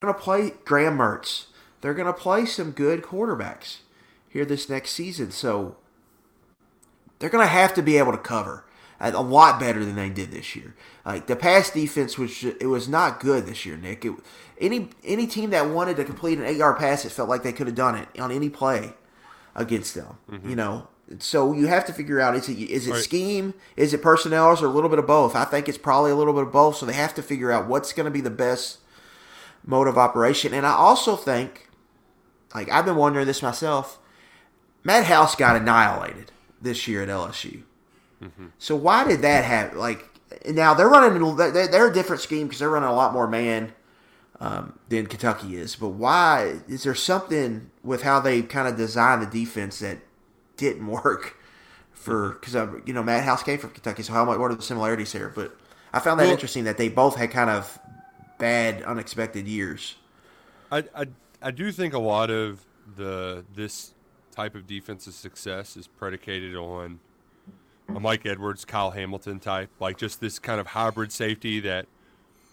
They're 0.00 0.12
going 0.12 0.18
to 0.18 0.24
play 0.24 0.52
Graham 0.64 0.98
Mertz. 0.98 1.46
They're 1.80 1.94
going 1.94 2.06
to 2.06 2.12
play 2.12 2.46
some 2.46 2.70
good 2.72 3.02
quarterbacks 3.02 3.78
here 4.28 4.44
this 4.44 4.68
next 4.68 4.90
season. 4.90 5.30
So 5.30 5.76
they're 7.18 7.30
going 7.30 7.44
to 7.44 7.50
have 7.50 7.74
to 7.74 7.82
be 7.82 7.98
able 7.98 8.12
to 8.12 8.18
cover 8.18 8.64
a 9.00 9.22
lot 9.22 9.60
better 9.60 9.84
than 9.84 9.94
they 9.96 10.08
did 10.10 10.30
this 10.30 10.56
year. 10.56 10.74
Like 11.04 11.26
the 11.26 11.36
pass 11.36 11.70
defense 11.70 12.18
was 12.18 12.44
it 12.44 12.66
was 12.66 12.88
not 12.88 13.20
good 13.20 13.46
this 13.46 13.64
year, 13.64 13.76
Nick. 13.76 14.04
It, 14.04 14.12
any 14.60 14.90
any 15.04 15.26
team 15.26 15.50
that 15.50 15.70
wanted 15.70 15.96
to 15.96 16.04
complete 16.04 16.38
an 16.38 16.44
eight 16.44 16.56
yard 16.56 16.78
pass, 16.78 17.04
it 17.04 17.12
felt 17.12 17.28
like 17.28 17.42
they 17.42 17.52
could 17.52 17.68
have 17.68 17.76
done 17.76 17.94
it 17.94 18.08
on 18.20 18.32
any 18.32 18.48
play 18.48 18.94
against 19.54 19.94
them. 19.94 20.18
Mm-hmm. 20.30 20.50
You 20.50 20.56
know, 20.56 20.88
so 21.20 21.52
you 21.52 21.68
have 21.68 21.84
to 21.86 21.92
figure 21.92 22.20
out 22.20 22.34
is 22.34 22.48
it 22.48 22.58
is 22.58 22.88
it 22.88 22.92
Right. 22.92 23.02
scheme, 23.02 23.54
is 23.76 23.94
it 23.94 24.02
personnel, 24.02 24.48
or 24.48 24.66
a 24.66 24.68
little 24.68 24.90
bit 24.90 24.98
of 24.98 25.06
both? 25.06 25.36
I 25.36 25.44
think 25.44 25.68
it's 25.68 25.78
probably 25.78 26.10
a 26.10 26.16
little 26.16 26.34
bit 26.34 26.42
of 26.42 26.52
both. 26.52 26.76
So 26.76 26.86
they 26.86 26.92
have 26.94 27.14
to 27.14 27.22
figure 27.22 27.52
out 27.52 27.68
what's 27.68 27.92
going 27.92 28.06
to 28.06 28.10
be 28.10 28.20
the 28.20 28.30
best 28.30 28.78
mode 29.68 29.86
of 29.86 29.98
operation. 29.98 30.54
And 30.54 30.66
I 30.66 30.72
also 30.72 31.14
think, 31.14 31.68
like 32.54 32.70
I've 32.70 32.86
been 32.86 32.96
wondering 32.96 33.26
this 33.26 33.42
myself, 33.42 33.98
Matt 34.82 35.04
House 35.04 35.34
got 35.36 35.56
annihilated 35.56 36.32
this 36.60 36.88
year 36.88 37.02
at 37.02 37.08
LSU. 37.08 37.62
So 38.58 38.74
why 38.74 39.06
did 39.06 39.22
that 39.22 39.44
happen? 39.44 39.78
Like 39.78 40.04
now 40.48 40.74
they're 40.74 40.88
running, 40.88 41.36
they're, 41.36 41.68
they're 41.68 41.88
a 41.90 41.92
different 41.94 42.20
scheme 42.22 42.48
because 42.48 42.58
they're 42.58 42.70
running 42.70 42.88
a 42.88 42.94
lot 42.94 43.12
more 43.12 43.28
man 43.28 43.72
um, 44.40 44.76
than 44.88 45.06
Kentucky 45.06 45.56
is. 45.56 45.76
But 45.76 45.90
why 45.90 46.60
is 46.66 46.82
there 46.82 46.94
something 46.96 47.70
with 47.84 48.02
how 48.02 48.18
they 48.18 48.42
kind 48.42 48.66
of 48.66 48.76
designed 48.76 49.22
the 49.22 49.26
defense 49.26 49.78
that 49.80 49.98
didn't 50.56 50.86
work? 51.04 51.36
For 51.92 52.30
because 52.40 52.54
you 52.86 52.92
know 52.94 53.02
Matt 53.02 53.24
House 53.24 53.42
came 53.42 53.58
from 53.58 53.70
Kentucky, 53.70 54.02
so 54.02 54.12
how 54.14 54.24
much 54.24 54.38
what 54.38 54.50
are 54.50 54.54
the 54.54 54.62
similarities 54.62 55.12
here? 55.12 55.30
But 55.34 55.54
I 55.92 55.98
found 56.00 56.18
that 56.20 56.24
Well- 56.24 56.32
interesting 56.32 56.64
that 56.64 56.78
they 56.78 56.88
both 56.88 57.16
had 57.16 57.30
kind 57.32 57.50
of 57.50 57.78
bad, 58.38 58.82
unexpected 58.82 59.46
years. 59.46 59.96
I, 60.70 60.84
I 60.94 61.06
I 61.40 61.50
do 61.50 61.70
think 61.72 61.94
a 61.94 61.98
lot 61.98 62.30
of 62.30 62.64
the 62.96 63.44
this 63.54 63.94
type 64.34 64.54
of 64.54 64.66
defensive 64.66 65.14
success 65.14 65.76
is 65.76 65.86
predicated 65.86 66.54
on 66.56 67.00
a 67.88 68.00
Mike 68.00 68.26
Edwards, 68.26 68.64
Kyle 68.64 68.90
Hamilton 68.90 69.40
type, 69.40 69.70
like 69.80 69.96
just 69.96 70.20
this 70.20 70.38
kind 70.38 70.60
of 70.60 70.68
hybrid 70.68 71.10
safety 71.10 71.60
that 71.60 71.86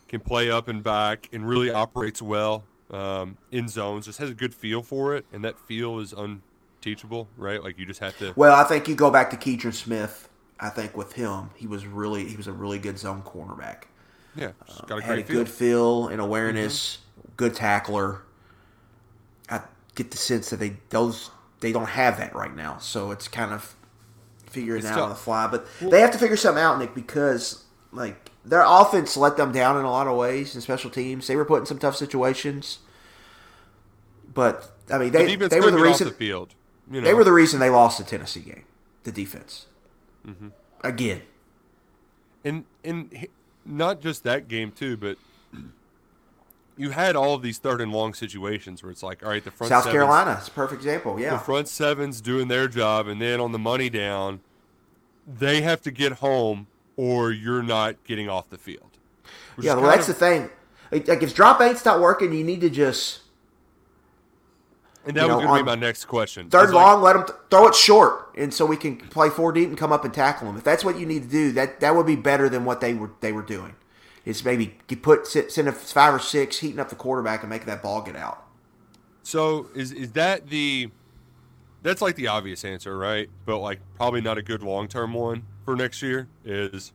can 0.08 0.20
play 0.20 0.50
up 0.50 0.68
and 0.68 0.84
back 0.84 1.30
and 1.34 1.48
really 1.48 1.70
operates 1.70 2.22
well 2.22 2.64
um, 2.92 3.38
in 3.52 3.68
zones. 3.68 4.06
Just 4.06 4.20
has 4.20 4.30
a 4.30 4.34
good 4.34 4.54
feel 4.54 4.82
for 4.82 5.16
it, 5.16 5.26
and 5.34 5.44
that 5.44 5.60
feel 5.60 6.00
is 6.00 6.14
unteachable, 6.14 7.28
right? 7.38 7.64
Like 7.64 7.78
you 7.78 7.86
just 7.86 8.00
have 8.00 8.18
to. 8.20 8.34
Well, 8.36 8.56
I 8.56 8.64
think 8.64 8.88
you 8.88 8.96
go 8.96 9.12
back 9.12 9.30
to 9.32 9.38
Keedron 9.38 9.74
Smith. 9.74 10.30
I 10.60 10.70
think 10.70 10.96
with 10.96 11.14
him, 11.14 11.50
he 11.56 11.68
was 11.68 11.86
really 11.86 12.28
he 12.28 12.38
was 12.38 12.48
a 12.48 12.54
really 12.54 12.80
good 12.80 12.98
zone 12.98 13.24
cornerback. 13.24 13.84
Yeah, 14.36 14.52
a 14.90 15.02
Had 15.02 15.20
a 15.20 15.24
feel. 15.24 15.38
good 15.38 15.50
feel 15.50 16.08
and 16.08 16.20
awareness, 16.22 16.98
good 17.38 17.56
tackler. 17.56 18.22
I 19.50 19.62
get 19.96 20.12
the 20.12 20.18
sense 20.18 20.50
that 20.50 20.58
they 20.58 20.78
those 20.90 21.32
they 21.62 21.72
don't 21.72 21.90
have 21.90 22.18
that 22.18 22.36
right 22.36 22.54
now, 22.56 22.78
so 22.80 23.12
it's 23.12 23.28
kind 23.28 23.54
of 23.54 23.76
figuring 24.46 24.80
It's 24.80 24.88
out 24.88 24.96
tough. 24.96 25.04
on 25.04 25.10
the 25.10 25.16
fly. 25.16 25.48
But 25.48 25.66
they 25.80 26.02
have 26.02 26.12
to 26.12 26.18
figure 26.18 26.36
something 26.38 26.62
out, 26.62 26.78
Nick, 26.80 26.94
because 26.94 27.64
like 27.92 28.32
their 28.44 28.64
offense 28.66 29.16
let 29.18 29.38
them 29.38 29.52
down 29.52 29.78
in 29.78 29.86
a 29.86 29.90
lot 29.92 30.08
of 30.08 30.16
ways 30.18 30.54
in 30.54 30.62
special 30.62 30.90
teams. 30.90 31.28
They 31.28 31.36
were 31.36 31.46
put 31.46 31.62
in 31.62 31.66
some 31.66 31.80
tough 31.80 31.96
situations, 31.96 32.80
but 34.34 34.72
I 34.92 34.98
mean 34.98 35.12
they 35.12 35.26
defense 35.28 35.52
they 35.52 35.62
were 35.62 35.72
the 35.72 35.80
reason 35.80 36.08
the 36.08 36.14
field. 36.14 36.54
You 36.92 37.02
know, 37.02 37.06
they 37.08 37.14
were 37.14 37.24
the 37.24 37.32
reason 37.34 37.60
they 37.60 37.70
lost 37.70 37.98
the 37.98 38.04
Tennessee 38.04 38.42
game. 38.42 38.66
The 39.04 39.12
defense 39.12 39.68
Mm-hmm. 40.28 40.48
again. 40.84 41.22
and 42.44 42.66
and 42.84 43.28
not 43.66 44.02
just 44.02 44.24
that 44.24 44.48
game 44.48 44.72
too, 44.72 44.98
but 44.98 45.18
you 46.78 46.92
had 46.92 47.16
all 47.16 47.34
of 47.34 47.42
these 47.42 47.58
third 47.58 47.80
and 47.82 47.92
long 47.92 48.14
situations 48.14 48.84
where 48.84 48.92
it's 48.92 49.02
like, 49.04 49.24
all 49.24 49.30
right, 49.30 49.44
the 49.44 49.52
front 49.52 49.70
South 49.70 49.84
seven's- 49.84 49.94
Carolina 49.96 50.40
is 50.42 50.48
a 50.48 50.52
perfect 50.52 50.82
example. 50.82 51.20
Yeah, 51.20 51.32
the 51.32 51.40
front 51.40 51.68
seven's 51.68 52.22
doing 52.22 52.48
their 52.48 52.68
job, 52.68 53.08
and 53.08 53.22
then 53.22 53.40
on 53.40 53.52
the 53.52 53.60
money 53.60 53.90
down, 53.90 54.42
they 55.28 55.62
have 55.62 55.82
to 55.84 55.92
get 55.92 56.14
home, 56.14 56.68
or 56.98 57.32
you're 57.32 57.64
not 57.64 58.04
getting 58.04 58.30
off 58.30 58.50
the 58.50 58.58
field. 58.58 58.92
Yeah. 59.58 59.76
Well, 59.76 59.86
that's 59.86 60.10
of- 60.10 60.16
the 60.16 60.20
thing. 60.20 60.50
Like 60.92 61.08
like, 61.08 61.24
if 61.24 61.34
drop 61.34 61.62
eight's 61.62 61.84
not 61.86 62.00
working, 62.00 62.34
you 62.34 62.44
need 62.44 62.62
to 62.62 62.70
just 62.70 63.22
and 65.06 65.16
that 65.16 65.28
you 65.28 65.36
was 65.36 65.46
going 65.46 65.58
to 65.58 65.64
be 65.64 65.66
my 65.66 65.76
next 65.76 66.06
question. 66.06 66.50
third 66.50 66.66
It's 66.66 66.74
like- 66.74 66.86
long, 66.86 67.02
let 67.02 67.14
them 67.14 67.26
th- 67.26 67.38
throw 67.50 67.68
it 67.68 67.76
short, 67.76 68.32
and 68.36 68.54
so 68.54 68.66
we 68.66 68.78
can 68.78 68.98
play 68.98 69.30
four 69.30 69.52
deep 69.52 69.70
and 69.70 69.78
come 69.78 69.92
up 69.92 70.04
and 70.06 70.14
tackle 70.14 70.48
them. 70.48 70.58
If 70.58 70.64
that's 70.64 70.84
what 70.84 70.98
you 71.00 71.06
need 71.06 71.24
to 71.24 71.30
do, 71.30 71.52
that 71.54 71.80
that 71.80 71.96
would 71.96 72.06
be 72.06 72.16
better 72.16 72.50
than 72.50 72.66
what 72.66 72.82
they 72.82 72.94
were 72.94 73.12
they 73.22 73.32
were 73.32 73.42
doing. 73.44 73.76
Is 74.26 74.44
maybe 74.44 74.78
you 74.90 74.98
put 74.98 75.28
send 75.28 75.68
a 75.68 75.72
five 75.72 76.14
or 76.14 76.20
six, 76.20 76.58
heating 76.60 76.80
up 76.80 76.90
the 76.90 76.96
quarterback 76.96 77.42
and 77.42 77.50
make 77.50 77.66
that 77.66 77.84
ball 77.84 78.02
get 78.02 78.16
out. 78.16 78.44
So 79.24 79.70
is 79.76 79.92
is 79.92 80.14
that 80.14 80.50
the 80.50 80.90
that's 81.84 82.02
like 82.02 82.16
the 82.16 82.28
obvious 82.28 82.66
answer, 82.66 82.98
right? 82.98 83.30
But 83.46 83.60
like 83.60 83.80
probably 83.96 84.22
not 84.22 84.38
a 84.40 84.42
good 84.42 84.64
long 84.64 84.88
term 84.88 85.14
one 85.14 85.44
for 85.64 85.76
next 85.76 86.02
year 86.02 86.28
is 86.44 86.92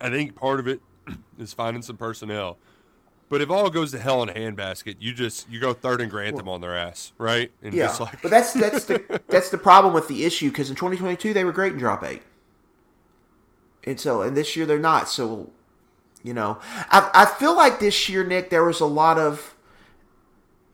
I 0.00 0.10
think 0.10 0.36
part 0.36 0.60
of 0.60 0.68
it 0.68 0.80
is 1.38 1.52
finding 1.52 1.82
some 1.82 1.96
personnel. 1.96 2.58
But 3.28 3.42
if 3.42 3.50
all 3.50 3.68
goes 3.68 3.90
to 3.92 3.98
hell 3.98 4.22
in 4.22 4.30
a 4.30 4.32
handbasket, 4.32 4.96
you 5.00 5.12
just 5.12 5.48
you 5.50 5.60
go 5.60 5.74
third 5.74 6.00
and 6.00 6.10
Grantham 6.10 6.48
on 6.48 6.60
their 6.60 6.76
ass, 6.76 7.12
right? 7.18 7.50
And 7.62 7.74
Yeah, 7.74 7.86
just 7.86 8.00
like 8.00 8.22
but 8.22 8.30
that's 8.30 8.52
that's 8.54 8.84
the 8.86 9.20
that's 9.28 9.50
the 9.50 9.58
problem 9.58 9.92
with 9.92 10.08
the 10.08 10.24
issue 10.24 10.48
because 10.48 10.70
in 10.70 10.76
2022 10.76 11.34
they 11.34 11.44
were 11.44 11.52
great 11.52 11.72
in 11.72 11.78
drop 11.78 12.02
eight, 12.04 12.22
and 13.84 14.00
so 14.00 14.22
and 14.22 14.36
this 14.36 14.56
year 14.56 14.64
they're 14.64 14.78
not. 14.78 15.08
So, 15.08 15.50
you 16.22 16.32
know, 16.32 16.58
I 16.90 17.10
I 17.12 17.26
feel 17.26 17.54
like 17.54 17.80
this 17.80 18.08
year, 18.08 18.24
Nick, 18.24 18.50
there 18.50 18.64
was 18.64 18.80
a 18.80 18.86
lot 18.86 19.18
of. 19.18 19.54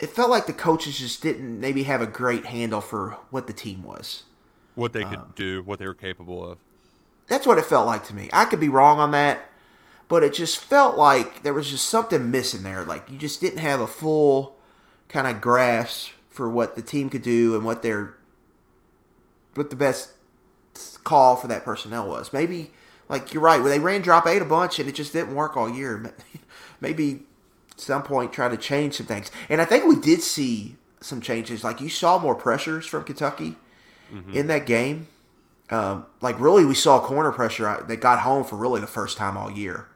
It 0.01 0.11
felt 0.11 0.29
like 0.29 0.47
the 0.47 0.53
coaches 0.53 0.99
just 0.99 1.23
didn't 1.23 1.61
maybe 1.61 1.85
have 1.85 2.03
a 2.03 2.07
great 2.07 2.47
handle 2.47 2.81
for 2.81 3.17
what 3.31 3.47
the 3.47 3.53
team 3.53 3.83
was. 3.83 4.25
what 4.75 4.93
they 4.93 5.05
could 5.05 5.19
um, 5.19 5.33
do, 5.37 5.63
what 5.63 5.79
they 5.79 5.87
were 5.87 5.95
capable 5.95 6.45
of. 6.49 6.59
That's 7.27 7.47
what 7.47 7.59
it 7.59 7.65
felt 7.65 7.87
like 7.87 8.05
to 8.07 8.15
me. 8.15 8.29
I 8.33 8.45
could 8.45 8.61
be 8.61 8.69
wrong 8.69 8.99
on 8.99 9.13
that, 9.13 9.49
but 10.15 10.23
it 10.23 10.33
just 10.33 10.59
felt 10.59 10.97
like 10.97 11.43
there 11.43 11.53
was 11.53 11.69
just 11.69 11.89
something 11.89 12.31
missing 12.31 12.63
there. 12.63 12.85
Like 12.85 13.11
you 13.11 13.19
just 13.19 13.41
didn't 13.41 13.59
have 13.59 13.81
a 13.81 13.87
full 13.89 14.55
kind 15.09 15.27
of 15.27 15.41
grasp 15.41 16.13
for 16.31 16.49
what 16.49 16.77
the 16.77 16.83
team 16.83 17.11
could 17.11 17.23
do 17.23 17.57
and 17.57 17.65
what 17.65 17.83
their 17.83 18.15
what 19.55 19.71
the 19.71 19.77
best 19.77 20.11
call 21.03 21.35
for 21.35 21.49
that 21.49 21.65
personnel 21.65 22.09
was. 22.09 22.33
Maybe 22.33 22.71
like 23.09 23.35
you're 23.35 23.43
right, 23.43 23.61
when 23.61 23.71
they 23.71 23.81
ran 23.81 24.03
drop 24.03 24.25
eight 24.29 24.41
a 24.41 24.45
bunch 24.45 24.79
and 24.79 24.89
it 24.89 24.95
just 24.95 25.13
didn't 25.13 25.35
work 25.35 25.57
all 25.57 25.69
year. 25.69 26.15
Maybe 26.81 27.25
at 27.73 27.81
some 27.81 28.05
point 28.05 28.33
try 28.33 28.49
to 28.49 28.57
change 28.57 28.95
some 28.95 29.07
things. 29.07 29.33
And 29.49 29.61
I 29.61 29.65
think 29.65 29.85
we 29.85 29.97
did 29.97 30.23
see 30.23 30.77
some 31.01 31.21
changes. 31.21 31.65
Like 31.65 31.81
you 31.81 31.89
saw 31.89 32.21
more 32.21 32.37
pressures 32.37 32.87
from 32.87 33.03
Kentucky 33.03 33.57
in 34.33 34.47
that 34.47 34.65
game. 34.65 35.09
Um, 35.71 36.07
like 36.21 36.39
really, 36.39 36.65
we 36.65 36.75
saw 36.77 37.01
corner 37.01 37.33
pressure 37.33 37.67
uh, 37.67 37.83
that 37.83 37.97
got 37.97 38.21
home 38.21 38.45
for 38.45 38.55
really 38.55 38.81
the 38.81 38.87
first 38.87 39.17
time 39.19 39.37
all 39.37 39.51
year. 39.51 39.89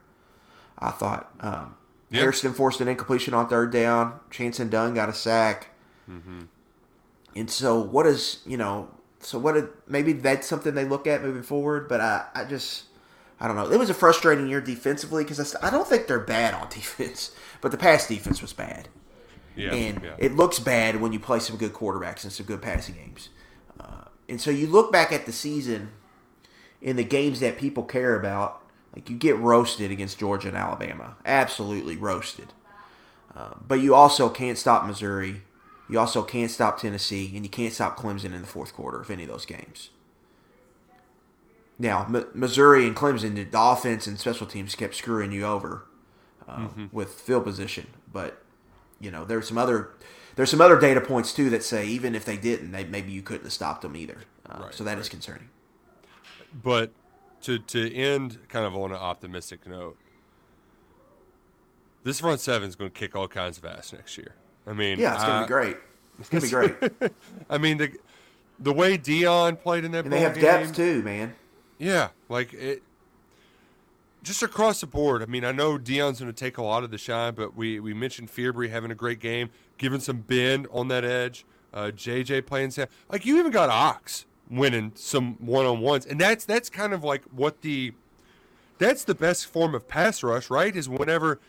I 0.79 0.91
thought 0.91 1.31
um, 1.41 1.75
Yeah. 2.09 2.21
Harrison 2.21 2.53
forced 2.53 2.79
an 2.81 2.87
incompletion 2.87 3.33
on 3.33 3.47
third 3.49 3.71
down. 3.71 4.19
Jantzen 4.31 4.69
Dunn 4.69 4.93
got 4.93 5.09
a 5.09 5.13
sack. 5.13 5.67
And 7.35 7.49
so, 7.49 7.79
what 7.79 8.07
is 8.07 8.39
you 8.45 8.57
know? 8.57 8.89
So 9.19 9.37
what? 9.37 9.53
Did, 9.53 9.67
maybe 9.87 10.13
that's 10.13 10.47
something 10.47 10.73
they 10.73 10.85
look 10.85 11.05
at 11.07 11.21
moving 11.21 11.43
forward. 11.43 11.87
But 11.87 12.01
I, 12.01 12.25
I 12.33 12.43
just, 12.45 12.85
I 13.39 13.47
don't 13.47 13.55
know. 13.55 13.69
It 13.69 13.77
was 13.77 13.89
a 13.89 13.93
frustrating 13.93 14.47
year 14.47 14.61
defensively 14.61 15.23
because 15.23 15.55
I, 15.55 15.67
I 15.67 15.69
don't 15.69 15.87
think 15.87 16.07
they're 16.07 16.19
bad 16.19 16.53
on 16.55 16.67
defense, 16.71 17.31
but 17.61 17.71
the 17.71 17.77
pass 17.77 18.07
defense 18.07 18.41
was 18.41 18.53
bad 18.53 18.89
Yeah, 19.55 19.73
and 19.73 20.01
yeah. 20.03 20.15
it 20.17 20.35
looks 20.35 20.57
bad 20.59 20.99
when 20.99 21.13
you 21.13 21.19
play 21.19 21.39
some 21.39 21.57
good 21.57 21.73
quarterbacks 21.73 22.23
and 22.23 22.33
some 22.33 22.45
good 22.47 22.61
passing 22.61 22.95
games. 22.95 23.29
Uh, 23.79 24.05
and 24.27 24.41
so 24.41 24.49
you 24.49 24.65
look 24.67 24.91
back 24.91 25.11
at 25.11 25.25
the 25.27 25.31
season 25.31 25.89
in 26.81 26.95
the 26.95 27.03
games 27.03 27.39
that 27.41 27.57
people 27.59 27.83
care 27.83 28.17
about, 28.19 28.63
like 28.95 29.09
you 29.09 29.15
get 29.17 29.37
roasted 29.37 29.91
against 29.91 30.19
Georgia 30.19 30.47
and 30.49 30.57
Alabama, 30.57 31.15
absolutely 31.25 31.95
roasted. 31.95 32.53
Uh, 33.35 33.53
but 33.65 33.75
you 33.79 33.93
also 33.93 34.29
can't 34.29 34.57
stop 34.57 34.85
Missouri. 34.85 35.43
You 35.89 35.99
also 35.99 36.23
can't 36.23 36.51
stop 36.51 36.79
Tennessee, 36.79 37.31
and 37.35 37.43
you 37.45 37.49
can't 37.49 37.73
stop 37.73 37.97
Clemson 37.97 38.33
in 38.33 38.41
the 38.41 38.47
fourth 38.47 38.73
quarter 38.73 38.99
of 39.01 39.09
any 39.09 39.23
of 39.23 39.29
those 39.29 39.45
games. 39.45 39.89
Now, 41.77 42.05
M- 42.05 42.27
Missouri 42.33 42.85
and 42.85 42.95
Clemson, 42.95 43.35
the 43.35 43.59
offense 43.59 44.05
and 44.07 44.19
special 44.19 44.45
teams 44.45 44.75
kept 44.75 44.95
screwing 44.95 45.31
you 45.31 45.45
over 45.45 45.85
uh, 46.47 46.67
with 46.91 47.13
field 47.13 47.45
position, 47.45 47.87
but 48.11 48.41
you 48.99 49.09
know 49.11 49.23
there's 49.23 49.47
some 49.47 49.57
other 49.57 49.91
there's 50.35 50.49
some 50.51 50.61
other 50.61 50.79
data 50.79 50.99
points 51.01 51.33
too 51.33 51.49
that 51.51 51.63
say 51.63 51.85
even 51.87 52.15
if 52.15 52.25
they 52.25 52.37
didn't, 52.37 52.71
they, 52.71 52.83
maybe 52.83 53.11
you 53.11 53.21
couldn't 53.21 53.43
have 53.43 53.53
stopped 53.53 53.81
them 53.83 53.95
either. 53.95 54.17
Uh, 54.49 54.63
Right, 54.63 54.73
so 54.73 54.83
that 54.83 54.97
is 54.97 55.07
concerning. 55.09 55.49
But 56.63 56.91
to 57.41 57.59
to 57.59 57.93
end 57.93 58.39
kind 58.49 58.65
of 58.65 58.75
on 58.75 58.91
an 58.91 58.97
optimistic 58.97 59.67
note, 59.67 59.97
this 62.03 62.19
front 62.19 62.39
seven 62.39 62.67
is 62.69 62.75
going 62.75 62.91
to 62.91 62.97
kick 62.97 63.15
all 63.15 63.27
kinds 63.27 63.57
of 63.57 63.65
ass 63.65 63.93
next 63.93 64.17
year. 64.17 64.35
I 64.67 64.73
mean, 64.73 64.99
Yeah, 64.99 65.15
it's 65.15 65.23
gonna 65.23 65.45
be 65.45 65.47
great. 65.47 65.77
It's 66.19 66.29
gonna 66.29 66.41
be 66.41 66.49
great, 66.49 67.13
I 67.49 67.57
mean, 67.57 67.77
the 67.77 67.91
the 68.59 68.73
way 68.73 68.97
Deone 68.97 69.59
played 69.59 69.85
in 69.85 69.91
that 69.93 70.03
and 70.03 70.13
they 70.13 70.19
have 70.19 70.33
game, 70.35 70.43
depth 70.43 70.75
too, 70.75 71.01
man. 71.01 71.35
Yeah, 71.77 72.09
like 72.27 72.53
it. 72.53 72.83
Just 74.21 74.43
across 74.43 74.81
the 74.81 74.87
board. 74.87 75.23
I 75.23 75.27
mean, 75.27 75.45
I 75.45 75.53
know 75.53 75.77
Deone's 75.77 76.19
going 76.19 76.31
to 76.31 76.37
take 76.37 76.57
a 76.57 76.61
lot 76.61 76.83
of 76.83 76.91
the 76.91 76.97
shine, 76.97 77.35
but 77.35 77.55
we 77.55 77.79
we 77.79 77.93
mentioned 77.93 78.29
Fearbie 78.29 78.69
having 78.69 78.91
a 78.91 78.95
great 78.95 79.19
game, 79.19 79.49
giving 79.77 80.01
some 80.01 80.17
bend 80.17 80.67
on 80.71 80.89
that 80.89 81.05
edge. 81.05 81.45
Uh, 81.73 81.91
JJ 81.95 82.45
playing 82.45 82.71
sa- 82.71 82.87
like 83.09 83.25
you 83.25 83.37
even 83.39 83.51
got 83.51 83.69
Ox 83.69 84.25
winning 84.49 84.91
some 84.95 85.35
one 85.45 85.65
on 85.65 85.79
ones, 85.81 86.05
and 86.05 86.19
that's 86.19 86.45
that's 86.45 86.69
kind 86.69 86.93
of 86.93 87.03
like 87.03 87.23
what 87.25 87.61
the 87.61 87.93
that's 88.77 89.03
the 89.03 89.15
best 89.15 89.45
form 89.47 89.75
of 89.75 89.87
pass 89.87 90.23
rush, 90.23 90.49
right? 90.49 90.75
Is 90.75 90.87
whenever 90.89 91.39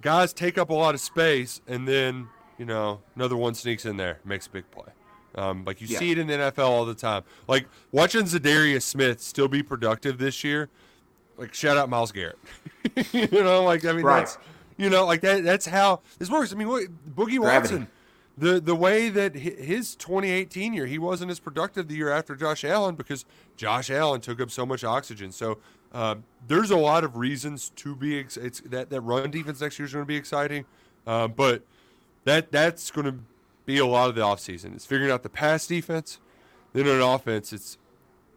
guys 0.00 0.32
take 0.32 0.58
up 0.58 0.70
a 0.70 0.74
lot 0.74 0.94
of 0.94 1.00
space 1.00 1.60
and 1.66 1.86
then 1.86 2.28
you 2.58 2.64
know 2.64 3.00
another 3.16 3.36
one 3.36 3.54
sneaks 3.54 3.84
in 3.84 3.96
there, 3.96 4.18
makes 4.24 4.46
a 4.46 4.50
big 4.50 4.70
play. 4.70 4.92
Um, 5.34 5.64
like 5.64 5.80
you 5.80 5.86
Yeah. 5.86 5.98
see 5.98 6.10
it 6.10 6.18
in 6.18 6.26
the 6.26 6.34
NFL 6.34 6.68
all 6.68 6.84
the 6.84 6.94
time. 6.94 7.22
Like 7.48 7.66
watching 7.90 8.22
Za'Darius 8.24 8.82
Smith 8.82 9.20
still 9.20 9.48
be 9.48 9.62
productive 9.62 10.18
this 10.18 10.44
year. 10.44 10.68
Like 11.38 11.54
shout 11.54 11.76
out 11.78 11.88
Myles 11.88 12.12
Garrett. 12.12 12.38
you 13.12 13.28
know, 13.42 13.64
like 13.64 13.84
I 13.86 13.92
mean 13.92 14.04
Right. 14.04 14.18
that's 14.20 14.36
you 14.76 14.90
know 14.90 15.06
like 15.06 15.20
that. 15.22 15.42
That's 15.44 15.66
how 15.66 16.00
this 16.18 16.30
works. 16.30 16.52
I 16.52 16.56
mean, 16.56 16.68
what, 16.68 16.84
Boogie 17.14 17.38
Gravity. 17.38 17.42
Watson. 17.76 17.88
The 18.38 18.60
the 18.60 18.74
way 18.74 19.10
that 19.10 19.34
his 19.34 19.94
2018 19.96 20.72
year, 20.72 20.86
he 20.86 20.98
wasn't 20.98 21.30
as 21.30 21.38
productive 21.38 21.88
the 21.88 21.96
year 21.96 22.10
after 22.10 22.34
Josh 22.34 22.64
Allen 22.64 22.94
because 22.94 23.26
Josh 23.56 23.90
Allen 23.90 24.20
took 24.20 24.40
up 24.40 24.50
so 24.50 24.64
much 24.64 24.84
oxygen. 24.84 25.32
So 25.32 25.58
uh, 25.92 26.16
there's 26.46 26.70
a 26.70 26.76
lot 26.76 27.04
of 27.04 27.16
reasons 27.16 27.70
to 27.76 27.94
be 27.94 28.18
ex- 28.18 28.38
it's 28.38 28.60
that 28.62 28.88
that 28.90 29.00
run 29.02 29.30
defense 29.30 29.60
next 29.60 29.78
year 29.78 29.84
is 29.86 29.92
going 29.92 30.04
to 30.04 30.08
be 30.08 30.16
exciting, 30.16 30.64
uh, 31.06 31.28
but 31.28 31.62
that 32.24 32.50
that's 32.50 32.90
going 32.90 33.06
to 33.06 33.18
be 33.66 33.78
a 33.78 33.86
lot 33.86 34.08
of 34.08 34.14
the 34.14 34.22
offseason. 34.22 34.74
It's 34.74 34.86
figuring 34.86 35.10
out 35.10 35.22
the 35.22 35.28
pass 35.28 35.66
defense. 35.66 36.18
Then 36.72 36.88
on 36.88 37.14
offense, 37.14 37.52
it's 37.52 37.76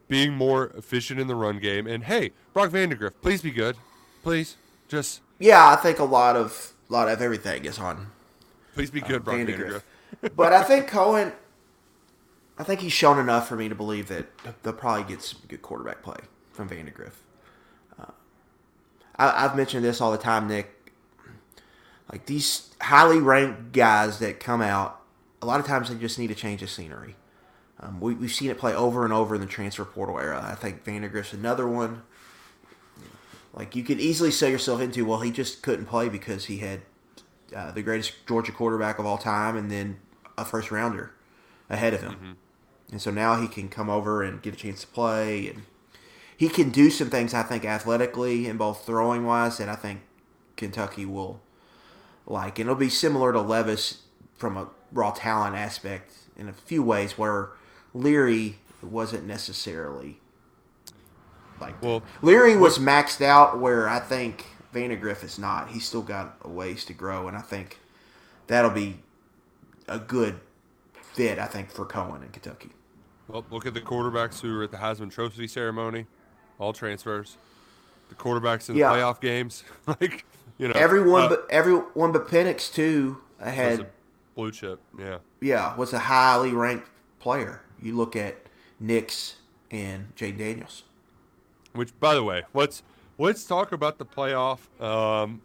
being 0.08 0.34
more 0.34 0.66
efficient 0.76 1.18
in 1.18 1.26
the 1.26 1.34
run 1.34 1.58
game. 1.58 1.86
And 1.86 2.04
hey, 2.04 2.32
Brock 2.52 2.70
Vandagriff, 2.70 3.12
please 3.22 3.40
be 3.40 3.50
good, 3.50 3.76
please 4.22 4.56
just 4.88 5.22
Yeah, 5.38 5.68
I 5.68 5.76
think 5.76 5.98
a 5.98 6.04
lot 6.04 6.36
of 6.36 6.74
a 6.88 6.92
lot 6.92 7.08
of 7.08 7.20
everything 7.20 7.64
is 7.64 7.78
on 7.78 8.08
please 8.76 8.90
be 8.90 9.00
good, 9.00 9.24
Brock 9.24 9.38
Vandagriff. 9.38 9.82
Vandagriff. 10.22 10.36
but 10.36 10.52
I 10.52 10.62
think 10.62 10.88
Coen, 10.88 11.32
I 12.58 12.62
think 12.62 12.80
he's 12.80 12.92
shown 12.92 13.18
enough 13.18 13.48
for 13.48 13.56
me 13.56 13.68
to 13.68 13.74
believe 13.74 14.08
that 14.08 14.26
they'll 14.62 14.72
probably 14.74 15.04
get 15.04 15.22
some 15.22 15.40
good 15.48 15.62
quarterback 15.62 16.02
play 16.02 16.18
from 16.52 16.68
Vandagriff. 16.68 17.12
Uh, 17.98 18.12
I, 19.16 19.44
I've 19.44 19.56
mentioned 19.56 19.84
this 19.84 20.00
all 20.00 20.12
the 20.12 20.18
time, 20.18 20.46
Nick. 20.46 20.92
Like 22.12 22.26
these 22.26 22.70
highly 22.80 23.18
ranked 23.18 23.72
guys 23.72 24.18
that 24.20 24.38
come 24.38 24.60
out, 24.60 25.00
a 25.42 25.46
lot 25.46 25.58
of 25.58 25.66
times 25.66 25.88
they 25.88 25.96
just 25.96 26.18
need 26.18 26.30
a 26.30 26.34
change 26.34 26.62
of 26.62 26.70
scenery. 26.70 27.16
Um, 27.80 27.98
we, 27.98 28.14
we've 28.14 28.32
seen 28.32 28.50
it 28.50 28.58
play 28.58 28.74
over 28.74 29.04
and 29.04 29.12
over 29.12 29.34
in 29.34 29.40
the 29.40 29.46
transfer 29.46 29.84
portal 29.84 30.18
era. 30.20 30.46
I 30.46 30.54
think 30.54 30.84
Vandagriff's 30.84 31.32
another 31.32 31.66
one. 31.66 32.02
Like 33.54 33.74
you 33.74 33.82
could 33.82 34.00
easily 34.00 34.30
sell 34.30 34.50
yourself 34.50 34.82
into, 34.82 35.06
well, 35.06 35.20
he 35.20 35.30
just 35.30 35.62
couldn't 35.62 35.86
play 35.86 36.10
because 36.10 36.44
he 36.44 36.58
had 36.58 36.82
uh, 37.54 37.70
the 37.72 37.82
greatest 37.82 38.26
Georgia 38.26 38.52
quarterback 38.52 38.98
of 38.98 39.06
all 39.06 39.18
time, 39.18 39.56
and 39.56 39.70
then 39.70 39.98
a 40.38 40.44
first 40.44 40.70
rounder 40.70 41.12
ahead 41.68 41.94
of 41.94 42.02
him. 42.02 42.36
And 42.90 43.02
so 43.02 43.10
now 43.10 43.40
he 43.40 43.48
can 43.48 43.68
come 43.68 43.90
over 43.90 44.22
and 44.22 44.40
get 44.42 44.54
a 44.54 44.56
chance 44.56 44.82
to 44.82 44.86
play, 44.86 45.48
and 45.48 45.62
he 46.36 46.48
can 46.48 46.70
do 46.70 46.90
some 46.90 47.10
things 47.10 47.34
I 47.34 47.42
think 47.42 47.64
athletically 47.64 48.46
and 48.46 48.58
both 48.58 48.84
throwing 48.84 49.24
wise 49.24 49.58
that 49.58 49.68
I 49.68 49.74
think 49.74 50.02
Kentucky 50.56 51.06
will 51.06 51.40
like, 52.26 52.58
and 52.58 52.68
it'll 52.68 52.78
be 52.78 52.88
similar 52.88 53.32
to 53.32 53.40
Levis 53.40 54.02
from 54.36 54.56
a 54.56 54.68
raw 54.92 55.12
talent 55.12 55.56
aspect 55.56 56.12
in 56.36 56.48
a 56.48 56.52
few 56.52 56.82
ways, 56.82 57.16
where 57.16 57.50
Leary 57.94 58.58
wasn't 58.82 59.26
necessarily 59.26 60.20
like 61.60 61.80
Well, 61.82 62.02
Leary 62.22 62.56
was 62.56 62.78
maxed 62.78 63.22
out 63.22 63.58
where 63.58 63.88
I 63.88 63.98
think 63.98 64.44
Vandagriff 64.74 65.24
is 65.24 65.38
not. 65.38 65.68
He's 65.68 65.84
still 65.84 66.02
got 66.02 66.36
a 66.42 66.48
ways 66.48 66.84
to 66.86 66.92
grow, 66.92 67.28
and 67.28 67.36
I 67.36 67.40
think 67.40 67.78
that'll 68.46 68.70
be 68.70 68.98
a 69.88 69.98
good 69.98 70.40
fit. 70.94 71.38
I 71.38 71.46
think 71.46 71.70
for 71.70 71.86
Coen 71.86 72.22
in 72.22 72.28
Kentucky. 72.28 72.70
Well, 73.28 73.44
look 73.50 73.66
at 73.66 73.74
the 73.74 73.80
quarterbacks 73.80 74.40
who 74.40 74.52
were 74.54 74.64
at 74.64 74.70
the 74.70 74.76
Heisman 74.76 75.10
Trophy 75.10 75.48
ceremony, 75.48 76.06
all 76.58 76.72
transfers. 76.72 77.36
The 78.08 78.14
quarterbacks 78.14 78.68
in 78.68 78.76
Yeah. 78.76 78.92
playoff 78.92 79.20
games, 79.20 79.64
like 79.86 80.24
you 80.58 80.68
know, 80.68 80.74
Everyone, 80.74 81.22
uh, 81.22 81.28
but 81.28 81.46
everyone 81.50 82.12
but 82.12 82.28
Penix 82.28 82.72
too 82.72 83.18
had 83.40 83.80
a 83.80 83.86
blue 84.34 84.52
chip. 84.52 84.80
Yeah, 84.98 85.18
yeah 85.40 85.76
was 85.76 85.92
a 85.92 85.98
highly 85.98 86.52
ranked 86.52 86.88
player. 87.18 87.62
You 87.82 87.96
look 87.96 88.14
at 88.14 88.36
Nix 88.78 89.36
and 89.70 90.14
Jayden 90.16 90.38
Daniels. 90.38 90.84
Which, 91.72 91.98
by 92.00 92.14
the 92.14 92.22
way, 92.22 92.44
let's 92.54 92.82
let's 93.18 93.44
talk 93.44 93.72
about 93.72 93.98
the 93.98 94.04
playoff. 94.04 94.58
Um, 94.80 95.42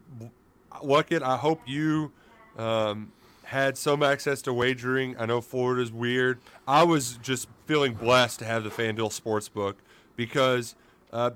Luckett, 0.83 1.21
I 1.21 1.37
hope 1.37 1.61
you 1.65 2.11
um, 2.57 3.11
had 3.43 3.77
some 3.77 4.03
access 4.03 4.41
to 4.43 4.53
wagering. 4.53 5.15
I 5.17 5.25
know 5.25 5.41
Florida's 5.41 5.91
weird. 5.91 6.39
I 6.67 6.83
was 6.83 7.17
just 7.21 7.47
feeling 7.65 7.93
blessed 7.93 8.39
to 8.39 8.45
have 8.45 8.63
the 8.63 8.69
FanDuel 8.69 9.19
Sportsbook 9.19 9.75
because 10.15 10.75
uh, 11.11 11.31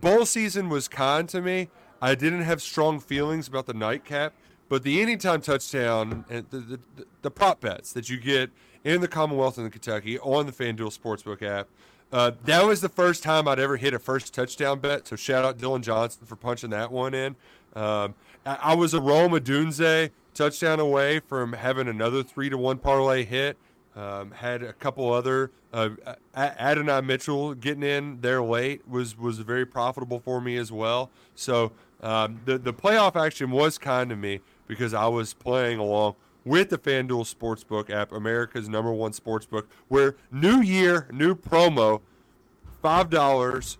bowl 0.00 0.26
season 0.26 0.68
was 0.68 0.88
kind 0.88 1.28
to 1.28 1.40
me. 1.40 1.70
I 2.00 2.14
didn't 2.14 2.42
have 2.42 2.62
strong 2.62 3.00
feelings 3.00 3.48
about 3.48 3.66
the 3.66 3.74
nightcap, 3.74 4.32
but 4.68 4.84
the 4.84 5.00
anytime 5.00 5.40
touchdown 5.40 6.24
and 6.30 6.46
the, 6.50 6.58
the, 6.58 6.80
the 7.22 7.30
prop 7.30 7.60
bets 7.60 7.92
that 7.92 8.08
you 8.08 8.18
get 8.18 8.50
in 8.84 9.00
the 9.00 9.08
Commonwealth 9.08 9.56
and 9.58 9.66
the 9.66 9.70
Kentucky 9.70 10.18
on 10.20 10.46
the 10.46 10.52
FanDuel 10.52 10.96
Sportsbook 10.96 11.42
app. 11.42 11.68
Uh, 12.12 12.32
that 12.44 12.64
was 12.64 12.80
the 12.80 12.88
first 12.88 13.22
time 13.22 13.46
I'd 13.46 13.58
ever 13.58 13.76
hit 13.76 13.92
a 13.92 13.98
first 13.98 14.32
touchdown 14.32 14.80
bet. 14.80 15.06
So 15.06 15.16
shout 15.16 15.44
out 15.44 15.58
Dylan 15.58 15.82
Johnson 15.82 16.26
for 16.26 16.36
punching 16.36 16.70
that 16.70 16.90
one 16.90 17.14
in. 17.14 17.36
Um, 17.74 18.14
I, 18.46 18.58
I, 18.62 18.74
was 18.74 18.94
a 18.94 19.00
Rome 19.00 19.32
Odunze 19.32 20.10
touchdown 20.32 20.80
away 20.80 21.20
from 21.20 21.52
having 21.52 21.86
another 21.86 22.22
three 22.22 22.48
to 22.48 22.56
one 22.56 22.78
parlay 22.78 23.24
hit. 23.24 23.58
Um, 23.94 24.30
had 24.30 24.62
a 24.62 24.72
couple 24.72 25.12
other 25.12 25.50
uh, 25.72 25.90
Adonai 26.34 27.00
Mitchell 27.02 27.54
getting 27.54 27.82
in 27.82 28.20
there 28.20 28.42
late 28.42 28.88
was 28.88 29.18
was 29.18 29.38
very 29.40 29.66
profitable 29.66 30.20
for 30.20 30.40
me 30.40 30.56
as 30.56 30.72
well. 30.72 31.10
So 31.34 31.72
um, 32.00 32.40
the 32.44 32.58
the 32.58 32.72
playoff 32.72 33.16
action 33.16 33.50
was 33.50 33.76
kind 33.76 34.08
to 34.10 34.16
me 34.16 34.40
because 34.66 34.94
I 34.94 35.08
was 35.08 35.34
playing 35.34 35.78
along 35.78 36.14
with 36.44 36.70
the 36.70 36.78
FanDuel 36.78 37.32
Sportsbook 37.34 37.90
app, 37.90 38.12
America's 38.12 38.68
number 38.68 38.92
one 38.92 39.12
sportsbook, 39.12 39.64
where 39.88 40.16
new 40.30 40.60
year, 40.60 41.08
new 41.12 41.34
promo, 41.34 42.00
five 42.80 43.10
dollars 43.10 43.78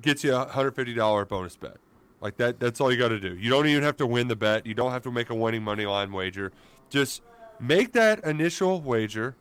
gets 0.00 0.24
you 0.24 0.34
a 0.34 0.46
hundred 0.46 0.74
fifty 0.74 0.94
dollar 0.94 1.24
bonus 1.24 1.56
bet. 1.56 1.76
Like 2.20 2.36
that, 2.38 2.58
that's 2.58 2.80
all 2.80 2.90
you 2.90 2.98
got 2.98 3.08
to 3.08 3.20
do. 3.20 3.36
You 3.36 3.48
don't 3.50 3.66
even 3.66 3.82
have 3.84 3.96
to 3.98 4.06
win 4.06 4.28
the 4.28 4.36
bet. 4.36 4.66
You 4.66 4.74
don't 4.74 4.90
have 4.90 5.02
to 5.02 5.10
make 5.10 5.30
a 5.30 5.34
winning 5.34 5.62
money 5.62 5.86
line 5.86 6.12
wager. 6.12 6.52
Just 6.90 7.22
make 7.60 7.92
that 7.92 8.24
initial 8.24 8.80
wager, 8.80 9.36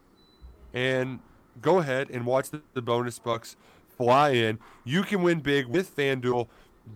and 0.74 1.20
go 1.62 1.80
ahead 1.80 2.10
and 2.12 2.26
watch 2.26 2.52
the, 2.52 2.62
the 2.74 2.82
bonus 2.82 3.20
bucks 3.20 3.56
fly 3.98 4.30
in. 4.30 4.60
You 4.84 5.04
can 5.04 5.24
win 5.24 5.40
big 5.40 5.66
with 5.66 5.96
FanDuel 5.96 6.48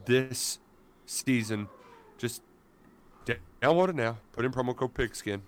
this 0.06 0.60
season. 1.06 1.68
Just 2.18 2.44
Download 3.62 3.90
it 3.90 3.96
now. 3.96 4.18
Put 4.32 4.44
in 4.44 4.52
promo 4.52 4.76
code 4.76 4.94
Pigskin, 4.94 5.42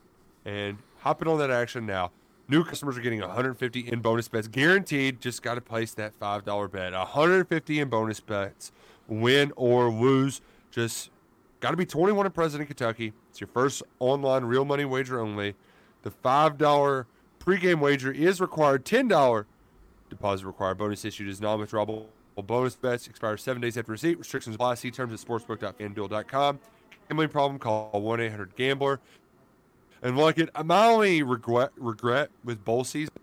and 0.46 0.78
hop 1.00 1.22
in 1.22 1.28
on 1.28 1.40
that 1.40 1.50
action 1.50 1.86
now. 1.86 2.12
New 2.48 2.64
customers 2.64 2.98
are 2.98 3.02
getting 3.02 3.22
150 3.22 3.80
in 3.92 4.00
bonus 4.02 4.28
bets 4.28 4.48
guaranteed. 4.48 5.20
Just 5.20 5.42
got 5.42 5.56
to 5.56 5.62
place 5.62 5.94
that 5.96 6.14
five 6.14 6.46
dollar 6.46 6.68
bet. 6.68 6.94
150 6.94 7.80
in 7.80 7.90
bonus 7.90 8.20
bets, 8.20 8.72
win 9.08 9.52
or 9.56 9.90
lose. 9.90 10.42
Just 10.70 11.10
got 11.60 11.72
to 11.72 11.78
be 11.78 11.86
21 11.86 12.26
and 12.26 12.36
present 12.36 12.62
in 12.62 12.68
Kentucky. 12.68 13.14
It's 13.30 13.42
your 13.42 13.48
first 13.48 13.82
online 14.00 14.46
real 14.46 14.66
money 14.66 14.86
wager 14.86 15.20
only. 15.20 15.56
The 16.04 16.12
five 16.12 16.58
dollar 16.58 17.08
pregame 17.40 17.80
wager 17.80 18.12
is 18.12 18.40
required. 18.40 18.86
Ten 18.86 19.08
dollar 19.08 19.48
deposit 20.10 20.46
required. 20.46 20.78
Bonus 20.78 21.04
issued 21.04 21.30
is 21.30 21.42
non-withdrawable. 21.42 22.06
Bonus 22.36 22.76
bets 22.76 23.08
expire 23.08 23.38
seven 23.38 23.62
days 23.62 23.78
after 23.78 23.92
receipt. 23.92 24.20
Restrictions 24.20 24.56
apply. 24.56 24.76
See 24.76 24.92
terms 24.92 25.14
at 25.14 25.28
sportsbook.fanduel.com 25.28 26.60
gambling 27.08 27.30
problem, 27.30 27.60
call 27.60 27.90
1 27.92 28.20
800 28.20 28.56
Gambler. 28.56 29.00
And 30.02 30.18
like 30.18 30.38
it, 30.38 30.50
my 30.66 30.88
only 30.88 31.24
regret 31.24 31.72
regret 31.78 32.30
with 32.44 32.66
bowl 32.66 32.84
season 32.84 33.14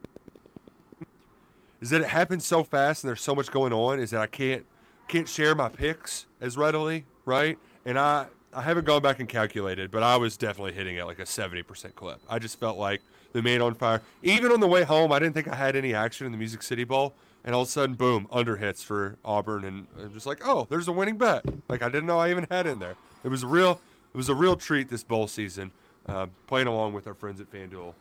is 1.80 1.90
that 1.90 2.00
it 2.00 2.08
happens 2.08 2.46
so 2.46 2.64
fast 2.64 3.04
and 3.04 3.08
there's 3.08 3.20
so 3.20 3.34
much 3.34 3.50
going 3.50 3.72
on. 3.72 4.00
Is 4.00 4.10
that 4.10 4.20
I 4.20 4.26
can't 4.26 4.64
can't 5.08 5.28
share 5.28 5.54
my 5.54 5.68
picks 5.68 6.26
as 6.40 6.56
readily, 6.56 7.04
right? 7.26 7.58
And 7.84 7.98
I 7.98 8.26
I 8.52 8.62
haven't 8.62 8.86
gone 8.86 9.02
back 9.02 9.20
and 9.20 9.28
calculated, 9.28 9.90
but 9.90 10.02
I 10.02 10.16
was 10.16 10.36
definitely 10.36 10.72
hitting 10.72 10.98
at 10.98 11.06
like 11.06 11.20
a 11.20 11.24
70% 11.24 11.94
clip. 11.94 12.20
I 12.28 12.38
just 12.38 12.58
felt 12.58 12.78
like 12.78 13.00
the 13.32 13.42
main 13.42 13.60
on 13.60 13.74
fire. 13.74 14.02
Even 14.22 14.50
on 14.50 14.58
the 14.60 14.66
way 14.66 14.82
home, 14.82 15.12
I 15.12 15.20
didn't 15.20 15.34
think 15.34 15.46
I 15.48 15.54
had 15.54 15.76
any 15.76 15.94
action 15.94 16.26
in 16.26 16.32
the 16.32 16.38
Music 16.38 16.62
City 16.62 16.84
Bowl. 16.84 17.14
And 17.44 17.54
all 17.54 17.62
of 17.62 17.68
a 17.68 17.70
sudden, 17.70 17.94
boom, 17.94 18.26
under 18.30 18.56
hits 18.56 18.82
for 18.82 19.16
Auburn. 19.24 19.64
And 19.64 19.86
I'm 19.98 20.12
just 20.12 20.26
like, 20.26 20.46
oh, 20.46 20.66
there's 20.68 20.88
a 20.88 20.92
winning 20.92 21.16
bet. 21.16 21.44
Like 21.68 21.82
I 21.82 21.88
didn't 21.88 22.06
know 22.06 22.18
I 22.18 22.30
even 22.30 22.46
had 22.50 22.66
in 22.66 22.80
there. 22.80 22.96
It 23.24 23.28
was 23.28 23.42
a 23.42 23.46
real, 23.46 23.80
it 24.12 24.16
was 24.16 24.28
a 24.28 24.34
real 24.34 24.56
treat 24.56 24.88
this 24.88 25.04
bowl 25.04 25.26
season, 25.26 25.72
uh, 26.06 26.26
playing 26.46 26.66
along 26.66 26.94
with 26.94 27.06
our 27.06 27.14
friends 27.14 27.40
at 27.40 27.50
FanDuel. 27.50 27.94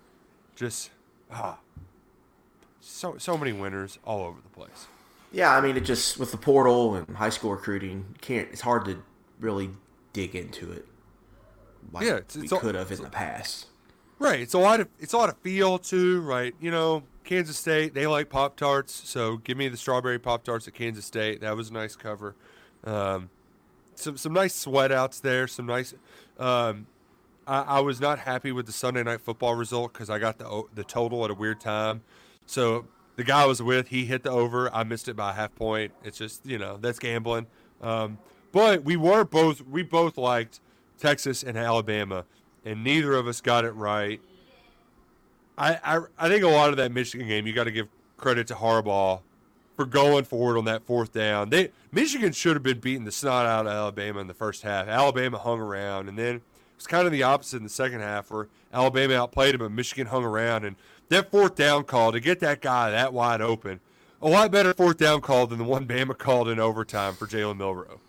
Just 0.55 0.91
ah, 1.31 1.59
so 2.81 3.17
so 3.17 3.37
many 3.37 3.53
winners 3.53 3.99
all 4.05 4.23
over 4.25 4.39
the 4.41 4.49
place. 4.49 4.87
Yeah, 5.31 5.55
I 5.55 5.61
mean, 5.61 5.77
it 5.77 5.81
just 5.81 6.17
with 6.17 6.31
the 6.31 6.37
portal 6.37 6.95
and 6.95 7.15
high 7.15 7.29
school 7.29 7.51
recruiting, 7.51 8.15
can't. 8.21 8.49
It's 8.51 8.61
hard 8.61 8.85
to 8.85 9.01
really 9.39 9.69
dig 10.13 10.35
into 10.35 10.71
it. 10.71 10.85
Like 11.91 12.05
yeah, 12.05 12.15
it's, 12.17 12.35
it's 12.35 12.51
we 12.51 12.59
could 12.59 12.75
have 12.75 12.91
in 12.91 13.01
the 13.01 13.09
past. 13.09 13.67
Right. 14.17 14.41
It's 14.41 14.53
a 14.53 14.59
lot 14.59 14.79
of 14.81 14.89
it's 14.99 15.13
a 15.13 15.17
lot 15.17 15.29
of 15.29 15.37
feel 15.37 15.77
too. 15.77 16.21
Right. 16.21 16.53
You 16.59 16.71
know, 16.71 17.03
Kansas 17.23 17.57
State 17.57 17.93
they 17.93 18.07
like 18.07 18.29
Pop 18.29 18.57
Tarts, 18.57 18.93
so 19.09 19.37
give 19.37 19.57
me 19.57 19.69
the 19.69 19.77
strawberry 19.77 20.19
Pop 20.19 20.43
Tarts 20.43 20.67
at 20.67 20.73
Kansas 20.73 21.05
State. 21.05 21.41
That 21.41 21.55
was 21.55 21.69
a 21.69 21.73
nice 21.73 21.95
cover. 21.95 22.35
Um, 22.83 23.29
some 23.99 24.17
some 24.17 24.33
nice 24.33 24.55
sweat 24.55 24.91
outs 24.91 25.19
there. 25.19 25.47
Some 25.47 25.65
nice. 25.65 25.93
Um, 26.37 26.87
I, 27.45 27.61
I, 27.61 27.79
was 27.79 27.99
not 27.99 28.19
happy 28.19 28.51
with 28.51 28.65
the 28.65 28.71
Sunday 28.71 29.03
night 29.03 29.21
football 29.21 29.55
result 29.55 29.93
because 29.93 30.09
I 30.09 30.19
got 30.19 30.37
the 30.37 30.63
the 30.73 30.83
total 30.83 31.25
at 31.25 31.31
a 31.31 31.33
weird 31.33 31.59
time. 31.59 32.01
So 32.45 32.85
the 33.15 33.23
guy 33.23 33.43
I 33.43 33.45
was 33.45 33.61
with, 33.61 33.89
he 33.89 34.05
hit 34.05 34.23
the 34.23 34.31
over. 34.31 34.73
I 34.73 34.83
missed 34.83 35.07
it 35.07 35.15
by 35.15 35.31
a 35.31 35.33
half 35.33 35.53
point. 35.55 35.91
It's 36.03 36.17
just 36.17 36.45
you 36.45 36.57
know 36.57 36.77
that's 36.77 36.99
gambling. 36.99 37.47
Um, 37.81 38.17
but 38.51 38.83
we 38.83 38.95
were 38.95 39.23
both 39.23 39.61
we 39.61 39.83
both 39.83 40.17
liked 40.17 40.59
Texas 40.97 41.43
and 41.43 41.57
Alabama, 41.57 42.25
and 42.65 42.83
neither 42.83 43.13
of 43.13 43.27
us 43.27 43.41
got 43.41 43.65
it 43.65 43.71
right. 43.71 44.21
I, 45.57 45.77
I, 45.83 45.99
I 46.17 46.29
think 46.29 46.43
a 46.45 46.47
lot 46.47 46.69
of 46.69 46.77
that 46.77 46.91
Michigan 46.93 47.27
game, 47.27 47.45
you 47.45 47.51
got 47.51 47.65
to 47.65 47.71
give 47.71 47.89
credit 48.15 48.47
to 48.47 48.53
Harbaugh 48.55 49.19
for 49.79 49.85
going 49.85 50.25
forward 50.25 50.57
on 50.57 50.65
that 50.65 50.85
fourth 50.85 51.13
down. 51.13 51.51
They 51.51 51.71
Michigan 51.89 52.33
should 52.33 52.57
have 52.57 52.63
been 52.63 52.81
beating 52.81 53.05
the 53.05 53.13
snot 53.13 53.45
out 53.45 53.65
of 53.65 53.71
Alabama 53.71 54.19
in 54.19 54.27
the 54.27 54.33
first 54.33 54.63
half. 54.63 54.89
Alabama 54.89 55.37
hung 55.37 55.61
around, 55.61 56.09
and 56.09 56.17
then 56.17 56.35
it 56.35 56.41
was 56.75 56.85
kind 56.85 57.05
of 57.05 57.13
the 57.13 57.23
opposite 57.23 57.55
in 57.55 57.63
the 57.63 57.69
second 57.69 58.01
half, 58.01 58.29
where 58.29 58.49
Alabama 58.73 59.13
outplayed 59.13 59.55
them, 59.55 59.61
and 59.61 59.73
Michigan 59.73 60.07
hung 60.07 60.25
around. 60.25 60.65
And 60.65 60.75
that 61.07 61.31
fourth 61.31 61.55
down 61.55 61.85
call 61.85 62.11
to 62.11 62.19
get 62.19 62.41
that 62.41 62.59
guy 62.59 62.91
that 62.91 63.13
wide 63.13 63.39
open, 63.39 63.79
a 64.21 64.27
lot 64.27 64.51
better 64.51 64.73
fourth 64.73 64.97
down 64.97 65.21
call 65.21 65.47
than 65.47 65.59
the 65.59 65.63
one 65.63 65.87
Bama 65.87 66.17
called 66.17 66.49
in 66.49 66.59
overtime 66.59 67.13
for 67.13 67.25
Jalen 67.25 67.55
Milroe. 67.55 68.01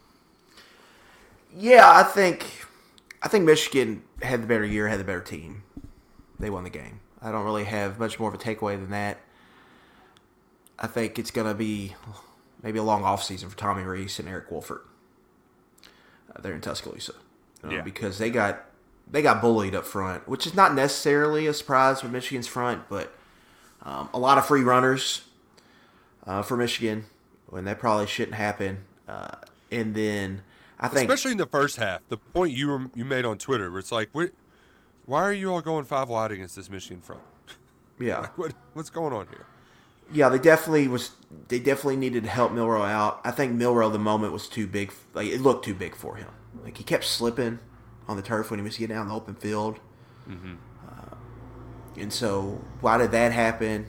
Yeah, 1.57 1.89
I 1.89 2.03
think 2.03 2.67
I 3.23 3.29
think 3.29 3.45
Michigan 3.45 4.03
had 4.23 4.43
the 4.43 4.49
better 4.49 4.65
year, 4.65 4.89
had 4.89 4.99
the 4.99 5.05
better 5.05 5.21
team. 5.21 5.63
They 6.41 6.51
won 6.51 6.65
the 6.65 6.71
game. 6.71 6.99
I 7.23 7.31
don't 7.31 7.45
really 7.45 7.65
have 7.65 8.01
much 8.01 8.19
more 8.19 8.29
of 8.29 8.35
a 8.35 8.39
takeaway 8.39 8.75
than 8.75 8.91
that. 8.91 9.21
I 10.81 10.87
think 10.87 11.19
it's 11.19 11.31
going 11.31 11.47
to 11.47 11.55
be 11.55 11.95
maybe 12.63 12.79
a 12.79 12.83
long 12.83 13.05
off 13.05 13.23
season 13.23 13.49
for 13.51 13.57
Tommy 13.57 13.83
Rees 13.83 14.19
and 14.19 14.29
Eric 14.29 14.51
Wolford. 14.51 14.81
Uh, 16.35 16.41
they're 16.41 16.55
in 16.55 16.61
Tuscaloosa, 16.61 17.13
uh, 17.65 17.71
yeah. 17.71 17.81
because 17.83 18.19
they 18.19 18.31
got 18.31 18.65
they 19.11 19.23
got 19.23 19.41
bullied 19.41 19.75
up 19.75 19.85
front, 19.85 20.29
which 20.29 20.47
is 20.47 20.55
not 20.55 20.75
necessarily 20.75 21.47
a 21.47 21.55
surprise 21.55 22.03
with 22.03 22.13
Michigan's 22.13 22.47
front, 22.47 22.89
but 22.89 23.13
um, 23.83 24.09
a 24.15 24.19
lot 24.19 24.39
of 24.39 24.47
free 24.47 24.63
runners 24.63 25.23
uh, 26.27 26.43
for 26.43 26.57
Michigan 26.57 27.07
when 27.49 27.65
that 27.65 27.79
probably 27.79 28.07
shouldn't 28.07 28.37
happen. 28.37 28.85
Uh, 29.09 29.35
and 29.71 29.95
then 29.95 30.43
I 30.79 30.89
think, 30.89 31.11
especially 31.11 31.33
in 31.33 31.39
the 31.39 31.47
first 31.47 31.77
half, 31.77 32.01
the 32.09 32.17
point 32.17 32.53
you 32.53 32.69
were, 32.69 32.91
you 32.95 33.05
made 33.05 33.25
on 33.25 33.39
Twitter, 33.39 33.71
where 33.71 33.81
it's 33.81 33.93
like, 33.93 34.11
why 35.07 35.23
are 35.23 35.33
you 35.33 35.53
all 35.53 35.61
going 35.61 35.85
five 35.85 36.09
wide 36.09 36.31
against 36.33 36.57
this 36.57 36.71
Michigan 36.71 37.03
front? 37.03 37.23
Yeah, 37.99 38.19
like, 38.21 38.39
what, 38.39 38.55
what's 38.75 38.91
going 38.91 39.13
on 39.13 39.27
here? 39.29 39.47
Yeah, 40.13 40.29
they 40.29 40.39
definitely 40.39 40.89
was. 40.89 41.13
They 41.49 41.59
definitely 41.59 41.97
needed 41.97 42.25
to 42.25 42.31
help 42.31 42.53
Milroe 42.53 42.83
out. 42.83 43.21
I 43.25 43.31
think 43.31 43.53
Milroe, 43.53 43.89
the 43.89 43.99
moment 43.99 44.33
was 44.33 44.49
too 44.49 44.67
big. 44.67 44.93
Like 45.15 45.29
it 45.29 45.41
looked 45.41 45.65
too 45.65 45.75
big 45.75 45.95
for 45.95 46.17
him. 46.17 46.29
Like 46.63 46.77
he 46.77 46.85
kept 46.85 47.05
slipping 47.05 47.59
on 48.09 48.17
the 48.17 48.23
turf 48.23 48.51
when 48.51 48.59
he 48.59 48.65
was 48.65 48.77
getting 48.77 48.97
out 48.97 49.03
in 49.03 49.09
the 49.09 49.15
open 49.15 49.35
field. 49.35 49.79
Mm-hmm. 50.29 50.55
Uh, 50.89 51.17
and 51.97 52.13
so, 52.13 52.61
why 52.81 52.99
did 52.99 53.13
that 53.13 53.33
happen? 53.33 53.87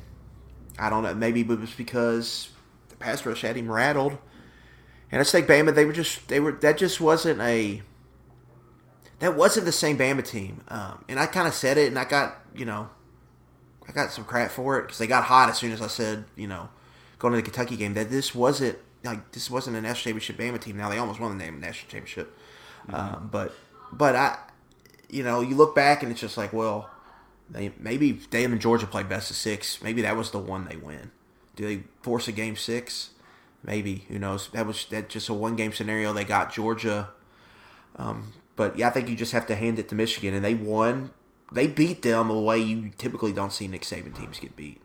I 0.78 0.89
don't 0.89 1.03
know. 1.03 1.13
Maybe 1.13 1.41
it 1.41 1.47
was 1.47 1.74
because 1.74 2.49
the 2.89 2.95
pass 2.95 3.26
rush 3.26 3.41
had 3.41 3.55
him 3.55 3.72
rattled. 3.72 4.17
And 5.11 5.19
I 5.19 5.24
think 5.24 5.47
Bama, 5.47 5.76
they 5.76 5.86
were 5.86 5.93
just 5.93 6.28
they 6.28 6.39
were 6.39 6.53
that 6.53 6.78
just 6.78 7.01
wasn't 7.01 7.41
a 7.41 7.82
that 9.19 9.36
wasn't 9.36 9.65
the 9.65 9.72
same 9.72 9.97
Bama 9.97 10.26
team. 10.26 10.63
Um, 10.67 11.03
and 11.09 11.19
I 11.19 11.26
kind 11.26 11.47
of 11.47 11.53
said 11.53 11.78
it, 11.78 11.88
and 11.88 11.99
I 11.99 12.05
got 12.05 12.39
you 12.55 12.65
know 12.65 12.89
I 13.92 13.94
got 13.94 14.12
some 14.12 14.24
crap 14.24 14.52
for 14.52 14.80
it 14.80 14.84
because 14.84 14.98
they 14.98 15.08
got 15.08 15.26
hot 15.26 15.50
as 15.50 15.58
soon 15.58 15.72
as 15.72 15.82
I 15.82 15.88
said, 15.88 16.24
you 16.36 16.48
know, 16.48 16.70
going 17.20 17.34
to 17.34 17.38
the 17.38 17.44
Kentucky 17.44 17.76
game 17.76 17.94
that 17.96 18.10
this 18.10 18.34
wasn't 18.34 18.78
like 19.04 19.32
this 19.32 19.52
wasn't 19.52 19.76
a 19.76 19.82
national 19.82 20.14
championship 20.14 20.38
Bama 20.38 20.62
team. 20.62 20.78
Now 20.78 20.89
they 20.89 20.98
almost 20.98 21.20
won 21.20 21.38
the 21.38 21.44
name 21.44 21.60
national 21.60 21.92
championship, 21.92 22.38
mm-hmm. 22.88 22.96
um, 22.96 23.30
but 23.32 23.54
but 23.92 24.16
I, 24.16 24.38
you 25.10 25.24
know, 25.24 25.42
you 25.42 25.56
look 25.56 25.76
back 25.76 26.04
and 26.04 26.12
it's 26.12 26.22
just 26.22 26.38
like, 26.38 26.54
well, 26.54 26.89
they 27.50 27.74
maybe 27.80 28.14
they 28.14 28.46
and 28.46 28.62
Georgia 28.62 28.88
played 28.88 29.10
best 29.10 29.30
of 29.30 29.36
six. 29.36 29.82
Maybe 29.82 30.02
that 30.04 30.16
was 30.16 30.32
the 30.32 30.39
one 30.39 30.66
they 30.66 30.78
win. 30.78 31.12
Do 31.56 31.66
they 31.66 31.84
force 32.02 32.28
a 32.28 32.32
game 32.32 32.56
six? 32.56 33.10
Maybe 33.64 34.06
who 34.08 34.18
knows? 34.18 34.50
That 34.54 34.66
was 34.66 34.86
that 34.86 35.10
just 35.10 35.28
a 35.30 35.34
one 35.34 35.56
game 35.56 35.74
scenario. 35.74 36.14
They 36.14 36.24
got 36.24 36.54
Georgia, 36.54 37.10
um, 37.98 38.34
But 38.56 38.78
yeah, 38.78 38.88
I 38.88 38.92
think 38.92 39.10
you 39.10 39.16
just 39.16 39.34
have 39.34 39.46
to 39.48 39.56
hand 39.56 39.80
it 39.80 39.89
to 39.89 39.96
Michigan, 39.96 40.34
and 40.34 40.44
they 40.44 40.56
won. 40.56 41.12
They 41.52 41.68
beat 41.68 42.02
them 42.02 42.30
the 42.30 42.39
way 42.39 42.60
you 42.60 42.91
typically 42.97 43.34
don't 43.34 43.52
see 43.52 43.68
Nick 43.68 43.82
Saban 43.82 44.18
teams 44.18 44.39
get 44.39 44.56
beat, 44.56 44.82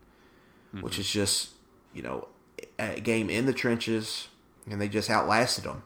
which 0.80 0.98
is 0.98 1.08
just 1.08 1.50
you 1.94 2.02
know 2.02 2.28
a 2.78 3.00
game 3.00 3.30
in 3.30 3.46
the 3.46 3.52
trenches, 3.52 4.28
and 4.68 4.80
they 4.80 4.88
just 4.88 5.08
outlasted 5.10 5.64
them 5.64 5.82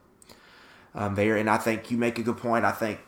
um, 0.95 1.14
there. 1.14 1.37
And 1.37 1.51
I 1.51 1.59
think 1.59 1.91
you 1.91 1.97
make 1.97 2.18
a 2.18 2.22
good 2.22 2.39
point. 2.39 2.64
I 2.64 2.72
think 2.72 3.01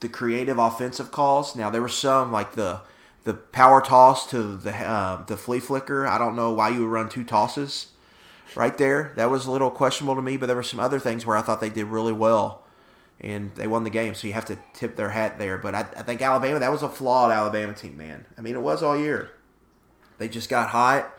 the 0.00 0.08
creative 0.08 0.58
offensive 0.58 1.10
calls. 1.10 1.56
Now 1.56 1.70
there 1.70 1.82
were 1.82 1.88
some 1.88 2.32
like 2.32 2.52
the 2.52 2.80
the 3.24 3.34
power 3.34 3.80
toss 3.80 4.28
to 4.30 4.56
the 4.56 4.74
uh, 4.74 5.24
the 5.24 5.36
flea 5.36 5.60
flicker. 5.60 6.06
I 6.06 6.18
don't 6.18 6.36
know 6.36 6.52
why 6.52 6.70
you 6.70 6.80
would 6.80 6.90
run 6.90 7.08
two 7.08 7.24
tosses 7.24 7.88
right 8.54 8.76
there. 8.76 9.12
That 9.16 9.30
was 9.30 9.46
a 9.46 9.50
little 9.50 9.70
questionable 9.70 10.16
to 10.16 10.22
me, 10.22 10.36
but 10.36 10.46
there 10.46 10.56
were 10.56 10.62
some 10.62 10.80
other 10.80 10.98
things 10.98 11.24
where 11.24 11.36
I 11.36 11.42
thought 11.42 11.60
they 11.60 11.70
did 11.70 11.86
really 11.86 12.12
well, 12.12 12.61
and 13.22 13.54
they 13.54 13.66
won 13.66 13.84
the 13.84 13.90
game. 13.90 14.14
So 14.14 14.26
you 14.26 14.32
have 14.32 14.46
to 14.46 14.58
tip 14.74 14.96
their 14.96 15.10
hat 15.10 15.38
there. 15.38 15.58
But 15.58 15.74
I, 15.74 15.80
I 15.96 16.02
think 16.02 16.20
Alabama 16.20 16.58
that 16.58 16.72
was 16.72 16.82
a 16.82 16.88
flawed 16.88 17.30
Alabama 17.30 17.72
team, 17.72 17.96
man. 17.96 18.26
I 18.36 18.40
mean, 18.40 18.54
it 18.54 18.62
was 18.62 18.82
all 18.82 18.98
year. 18.98 19.30
They 20.18 20.28
just 20.28 20.48
got 20.48 20.70
hot, 20.70 21.12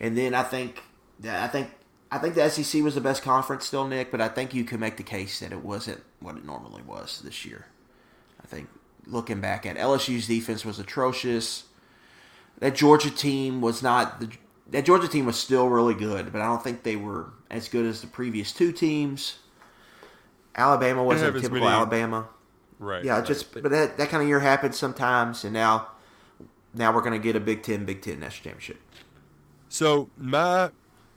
and 0.00 0.16
then 0.16 0.34
I 0.34 0.42
think 0.42 0.82
I 1.24 1.48
think 1.48 1.70
I 2.10 2.18
think 2.18 2.34
the 2.34 2.48
SEC 2.48 2.82
was 2.82 2.94
the 2.94 3.00
best 3.00 3.22
conference 3.22 3.66
still, 3.66 3.86
Nick. 3.86 4.10
But 4.10 4.20
I 4.20 4.28
think 4.28 4.54
you 4.54 4.64
can 4.64 4.80
make 4.80 4.96
the 4.96 5.02
case 5.02 5.40
that 5.40 5.52
it 5.52 5.64
wasn't 5.64 6.02
what 6.20 6.36
it 6.36 6.44
normally 6.44 6.82
was 6.82 7.20
this 7.22 7.44
year. 7.44 7.66
I 8.42 8.46
think 8.46 8.68
looking 9.06 9.40
back 9.40 9.66
at 9.66 9.76
LSU's 9.76 10.26
defense 10.26 10.64
was 10.64 10.78
atrocious. 10.78 11.64
That 12.58 12.74
Georgia 12.74 13.10
team 13.10 13.60
was 13.60 13.82
not 13.82 14.20
the 14.20 14.30
that 14.70 14.84
Georgia 14.84 15.08
team 15.08 15.26
was 15.26 15.36
still 15.36 15.68
really 15.68 15.94
good, 15.94 16.32
but 16.32 16.40
I 16.40 16.46
don't 16.46 16.62
think 16.62 16.82
they 16.82 16.96
were 16.96 17.32
as 17.50 17.68
good 17.68 17.86
as 17.86 18.00
the 18.00 18.06
previous 18.06 18.52
two 18.52 18.72
teams. 18.72 19.38
Alabama 20.56 21.04
wasn't 21.04 21.36
as 21.36 21.42
typical 21.42 21.66
many- 21.66 21.76
Alabama. 21.76 22.28
Right. 22.78 23.04
Yeah, 23.04 23.16
right. 23.16 23.24
just 23.26 23.52
but 23.52 23.70
that, 23.70 23.96
that 23.96 24.08
kind 24.10 24.22
of 24.22 24.28
year 24.28 24.40
happens 24.40 24.76
sometimes, 24.78 25.44
and 25.44 25.52
now 25.52 25.88
now 26.74 26.92
we're 26.94 27.02
gonna 27.02 27.18
get 27.18 27.36
a 27.36 27.40
Big 27.40 27.62
Ten 27.62 27.84
Big 27.84 28.02
Ten 28.02 28.20
national 28.20 28.44
championship. 28.52 28.80
So 29.68 30.10
my 30.18 30.70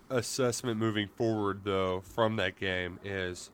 assessment 0.10 0.78
moving 0.80 1.08
forward, 1.08 1.62
though, 1.64 2.02
from 2.02 2.36
that 2.38 2.58
game 2.60 3.00
is 3.04 3.52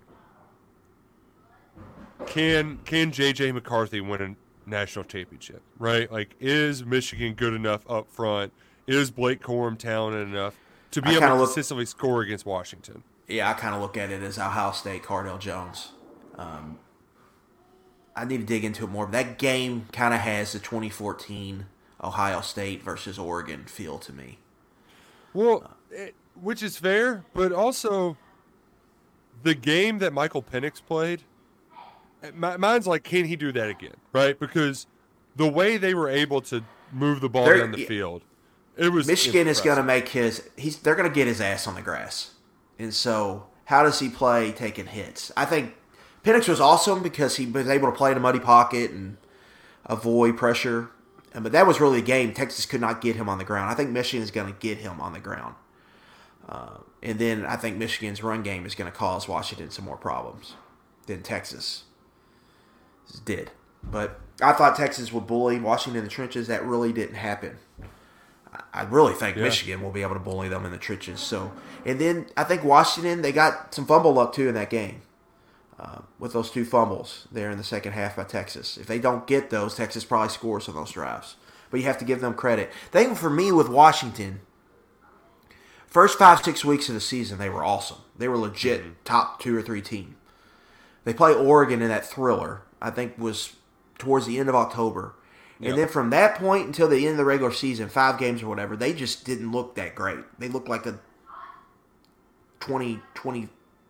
can 2.28 2.80
can 2.86 3.12
JJ 3.12 3.54
McCarthy 3.54 4.02
win 4.02 4.22
a 4.22 4.70
national 4.70 5.06
championship? 5.06 5.62
Right? 5.80 6.12
Like, 6.12 6.36
is 6.40 6.86
Michigan 6.86 7.34
good 7.34 7.54
enough 7.54 7.90
up 7.90 8.10
front? 8.10 8.54
Is 8.88 9.12
Blake 9.12 9.42
Corum 9.42 9.78
talented 9.78 10.28
enough 10.28 10.56
to 10.92 11.02
be 11.02 11.10
I 11.10 11.14
able 11.14 11.28
to 11.28 11.36
look- 11.36 11.48
consistently 11.50 11.86
score 11.86 12.22
against 12.22 12.46
Washington? 12.46 13.04
Yeah, 13.28 13.50
I 13.50 13.54
kind 13.54 13.74
of 13.76 13.82
look 13.82 13.98
at 13.98 14.12
it 14.12 14.22
as 14.22 14.38
Ohio 14.38 14.72
State, 14.72 15.04
Cardale 15.04 15.40
Jones. 15.40 15.90
Um, 16.38 16.80
I 18.16 18.26
need 18.26 18.38
to 18.38 18.46
dig 18.46 18.64
into 18.64 18.84
it 18.84 18.90
more, 18.90 19.06
but 19.06 19.14
that 19.14 19.38
game 19.40 19.88
kind 19.92 20.14
of 20.14 20.20
has 20.22 20.54
the 20.54 20.60
2014 20.60 21.66
Ohio 22.04 22.42
State 22.42 22.84
versus 22.84 23.18
Oregon 23.18 23.66
feel 23.66 23.98
to 24.00 24.14
me. 24.14 24.38
Well, 25.34 25.72
it, 25.92 26.14
which 26.40 26.62
is 26.62 26.78
fair, 26.78 27.26
but 27.34 27.52
also 27.52 28.16
the 29.44 29.56
game 29.56 30.00
that 30.00 30.14
Michael 30.14 30.44
Penix 30.44 30.82
played, 30.86 31.24
eh, 32.24 32.32
mine's 32.32 32.88
like, 32.88 33.04
can 33.04 33.26
he 33.26 33.36
do 33.36 33.52
that 33.52 33.70
again? 33.70 33.96
Right? 34.14 34.40
Because 34.40 34.88
the 35.36 35.48
way 35.48 35.78
they 35.78 35.94
were 35.94 36.10
able 36.10 36.42
to 36.42 36.64
move 36.92 37.22
the 37.22 37.30
ball 37.30 37.46
They're- 37.46 37.58
down 37.60 37.72
the 37.72 37.80
yeah. 37.82 37.88
field, 37.88 38.22
it 38.78 38.92
was 38.92 39.08
Michigan 39.08 39.48
is 39.48 39.62
going 39.62 39.78
to 39.78 39.84
make 39.84 40.10
his. 40.10 40.50
He's 40.58 40.78
they're 40.80 40.96
going 40.96 41.08
to 41.10 41.14
get 41.16 41.28
his 41.28 41.40
ass 41.40 41.66
on 41.66 41.76
the 41.76 41.82
grass, 41.82 42.32
and 42.78 42.94
so 42.94 43.48
how 43.66 43.84
does 43.84 44.00
he 44.00 44.10
play 44.10 44.52
taking 44.52 44.88
hits? 44.88 45.32
I 45.36 45.46
think 45.46 45.74
Penix 46.24 46.48
was 46.48 46.60
awesome 46.60 47.04
because 47.04 47.38
he 47.38 47.46
was 47.46 47.68
able 47.68 47.92
to 47.92 47.98
play 47.98 48.12
in 48.12 48.18
a 48.18 48.20
muddy 48.20 48.40
pocket 48.40 48.92
and 48.92 49.18
avoid 49.86 50.38
pressure. 50.38 50.90
But 51.34 51.52
that 51.52 51.68
was 51.68 51.82
really 51.82 52.00
a 52.00 52.04
game. 52.04 52.34
Texas 52.34 52.66
could 52.66 52.82
not 52.82 53.02
get 53.02 53.16
him 53.18 53.28
on 53.28 53.38
the 53.38 53.44
ground. 53.44 53.70
I 53.70 53.74
think 53.74 53.90
Michigan 53.90 54.24
is 54.24 54.32
going 54.32 54.52
to 54.52 54.60
get 54.60 54.78
him 54.78 55.02
on 55.02 55.14
the 55.14 55.20
ground. 55.20 55.56
Uh, 56.48 56.78
and 57.04 57.20
then 57.20 57.46
I 57.46 57.58
think 57.58 57.78
Michigan's 57.78 58.24
run 58.24 58.42
game 58.42 58.66
is 58.66 58.74
going 58.74 58.90
to 58.90 58.98
cause 58.98 59.28
Washington 59.28 59.70
some 59.70 59.86
more 59.86 59.98
problems 59.98 60.54
than 61.08 61.22
Texas 61.22 61.84
did. 63.26 63.52
But 63.84 64.20
I 64.42 64.54
thought 64.54 64.76
Texas 64.76 65.12
would 65.12 65.28
bully 65.28 65.60
Washington 65.60 66.00
in 66.00 66.04
the 66.06 66.10
trenches. 66.10 66.48
That 66.48 66.64
really 66.66 66.94
didn't 66.94 67.16
happen. 67.16 67.58
I 68.74 68.84
really 68.84 69.14
think 69.14 69.38
Yeah. 69.38 69.44
Michigan 69.44 69.82
will 69.82 69.92
be 69.92 70.02
able 70.02 70.14
to 70.14 70.20
bully 70.20 70.48
them 70.50 70.66
in 70.66 70.72
the 70.72 70.78
trenches. 70.78 71.20
So, 71.20 71.52
and 71.86 72.00
then 72.00 72.28
I 72.38 72.44
think 72.44 72.64
Washington 72.64 73.22
they 73.22 73.32
got 73.32 73.74
some 73.74 73.86
fumble 73.86 74.14
luck 74.14 74.34
too 74.34 74.48
in 74.48 74.54
that 74.56 74.70
game 74.70 75.02
uh, 75.80 76.00
with 76.20 76.34
those 76.34 76.52
two 76.52 76.66
fumbles 76.66 77.28
there 77.32 77.50
in 77.50 77.58
the 77.58 77.64
second 77.64 77.94
half 77.94 78.16
by 78.16 78.24
Texas. 78.24 78.78
If 78.78 78.88
they 78.88 79.00
don't 79.00 79.28
get 79.28 79.50
those, 79.50 79.76
Texas 79.76 80.06
probably 80.06 80.30
scores 80.30 80.68
on 80.70 80.76
those 80.76 80.92
drives. 80.92 81.36
But 81.72 81.80
you 81.80 81.86
have 81.88 81.98
to 81.98 82.06
give 82.06 82.22
them 82.22 82.34
credit. 82.34 82.72
Thing 82.92 83.16
for 83.16 83.30
me 83.30 83.52
with 83.52 83.68
Washington, 83.70 84.42
first 85.88 86.18
five 86.18 86.44
six 86.44 86.64
weeks 86.64 86.88
of 86.90 86.96
the 86.96 87.02
season 87.02 87.38
they 87.38 87.50
were 87.50 87.64
awesome. 87.64 87.98
They 88.18 88.28
were 88.28 88.38
legit 88.38 89.04
top 89.06 89.40
two 89.40 89.58
or 89.58 89.62
three 89.62 89.82
team. 89.82 90.16
They 91.04 91.14
play 91.14 91.34
Oregon 91.34 91.82
in 91.82 91.90
that 91.90 92.06
thriller. 92.06 92.62
I 92.82 92.92
think 92.92 93.18
was 93.18 93.54
towards 93.98 94.26
the 94.26 94.40
end 94.40 94.50
of 94.50 94.56
October. 94.56 95.16
And 95.60 95.70
Yep. 95.70 95.76
then 95.78 95.88
from 95.88 96.10
that 96.10 96.36
point 96.36 96.68
until 96.68 96.88
the 96.90 97.06
end 97.06 97.12
of 97.14 97.18
the 97.18 97.26
regular 97.26 97.52
season, 97.52 97.88
five 97.88 98.18
games 98.20 98.44
or 98.44 98.48
whatever, 98.48 98.76
they 98.76 98.94
just 98.94 99.24
didn't 99.26 99.52
look 99.52 99.76
that 99.76 99.96
great. 99.96 100.20
They 100.38 100.50
looked 100.50 100.68
like 100.68 100.86
a 100.86 101.00
20, 102.60 103.00
20, 103.14 103.50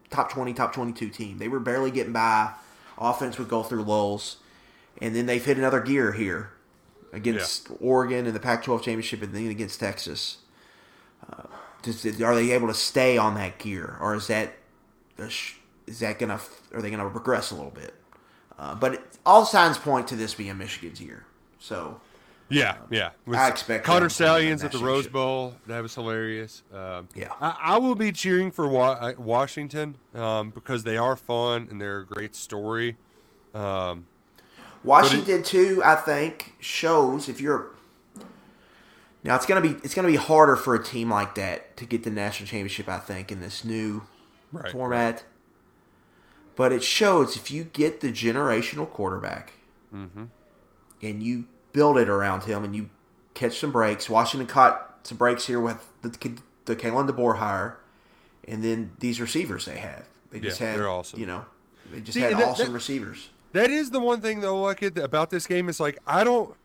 top 0.09 0.31
20, 0.31 0.53
top 0.53 0.73
22 0.73 1.09
team. 1.09 1.37
They 1.37 1.47
were 1.47 1.59
barely 1.59 1.91
getting 1.91 2.13
by. 2.13 2.51
Offense 2.97 3.37
would 3.39 3.49
go 3.49 3.63
through 3.63 3.83
lulls. 3.83 4.37
And 5.01 5.15
then 5.15 5.25
they've 5.25 5.43
hit 5.43 5.57
another 5.57 5.81
gear 5.81 6.13
here 6.13 6.51
against 7.11 7.69
Oregon 7.81 8.25
in 8.25 8.33
the 8.33 8.39
Pac 8.39 8.63
12 8.63 8.81
championship 8.83 9.21
and 9.21 9.33
then 9.33 9.47
against 9.49 9.79
Texas. 9.79 10.37
Uh, 11.29 11.43
just, 11.81 12.05
are 12.21 12.35
they 12.35 12.51
able 12.51 12.67
to 12.67 12.73
stay 12.73 13.17
on 13.17 13.35
that 13.35 13.57
gear? 13.57 13.97
Or 13.99 14.15
is 14.15 14.27
that 14.27 14.53
is 15.87 15.99
that 15.99 16.19
gonna 16.19 16.39
are 16.73 16.81
they 16.81 16.89
gonna 16.91 17.07
regress 17.07 17.51
a 17.51 17.55
little 17.55 17.71
bit? 17.71 17.93
Uh, 18.57 18.75
but 18.75 18.95
it, 18.95 19.01
all 19.25 19.45
signs 19.45 19.77
point 19.77 20.07
to 20.09 20.15
this 20.15 20.33
being 20.33 20.57
Michigan's 20.57 21.01
year. 21.01 21.25
So 21.65 21.99
Yeah, 22.49 22.77
yeah. 22.91 23.09
With 23.25 23.39
I 23.39 23.49
expect 23.49 23.85
Connor 23.85 24.09
Stalions 24.09 24.63
at 24.63 24.71
the 24.71 24.77
Rose. 24.77 25.07
Bowl. 25.07 25.55
That 25.65 25.81
was 25.81 25.95
hilarious. 25.95 26.61
Um, 26.71 27.09
Yeah. 27.15 27.31
I, 27.41 27.57
I 27.59 27.77
will 27.79 27.95
be 27.95 28.11
cheering 28.11 28.51
for 28.51 28.67
Wa- 28.67 28.97
uh, 29.01 29.13
Washington 29.17 29.95
um, 30.13 30.51
because 30.51 30.83
they 30.83 30.95
are 30.97 31.15
fun 31.15 31.67
and 31.71 31.81
they're 31.81 32.01
a 32.01 32.05
great 32.05 32.35
story. 32.35 32.97
Um, 33.55 34.05
Washington 34.83 35.41
too, 35.41 35.81
I 35.83 35.95
think, 35.95 36.53
shows 36.59 37.27
if 37.27 37.41
you're 37.41 37.71
now 39.23 39.35
it's 39.35 39.47
gonna 39.47 39.61
be 39.61 39.69
it's 39.83 39.95
gonna 39.95 40.07
be 40.07 40.17
harder 40.17 40.55
for 40.55 40.75
a 40.75 40.83
team 40.83 41.09
like 41.09 41.33
that 41.33 41.75
to 41.77 41.85
get 41.85 42.03
the 42.03 42.11
national 42.11 42.45
championship. 42.47 42.87
I 42.87 42.99
think 42.99 43.31
in 43.31 43.39
this 43.41 43.65
new 43.65 44.03
Right, 44.51 44.71
format, 44.71 45.23
but 46.55 46.71
it 46.71 46.83
shows 46.83 47.35
if 47.35 47.49
you 47.49 47.63
get 47.63 48.01
the 48.01 48.11
generational 48.11 48.87
quarterback 48.87 49.53
Mm-hmm. 49.93 50.25
and 51.01 51.23
you 51.23 51.45
build 51.75 51.97
it 51.97 52.07
around 52.09 52.43
him 52.45 52.63
and 52.63 52.73
you 52.75 52.89
catch 53.35 53.59
some 53.59 53.71
breaks. 53.71 54.09
Washington 54.09 54.47
caught 54.47 54.99
some 55.03 55.17
breaks 55.17 55.45
here 55.45 55.59
with 55.59 55.85
the 56.01 56.09
the 56.65 56.75
Kalen 56.75 57.07
DeBoer 57.09 57.37
hire, 57.37 57.77
and 58.47 58.63
then 58.63 58.93
these 58.99 59.19
receivers 59.21 59.65
they 59.65 59.77
have. 59.77 60.05
They 60.31 60.39
just 60.39 60.59
Yeah, 60.59 60.69
had 60.71 60.79
they're 60.79 60.89
awesome. 60.89 61.19
You 61.19 61.25
know, 61.27 61.45
they 61.91 61.99
just 61.99 62.13
See, 62.13 62.21
had 62.21 62.33
that- 62.37 62.43
awesome 62.47 62.67
that- 62.67 62.73
receivers. 62.73 63.29
That 63.51 63.69
is 63.69 63.91
the 63.91 63.99
one 63.99 64.19
thing 64.21 64.39
though, 64.41 64.61
like 64.61 64.81
it 64.83 64.97
about 64.97 65.29
this 65.29 65.45
game 65.47 65.69
is 65.69 65.79
like 65.79 65.97
I 66.07 66.23
don't. 66.23 66.55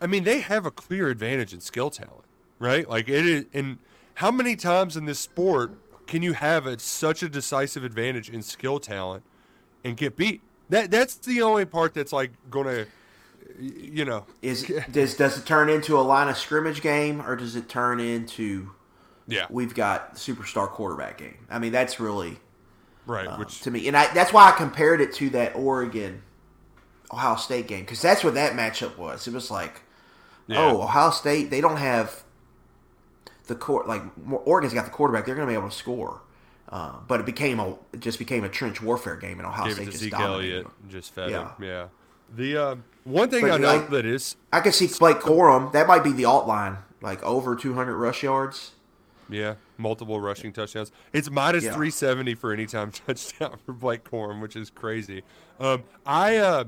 I 0.00 0.06
mean, 0.06 0.24
they 0.24 0.40
have 0.40 0.66
a 0.66 0.70
clear 0.70 1.08
advantage 1.08 1.54
in 1.54 1.60
skill 1.60 1.88
talent, 1.90 2.24
right? 2.58 2.88
Like 2.88 3.08
it 3.08 3.24
is. 3.26 3.44
And 3.54 3.78
how 4.14 4.30
many 4.30 4.56
times 4.56 4.96
in 4.96 5.06
this 5.06 5.18
sport 5.20 5.72
can 6.06 6.22
you 6.22 6.34
have 6.34 6.66
a, 6.66 6.78
such 6.78 7.22
a 7.22 7.28
decisive 7.28 7.82
advantage 7.84 8.28
in 8.28 8.42
skill 8.42 8.78
talent 8.78 9.22
and 9.84 9.96
get 9.96 10.16
beat? 10.16 10.42
That 10.68 10.90
that's 10.90 11.14
the 11.16 11.40
only 11.42 11.64
part 11.64 11.94
that's 11.94 12.12
like 12.12 12.32
gonna, 12.50 12.70
y- 12.80 12.86
you 13.60 14.04
know, 14.04 14.24
Is 14.42 14.64
does 14.90 15.14
does 15.14 15.38
it 15.38 15.46
turn 15.46 15.68
into 15.68 15.98
a 15.98 16.02
line 16.02 16.28
of 16.28 16.36
scrimmage 16.36 16.80
game 16.82 17.20
or 17.20 17.36
does 17.36 17.56
it 17.56 17.68
turn 17.68 18.00
into 18.00 18.70
yeah, 19.26 19.46
we've 19.50 19.74
got 19.74 20.16
superstar 20.16 20.68
quarterback 20.68 21.18
game? 21.18 21.46
I 21.50 21.58
mean, 21.58 21.72
that's 21.72 21.98
really 22.00 22.38
right. 23.06 23.26
um, 23.26 23.38
which 23.38 23.60
to 23.62 23.70
me, 23.70 23.86
and 23.88 23.96
I, 23.96 24.12
that's 24.12 24.32
why 24.32 24.48
I 24.48 24.52
compared 24.52 25.00
it 25.00 25.12
to 25.14 25.30
that 25.30 25.54
Oregon 25.56 26.22
Ohio 27.12 27.36
State 27.36 27.66
game 27.68 27.80
because 27.80 28.02
that's 28.02 28.22
what 28.24 28.34
that 28.34 28.52
matchup 28.54 28.96
was. 28.98 29.26
It 29.26 29.32
was 29.34 29.50
like, 29.50 29.82
Yeah. 30.46 30.58
oh, 30.60 30.82
Ohio 30.82 31.10
State 31.10 31.50
they 31.50 31.60
don't 31.60 31.76
have 31.78 32.22
the 33.46 33.54
court 33.54 33.86
like 33.86 34.02
Oregon's 34.44 34.74
got 34.74 34.84
the 34.84 34.90
quarterback; 34.90 35.26
they're 35.26 35.34
going 35.34 35.46
to 35.46 35.52
be 35.52 35.56
able 35.58 35.68
to 35.70 35.74
score. 35.76 36.20
Uh, 36.68 36.94
but 37.06 37.20
it 37.20 37.26
became 37.26 37.60
a 37.60 37.72
it 37.92 38.00
just 38.00 38.18
became 38.18 38.42
a 38.42 38.48
trench 38.48 38.82
warfare 38.82 39.16
game, 39.16 39.38
and 39.38 39.46
Ohio 39.46 39.66
gave 39.66 39.74
State 39.74 39.86
just 39.90 39.98
Zeke 39.98 40.12
dominated. 40.12 40.54
Elliott, 40.64 40.66
just 40.88 41.14
fed 41.14 41.30
Yeah. 41.30 41.54
him. 41.56 41.64
Yeah. 41.64 41.86
The 42.34 42.56
uh, 42.56 42.76
one 43.04 43.30
thing 43.30 43.42
But, 43.42 43.52
I 43.52 43.56
know 43.58 43.76
like- 43.76 43.90
that 43.90 44.06
is 44.06 44.36
I 44.52 44.60
can 44.60 44.72
see 44.72 44.88
Blake 44.98 45.18
Corum. 45.18 45.72
That 45.72 45.86
might 45.86 46.04
be 46.04 46.12
the 46.12 46.24
alt 46.24 46.46
line, 46.46 46.78
like 47.00 47.22
over 47.22 47.54
200 47.56 47.96
rush 47.96 48.22
yards. 48.22 48.72
Yeah, 49.30 49.54
multiple 49.78 50.20
rushing 50.20 50.52
touchdowns. 50.52 50.92
It's 51.12 51.30
minus 51.30 51.64
Yeah. 51.64 51.70
370 51.70 52.34
for 52.34 52.52
any 52.52 52.66
time 52.66 52.90
touchdown 53.06 53.56
for 53.64 53.72
Blake 53.72 54.04
Corum, 54.04 54.40
which 54.42 54.54
is 54.56 54.70
crazy. 54.70 55.22
Um, 55.58 55.84
I 56.04 56.36
uh, 56.36 56.64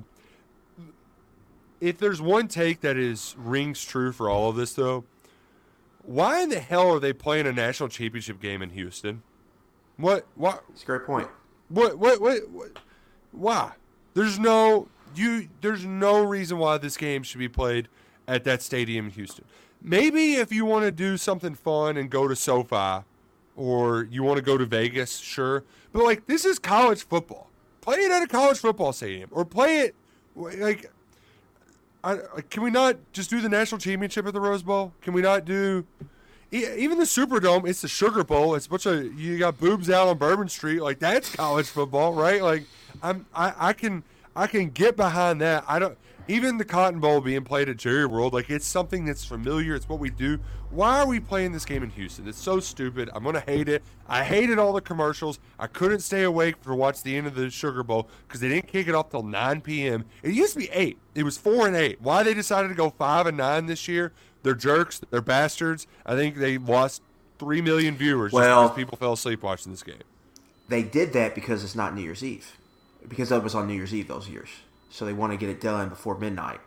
if 1.80 1.98
there's 1.98 2.20
one 2.22 2.48
take 2.48 2.80
that 2.80 2.96
is 2.96 3.34
rings 3.38 3.84
true 3.84 4.12
for 4.12 4.30
all 4.30 4.48
of 4.50 4.56
this 4.56 4.72
though, 4.74 5.04
why 6.02 6.40
in 6.42 6.48
the 6.48 6.60
hell 6.60 6.90
are 6.92 7.00
they 7.00 7.12
playing 7.12 7.46
a 7.46 7.52
national 7.52 7.88
championship 7.88 8.40
game 8.40 8.62
in 8.62 8.70
Houston? 8.70 9.22
What? 9.96 10.26
What? 10.34 10.64
It's 10.70 10.82
a 10.82 10.86
great 10.86 11.04
point. 11.04 11.28
What? 11.68 11.98
What? 11.98 12.20
What? 12.20 12.48
what 12.50 12.78
why? 13.32 13.72
There's 14.14 14.38
no 14.38 14.88
you. 15.18 15.48
There's 15.60 15.84
no 15.84 16.22
reason 16.22 16.58
why 16.58 16.78
this 16.78 16.96
game 16.96 17.22
should 17.22 17.38
be 17.38 17.48
played 17.48 17.88
at 18.28 18.44
that 18.44 18.62
stadium 18.62 19.06
in 19.06 19.10
Houston. 19.12 19.44
Maybe 19.82 20.34
if 20.34 20.52
you 20.52 20.64
want 20.64 20.84
to 20.84 20.90
do 20.90 21.16
something 21.16 21.54
fun 21.54 21.96
and 21.96 22.10
go 22.10 22.26
to 22.26 22.34
SoFi, 22.34 23.04
or 23.56 24.04
you 24.10 24.22
want 24.22 24.36
to 24.36 24.42
go 24.42 24.58
to 24.58 24.64
Vegas, 24.64 25.18
sure. 25.18 25.64
But 25.92 26.04
like 26.04 26.26
this 26.26 26.44
is 26.44 26.58
college 26.58 27.04
football. 27.04 27.48
Play 27.80 27.98
it 27.98 28.10
at 28.10 28.22
a 28.22 28.26
college 28.26 28.58
football 28.58 28.92
stadium, 28.92 29.30
or 29.32 29.44
play 29.44 29.78
it 29.80 29.94
like. 30.34 30.90
I, 32.04 32.18
can 32.50 32.62
we 32.62 32.70
not 32.70 32.98
just 33.12 33.30
do 33.30 33.40
the 33.40 33.48
national 33.48 33.80
championship 33.80 34.26
at 34.26 34.32
the 34.32 34.40
Rose 34.40 34.62
Bowl? 34.62 34.92
Can 35.00 35.12
we 35.12 35.22
not 35.22 35.44
do 35.44 35.84
even 36.52 36.98
the 36.98 37.04
Superdome? 37.04 37.68
It's 37.68 37.82
the 37.82 37.88
Sugar 37.88 38.22
Bowl. 38.22 38.54
It's 38.54 38.66
a 38.66 38.70
bunch 38.70 38.86
of 38.86 39.18
you 39.18 39.38
got 39.38 39.58
boobs 39.58 39.90
out 39.90 40.06
on 40.08 40.16
Bourbon 40.18 40.48
Street. 40.48 40.80
Like 40.80 40.98
that's 41.00 41.34
college 41.34 41.66
football, 41.66 42.12
right? 42.12 42.42
Like 42.42 42.64
I'm 43.02 43.26
I, 43.34 43.54
I 43.56 43.72
can 43.72 44.04
I 44.36 44.46
can 44.46 44.70
get 44.70 44.96
behind 44.96 45.40
that. 45.40 45.64
I 45.66 45.78
don't 45.78 45.96
even 46.28 46.58
the 46.58 46.64
Cotton 46.64 47.00
Bowl 47.00 47.20
being 47.20 47.44
played 47.44 47.68
at 47.68 47.76
Jerry 47.76 48.04
World. 48.04 48.32
Like 48.34 48.50
it's 48.50 48.66
something 48.66 49.04
that's 49.04 49.24
familiar. 49.24 49.74
It's 49.74 49.88
what 49.88 49.98
we 49.98 50.10
do. 50.10 50.38
Why 50.70 50.98
are 51.00 51.06
we 51.06 51.20
playing 51.20 51.52
this 51.52 51.64
game 51.64 51.82
in 51.82 51.90
Houston? 51.90 52.28
It's 52.28 52.38
so 52.40 52.60
stupid. 52.60 53.08
I'm 53.14 53.24
gonna 53.24 53.40
hate 53.40 53.68
it. 53.68 53.82
I 54.08 54.24
hated 54.24 54.58
all 54.58 54.72
the 54.72 54.80
commercials. 54.80 55.38
I 55.58 55.68
couldn't 55.68 56.00
stay 56.00 56.22
awake 56.24 56.60
to 56.64 56.74
watch 56.74 57.02
the 57.02 57.16
end 57.16 57.26
of 57.26 57.34
the 57.34 57.48
Sugar 57.50 57.82
Bowl 57.82 58.08
because 58.26 58.40
they 58.40 58.48
didn't 58.48 58.66
kick 58.68 58.88
it 58.88 58.94
off 58.94 59.10
till 59.10 59.22
9 59.22 59.60
p.m. 59.62 60.04
It 60.22 60.34
used 60.34 60.52
to 60.52 60.58
be 60.58 60.68
eight. 60.72 60.98
It 61.14 61.22
was 61.22 61.38
four 61.38 61.66
and 61.66 61.74
eight. 61.76 62.00
Why 62.00 62.22
they 62.22 62.34
decided 62.34 62.68
to 62.68 62.74
go 62.74 62.90
five 62.90 63.26
and 63.26 63.36
nine 63.36 63.66
this 63.66 63.88
year? 63.88 64.12
They're 64.42 64.54
jerks. 64.54 65.00
They're 65.10 65.20
bastards. 65.22 65.86
I 66.04 66.14
think 66.14 66.36
they 66.36 66.58
lost 66.58 67.00
three 67.38 67.60
million 67.62 67.96
viewers 67.96 68.32
just 68.32 68.40
Well- 68.40 68.64
because 68.64 68.76
people 68.76 68.98
fell 68.98 69.12
asleep 69.14 69.42
watching 69.42 69.72
this 69.72 69.82
game. 69.82 69.96
They 70.68 70.82
did 70.82 71.12
that 71.12 71.34
because 71.36 71.62
it's 71.62 71.76
not 71.76 71.94
New 71.94 72.02
Year's 72.02 72.24
Eve, 72.24 72.56
because 73.08 73.28
that 73.28 73.42
was 73.42 73.54
on 73.54 73.66
New 73.66 73.74
Year's 73.74 73.94
Eve 73.94 74.08
those 74.08 74.28
years. 74.28 74.48
So 74.90 75.04
they 75.04 75.12
want 75.12 75.32
to 75.32 75.36
get 75.36 75.48
it 75.48 75.60
done 75.60 75.88
before 75.88 76.16
midnight. 76.18 76.60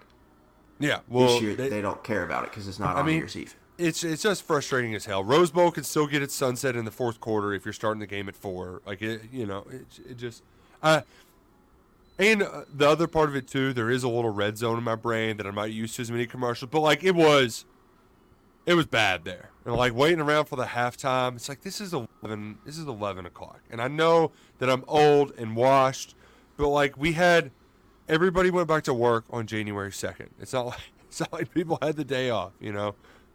Yeah. 0.80 1.00
Well, 1.08 1.28
this 1.28 1.42
year 1.42 1.56
they- 1.56 1.70
they, 1.70 1.82
don't 1.82 2.04
care 2.04 2.24
about 2.24 2.44
it 2.46 2.52
because 2.52 2.68
it's 2.68 2.80
not 2.80 2.96
I 2.96 3.00
on 3.00 3.06
mean, 3.06 3.16
New 3.16 3.20
Year's 3.22 3.36
Eve. 3.36 3.56
It's 3.78 4.04
it's 4.04 4.24
just 4.24 4.44
frustrating 4.44 4.94
as 4.94 5.06
hell. 5.06 5.24
Rose 5.24 5.52
Bowl 5.52 5.72
can 5.72 5.86
still 5.86 6.06
get 6.06 6.22
its 6.22 6.34
sunset 6.34 6.76
in 6.76 6.84
the 6.84 6.92
fourth 6.92 7.22
quarter 7.22 7.54
if 7.54 7.66
you're 7.66 7.74
starting 7.74 8.02
the 8.02 8.08
game 8.08 8.28
at 8.28 8.36
four. 8.36 8.82
Like 8.86 9.02
it, 9.02 9.22
you 9.32 9.46
know, 9.46 9.66
it, 9.72 9.86
it 10.10 10.18
just. 10.18 10.44
Uh, 10.84 11.02
and 12.18 12.42
the 12.76 12.90
other 12.90 13.08
part 13.08 13.30
of 13.30 13.38
it 13.38 13.48
too, 13.48 13.72
there 13.72 13.90
is 13.90 14.04
a 14.04 14.10
little 14.10 14.32
red 14.32 14.58
zone 14.58 14.78
in 14.78 14.84
my 14.84 14.96
brain 14.96 15.38
that 15.38 15.46
I'm 15.48 15.56
not 15.56 15.72
used 15.72 15.96
to 15.96 16.02
as 16.02 16.12
many 16.12 16.28
commercials. 16.28 16.70
But 16.70 16.82
like 16.82 17.06
it 17.06 17.16
was, 17.16 17.64
it 18.66 18.74
was 18.74 18.86
bad 18.86 19.24
there. 19.24 19.52
And 19.66 19.74
like 19.76 19.96
waiting 19.96 20.20
around 20.20 20.46
for 20.46 20.58
the 20.58 20.66
halftime, 20.66 21.38
it's 21.38 21.48
like 21.48 21.62
this 21.62 21.80
is 21.80 21.94
eleven. 21.94 22.58
This 22.66 22.78
is 22.78 22.86
eleven 22.86 23.26
o'clock, 23.26 23.62
and 23.72 23.82
I 23.82 23.88
know 23.88 24.32
that 24.58 24.70
I'm 24.70 24.84
old 24.90 25.32
and 25.38 25.56
washed, 25.56 26.16
but 26.60 26.68
like 26.70 26.98
we 26.98 27.14
had, 27.14 27.50
everybody 28.10 28.52
went 28.52 28.68
back 28.68 28.84
to 28.84 28.94
work 28.94 29.24
on 29.32 29.48
January 29.48 29.92
second. 29.92 30.30
It's 30.40 30.52
not 30.54 30.66
like 30.74 30.92
it's 31.08 31.20
not 31.22 31.34
like 31.34 31.52
people 31.54 31.80
had 31.82 31.96
the 31.96 32.04
day 32.04 32.30
off, 32.30 32.52
you 32.60 32.72
know. 32.74 32.94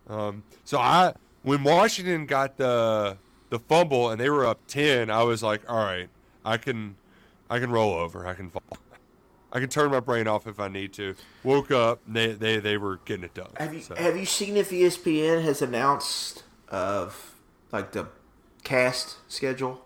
Um, 0.09 0.45
so 0.63 0.79
I, 0.79 1.15
when 1.43 1.65
Washington 1.65 2.27
got 2.27 2.57
the 2.59 3.17
the 3.49 3.59
fumble 3.59 4.11
and 4.11 4.21
they 4.21 4.31
were 4.31 4.45
up 4.47 4.61
ten, 4.69 5.11
I 5.11 5.23
was 5.25 5.43
like, 5.43 5.63
all 5.69 5.83
right, 5.85 6.09
I 6.45 6.59
can, 6.59 6.97
I 7.51 7.59
can 7.59 7.71
roll 7.73 7.95
over. 7.95 8.27
I 8.27 8.35
can 8.35 8.51
fall. 8.51 8.63
I 9.53 9.61
can 9.61 9.69
turn 9.69 9.91
my 9.91 10.01
brain 10.01 10.27
off 10.29 10.47
if 10.47 10.59
I 10.61 10.69
need 10.69 10.93
to. 10.95 11.15
Woke 11.45 11.71
up, 11.71 12.01
they 12.07 12.33
they, 12.33 12.59
they 12.59 12.77
were 12.77 12.99
getting 13.07 13.25
it 13.25 13.35
done. 13.35 13.49
Have 13.57 13.73
you 13.73 13.81
So- 13.81 13.95
have 13.97 14.17
you 14.17 14.27
seen 14.27 14.57
if 14.59 14.71
ESPN 14.71 15.43
has 15.45 15.63
announced 15.63 16.43
of 16.69 17.35
like 17.73 17.93
the 17.93 18.09
cast 18.65 19.17
schedule? 19.33 19.84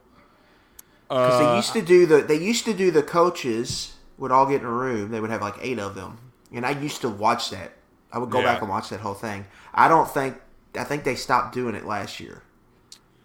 Because 1.09 1.39
they 1.39 1.47
uh, 1.47 1.57
used 1.57 1.73
to 1.73 1.83
do 1.83 2.05
the 2.07 2.23
they 2.23 2.37
used 2.39 2.65
to 2.67 2.75
do 2.75 2.91
the 2.91 3.03
coaches 3.03 3.95
would 4.19 4.31
all 4.31 4.47
get 4.47 4.61
in 4.61 4.67
a 4.67 4.71
room. 4.71 5.11
They 5.11 5.21
would 5.21 5.31
have 5.31 5.41
like 5.41 5.55
eight 5.61 5.79
of 5.79 5.95
them, 5.95 6.19
and 6.53 6.67
I 6.67 6.71
used 6.71 7.01
to 7.01 7.09
watch 7.09 7.51
that. 7.51 7.73
I 8.13 8.19
would 8.19 8.31
go 8.31 8.39
Yeah. 8.41 8.53
back 8.55 8.61
and 8.63 8.71
watch 8.71 8.89
that 8.91 9.01
whole 9.01 9.15
thing. 9.15 9.47
I 9.75 9.89
don't 9.89 10.09
think 10.11 10.37
I 10.77 10.85
think 10.85 11.05
they 11.05 11.15
stopped 11.15 11.55
doing 11.55 11.75
it 11.75 11.87
last 11.87 12.21
year, 12.21 12.43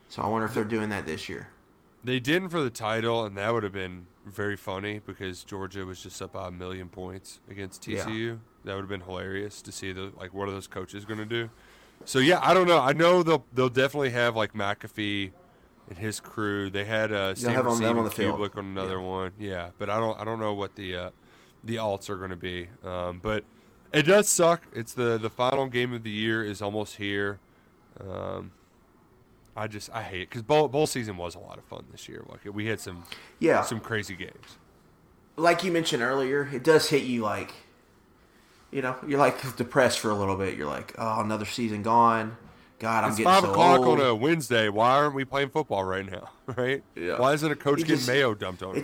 so 0.10 0.22
I 0.22 0.28
wonder 0.28 0.46
if 0.46 0.54
they're 0.54 0.64
doing 0.64 0.90
that 0.90 1.06
this 1.06 1.28
year. 1.28 1.50
They 2.06 2.20
didn't 2.20 2.50
for 2.50 2.62
the 2.62 2.70
title, 2.70 3.26
and 3.26 3.38
that 3.38 3.54
would 3.54 3.64
have 3.64 3.72
been 3.74 4.08
very 4.26 4.56
funny 4.58 5.00
because 5.06 5.44
Georgia 5.44 5.86
was 5.86 6.02
just 6.02 6.22
up 6.22 6.34
by 6.34 6.48
a 6.48 6.52
million 6.52 6.88
points 6.90 7.40
against 7.50 7.86
Yeah. 7.88 8.06
TCU. 8.06 8.40
That 8.64 8.76
would 8.76 8.82
have 8.82 8.90
been 8.90 9.02
hilarious 9.02 9.62
to 9.62 9.72
see 9.74 9.92
the 9.92 10.12
like 10.18 10.34
what 10.34 10.48
are 10.48 10.52
those 10.52 10.68
coaches 10.68 11.04
going 11.06 11.20
to 11.20 11.26
do. 11.26 11.50
So 12.06 12.20
yeah, 12.20 12.40
I 12.42 12.54
don't 12.54 12.68
know. 12.68 12.80
I 12.80 12.94
know 12.94 13.24
they'll 13.24 13.46
they'll 13.54 13.70
definitely 13.70 14.12
have 14.12 14.36
like 14.36 14.54
McAfee 14.54 15.32
and 15.90 15.98
his 15.98 16.20
crew. 16.20 16.70
They 16.70 16.86
had 16.86 17.12
uh, 17.12 17.36
Sam 17.36 17.54
have 17.54 17.68
'em- 17.68 17.80
them 17.80 17.98
on 17.98 18.06
the 18.06 18.12
field. 18.12 18.40
Kubrick 18.40 18.58
on 18.58 18.66
another 18.66 19.00
one. 19.02 19.32
Yeah, 19.40 19.70
but 19.78 19.90
I 19.90 20.00
don't 20.00 20.20
I 20.20 20.24
don't 20.24 20.40
know 20.40 20.54
what 20.54 20.76
the 20.76 20.96
uh, 20.96 21.10
the 21.64 21.76
alts 21.78 22.10
are 22.10 22.18
going 22.18 22.30
to 22.32 22.36
be. 22.36 22.68
Um, 22.84 23.20
but 23.22 23.44
it 23.94 24.04
does 24.04 24.28
suck. 24.30 24.64
It's 24.74 24.94
the 24.94 25.18
the 25.18 25.30
final 25.30 25.68
game 25.68 25.94
of 25.94 26.04
the 26.04 26.10
year 26.12 26.44
is 26.44 26.62
almost 26.62 26.96
here. 26.98 27.40
Um, 28.00 28.52
I 29.56 29.68
just 29.68 29.90
I 29.94 30.02
hate 30.02 30.22
it 30.24 30.30
because 30.30 30.42
bowl, 30.42 30.68
bowl 30.68 30.88
season 30.88 31.16
was 31.18 31.36
a 31.36 31.40
lot 31.40 31.58
of 31.60 31.64
fun 31.66 31.86
this 31.92 32.10
year. 32.10 32.24
Like 32.28 32.40
we 32.52 32.66
had 32.68 32.80
some 32.80 33.04
Yeah. 33.40 33.62
some 33.62 33.80
crazy 33.80 34.16
games. 34.16 34.58
like 35.38 35.64
you 35.64 35.72
mentioned 35.72 36.02
earlier, 36.04 36.48
it 36.54 36.64
does 36.64 36.90
hit 36.90 37.04
you 37.04 37.22
like, 37.22 37.54
you 38.72 38.82
know, 38.82 38.96
you're 39.08 39.20
like 39.20 39.56
depressed 39.56 40.00
for 40.00 40.10
a 40.10 40.16
little 40.16 40.36
bit. 40.38 40.56
You're 40.58 40.68
like, 40.68 40.94
oh, 40.98 41.22
another 41.22 41.46
season 41.46 41.82
gone. 41.84 42.38
God, 42.84 43.06
I'm 43.06 43.10
It's 43.12 43.18
getting 43.18 43.32
five 43.32 43.44
so 43.44 43.52
o'clock 43.52 43.80
old. 43.80 44.00
on 44.02 44.06
a 44.06 44.14
Wednesday. 44.14 44.68
Why 44.68 44.92
aren't 44.92 45.16
we 45.16 45.24
playing 45.26 45.50
football 45.50 45.84
right 45.86 46.06
now? 46.06 46.30
Right? 46.58 46.84
Yeah. 46.96 47.18
Why 47.20 47.32
isn't 47.34 47.50
a 47.50 47.56
coach 47.56 47.80
It 47.80 47.84
getting 47.84 47.96
just- 47.96 48.08
mayo 48.10 48.34
dumped 48.34 48.62
on 48.62 48.76
him? 48.76 48.84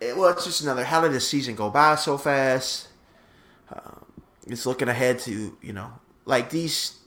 It, 0.00 0.08
it, 0.08 0.16
well, 0.16 0.28
it's 0.28 0.44
just 0.44 0.60
another. 0.60 0.84
How 0.84 1.00
did 1.00 1.12
the 1.12 1.20
season 1.20 1.54
go 1.54 1.70
by 1.70 1.94
so 1.94 2.18
fast? 2.18 2.88
Um, 3.72 4.04
it's 4.46 4.66
looking 4.66 4.88
ahead 4.88 5.18
to 5.20 5.56
you 5.62 5.72
know, 5.72 5.90
like 6.26 6.50
these. 6.50 6.98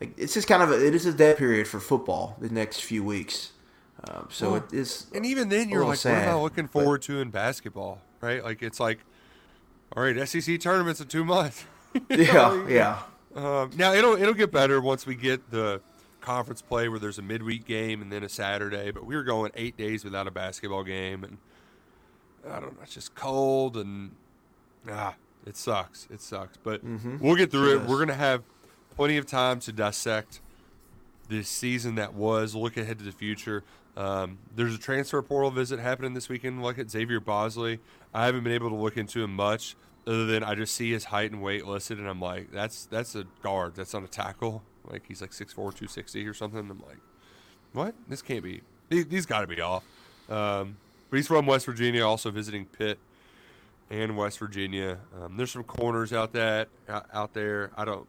Like 0.00 0.14
it's 0.16 0.34
just 0.34 0.46
kind 0.48 0.62
of 0.62 0.70
a, 0.70 0.86
it 0.86 0.94
is 0.94 1.04
a 1.06 1.12
dead 1.12 1.36
period 1.36 1.66
for 1.68 1.80
football 1.80 2.36
the 2.40 2.48
next 2.48 2.80
few 2.82 3.02
weeks. 3.04 3.50
Um, 4.08 4.28
so 4.30 4.52
Well, 4.52 4.64
it 4.64 4.72
is. 4.72 5.06
And 5.14 5.26
even 5.26 5.48
then, 5.48 5.68
you're 5.68 5.80
like, 5.84 5.98
what 6.04 6.06
am 6.06 6.16
I 6.22 6.24
sad, 6.26 6.34
looking 6.36 6.64
but- 6.66 6.72
forward 6.72 7.02
to 7.02 7.20
in 7.20 7.30
basketball? 7.30 8.00
Right? 8.20 8.42
Like 8.44 8.62
it's 8.62 8.78
like, 8.78 9.00
all 9.96 10.02
right, 10.04 10.28
SEC 10.28 10.60
tournaments 10.60 11.00
in 11.00 11.08
two 11.08 11.24
months. 11.24 11.64
Yeah, 12.08 12.66
yeah. 12.68 12.98
Um, 13.34 13.70
now 13.76 13.92
it'll 13.94 14.14
it'll 14.14 14.34
get 14.34 14.50
better 14.52 14.80
once 14.80 15.06
we 15.06 15.14
get 15.14 15.50
the 15.50 15.80
conference 16.20 16.62
play 16.62 16.88
where 16.88 16.98
there's 16.98 17.18
a 17.18 17.22
midweek 17.22 17.64
game 17.66 18.02
and 18.02 18.12
then 18.12 18.22
a 18.22 18.28
Saturday. 18.28 18.90
But 18.90 19.06
we 19.06 19.16
were 19.16 19.24
going 19.24 19.52
eight 19.54 19.76
days 19.76 20.04
without 20.04 20.26
a 20.26 20.30
basketball 20.30 20.84
game, 20.84 21.24
and 21.24 21.38
I 22.46 22.60
don't 22.60 22.74
know, 22.76 22.82
it's 22.82 22.94
just 22.94 23.14
cold 23.14 23.76
and 23.76 24.12
ah, 24.90 25.14
it 25.46 25.56
sucks. 25.56 26.08
It 26.10 26.20
sucks. 26.20 26.56
But 26.56 26.82
we'll 26.84 27.36
get 27.36 27.50
through 27.50 27.70
Sure 27.70 27.82
it. 27.82 27.88
We're 27.88 27.98
gonna 27.98 28.14
have 28.14 28.42
plenty 28.96 29.16
of 29.16 29.26
time 29.26 29.60
to 29.60 29.72
dissect 29.72 30.40
this 31.28 31.48
season 31.48 31.94
that 31.96 32.14
was. 32.14 32.54
Look 32.54 32.76
ahead 32.76 32.98
to 32.98 33.04
the 33.04 33.12
future. 33.12 33.64
Um, 33.96 34.38
there's 34.54 34.74
a 34.74 34.78
transfer 34.78 35.20
portal 35.22 35.50
visit 35.50 35.78
happening 35.78 36.14
this 36.14 36.28
weekend. 36.28 36.62
Look 36.62 36.78
at 36.78 36.90
Xavier 36.90 37.20
Bosley. 37.20 37.78
I 38.14 38.26
haven't 38.26 38.44
been 38.44 38.52
able 38.52 38.70
to 38.70 38.76
look 38.76 38.96
into 38.96 39.22
him 39.22 39.34
much, 39.34 39.76
other 40.06 40.26
than 40.26 40.42
I 40.42 40.54
just 40.54 40.74
see 40.74 40.90
his 40.90 41.04
height 41.04 41.30
and 41.30 41.42
weight 41.42 41.66
listed, 41.66 41.98
and 41.98 42.08
I'm 42.08 42.20
like, 42.20 42.50
that's 42.52 42.86
that's 42.86 43.14
a 43.14 43.24
guard. 43.42 43.74
That's 43.74 43.94
not 43.94 44.04
a 44.04 44.08
tackle. 44.08 44.62
Like 44.84 45.04
he's 45.06 45.20
like 45.20 45.30
6'4", 45.30 45.54
260 45.54 46.26
or 46.26 46.34
something. 46.34 46.58
I'm 46.58 46.82
like, 46.86 46.98
what? 47.72 47.94
This 48.08 48.20
can't 48.20 48.42
be. 48.42 48.62
These, 48.88 49.06
these 49.06 49.26
got 49.26 49.42
to 49.42 49.46
be 49.46 49.60
off. 49.60 49.84
Um, 50.28 50.76
but 51.08 51.18
he's 51.18 51.28
from 51.28 51.46
West 51.46 51.66
Virginia, 51.66 52.06
also 52.06 52.30
visiting 52.30 52.66
Pitt 52.66 52.98
and 53.90 54.16
West 54.16 54.38
Virginia. 54.38 54.98
Um, 55.20 55.36
there's 55.36 55.52
some 55.52 55.64
corners 55.64 56.12
out 56.12 56.32
that 56.32 56.68
out 56.88 57.06
out 57.12 57.34
there. 57.34 57.70
I 57.76 57.84
don't. 57.84 58.08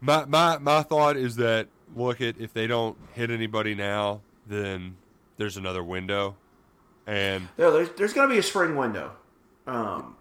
My 0.00 0.24
my 0.26 0.58
my 0.58 0.82
thought 0.82 1.16
is 1.16 1.36
that 1.36 1.68
look 1.94 2.20
at 2.20 2.38
if 2.38 2.52
they 2.52 2.66
don't 2.66 2.96
hit 3.14 3.30
anybody 3.30 3.74
now, 3.74 4.20
then 4.46 4.96
there's 5.38 5.56
another 5.56 5.82
window, 5.82 6.36
and 7.06 7.48
No, 7.58 7.72
there's 7.72 7.88
there's 7.96 8.12
going 8.12 8.28
to 8.28 8.32
be 8.34 8.38
a 8.38 8.42
spring 8.42 8.76
window. 8.76 9.12
Um, 9.66 10.16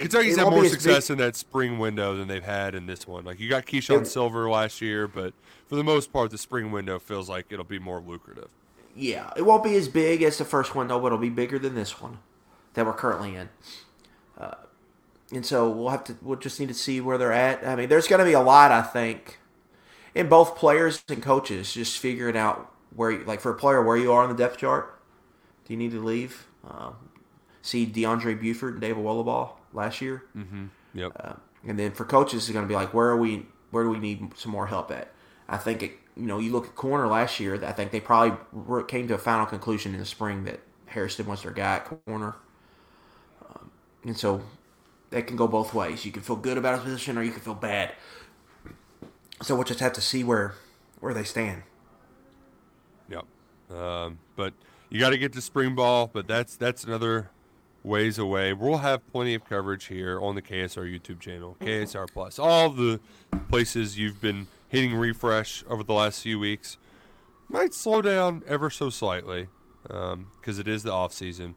Kentucky's 0.00 0.36
it 0.36 0.40
had 0.44 0.50
more 0.50 0.64
success 0.66 1.08
big- 1.08 1.14
in 1.14 1.18
that 1.18 1.36
spring 1.36 1.78
window 1.78 2.16
than 2.16 2.28
they've 2.28 2.42
had 2.44 2.74
in 2.74 2.86
this 2.86 3.06
one. 3.06 3.24
Like 3.24 3.40
you 3.40 3.48
got 3.48 3.66
Keeshawn 3.66 4.02
It- 4.02 4.06
Silver 4.06 4.48
last 4.50 4.80
year, 4.80 5.06
but 5.08 5.34
for 5.68 5.76
the 5.76 5.84
most 5.84 6.12
part, 6.12 6.30
the 6.30 6.38
spring 6.38 6.70
window 6.70 6.98
feels 6.98 7.28
like 7.28 7.46
it'll 7.50 7.64
be 7.64 7.78
more 7.78 8.00
lucrative. 8.00 8.48
yeah, 8.94 9.30
it 9.36 9.42
won't 9.42 9.62
be 9.64 9.76
as 9.76 9.88
big 9.88 10.22
as 10.22 10.38
the 10.38 10.44
first 10.44 10.74
window, 10.74 10.98
but 10.98 11.06
it'll 11.08 11.18
be 11.18 11.28
bigger 11.30 11.58
than 11.58 11.74
this 11.74 12.00
one 12.00 12.18
that 12.74 12.86
we're 12.86 12.92
currently 12.94 13.34
in. 13.34 13.48
Uh, 14.38 14.54
and 15.32 15.44
so 15.44 15.68
we'll 15.68 15.88
have 15.90 16.04
to 16.04 16.16
we'll 16.22 16.38
just 16.38 16.58
need 16.60 16.68
to 16.68 16.74
see 16.74 17.00
where 17.00 17.18
they're 17.18 17.32
at. 17.32 17.66
I 17.66 17.74
mean, 17.76 17.88
there's 17.88 18.06
going 18.06 18.20
to 18.20 18.24
be 18.24 18.32
a 18.32 18.40
lot, 18.40 18.70
I 18.72 18.82
think. 18.82 19.38
in 20.14 20.28
both 20.28 20.56
players 20.56 21.02
and 21.08 21.22
coaches 21.22 21.74
just 21.74 21.98
figuring 21.98 22.36
out 22.36 22.72
where, 22.94 23.10
you, 23.10 23.24
like 23.24 23.40
for 23.40 23.50
a 23.50 23.54
player, 23.54 23.82
where 23.82 23.96
you 23.98 24.12
are 24.12 24.22
on 24.22 24.28
the 24.30 24.34
depth 24.36 24.56
chart. 24.58 24.98
Do 25.66 25.72
you 25.74 25.78
need 25.78 25.90
to 25.90 26.02
leave? 26.02 26.46
Uh, 26.66 26.92
see 27.60 27.84
DeAndre 27.86 28.40
Buford 28.40 28.74
and 28.74 28.80
David 28.80 29.02
Wollaball 29.04 29.50
last 29.76 30.00
year. 30.00 30.24
Mm-hmm. 30.36 30.66
Yep. 30.94 31.12
Uh, 31.18 31.32
and 31.66 31.78
then 31.78 31.92
for 31.92 32.04
coaches, 32.04 32.44
it's 32.44 32.52
going 32.52 32.64
to 32.64 32.68
be 32.68 32.74
like, 32.74 32.94
where 32.94 33.08
are 33.08 33.16
we? 33.16 33.46
Where 33.70 33.84
do 33.84 33.90
we 33.90 33.98
need 33.98 34.36
some 34.36 34.52
more 34.52 34.66
help 34.66 34.90
at? 34.90 35.12
I 35.48 35.58
think 35.58 35.82
it, 35.82 35.92
you 36.16 36.26
know, 36.26 36.38
you 36.38 36.50
look 36.52 36.66
at 36.66 36.74
corner 36.74 37.06
last 37.06 37.38
year. 37.38 37.62
I 37.64 37.72
think 37.72 37.90
they 37.90 38.00
probably 38.00 38.84
came 38.84 39.06
to 39.08 39.14
a 39.14 39.18
final 39.18 39.46
conclusion 39.46 39.92
in 39.92 40.00
the 40.00 40.06
spring 40.06 40.44
that 40.44 40.60
Harrison 40.86 41.26
was 41.26 41.42
their 41.42 41.52
guy 41.52 41.76
at 41.76 41.84
corner, 42.06 42.36
um, 43.44 43.70
and 44.04 44.16
so 44.16 44.42
that 45.10 45.26
can 45.26 45.36
go 45.36 45.46
both 45.46 45.74
ways. 45.74 46.04
You 46.04 46.12
can 46.12 46.22
feel 46.22 46.36
good 46.36 46.58
about 46.58 46.74
his 46.74 46.84
position, 46.84 47.18
or 47.18 47.22
you 47.22 47.32
can 47.32 47.40
feel 47.40 47.54
bad. 47.54 47.92
So 49.42 49.54
we'll 49.54 49.64
just 49.64 49.80
have 49.80 49.92
to 49.94 50.00
see 50.00 50.24
where 50.24 50.54
where 51.00 51.12
they 51.12 51.24
stand. 51.24 51.62
Yep. 53.08 53.24
Um, 53.76 54.18
but 54.36 54.54
you 54.88 55.00
got 55.00 55.10
to 55.10 55.18
get 55.18 55.32
to 55.34 55.40
spring 55.40 55.74
ball, 55.74 56.08
but 56.12 56.26
that's 56.26 56.56
that's 56.56 56.84
another 56.84 57.30
ways 57.86 58.18
away. 58.18 58.52
We'll 58.52 58.78
have 58.78 59.06
plenty 59.12 59.34
of 59.34 59.44
coverage 59.44 59.84
here 59.86 60.20
on 60.20 60.34
the 60.34 60.42
KSR 60.42 60.84
YouTube 60.92 61.20
channel, 61.20 61.56
KSR 61.60 62.08
Plus, 62.12 62.38
all 62.38 62.68
the 62.70 63.00
places 63.48 63.96
you've 63.96 64.20
been 64.20 64.48
hitting 64.68 64.94
refresh 64.96 65.64
over 65.70 65.84
the 65.84 65.92
last 65.94 66.20
few 66.22 66.38
weeks. 66.38 66.76
Might 67.48 67.72
slow 67.72 68.02
down 68.02 68.42
ever 68.48 68.70
so 68.70 68.90
slightly 68.90 69.46
because 69.84 70.12
um, 70.14 70.26
it 70.60 70.66
is 70.66 70.82
the 70.82 70.92
off 70.92 71.12
season, 71.12 71.54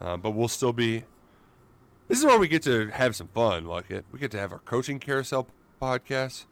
uh, 0.00 0.16
but 0.16 0.30
we'll 0.30 0.48
still 0.48 0.72
be. 0.72 1.04
This 2.08 2.18
is 2.20 2.24
where 2.24 2.38
we 2.38 2.48
get 2.48 2.62
to 2.62 2.88
have 2.88 3.14
some 3.14 3.28
fun. 3.28 3.66
Like 3.66 3.90
it, 3.90 4.06
we 4.10 4.18
get 4.18 4.30
to 4.30 4.38
have 4.38 4.52
our 4.52 4.60
coaching 4.60 4.98
carousel 4.98 5.46
podcast. 5.80 6.46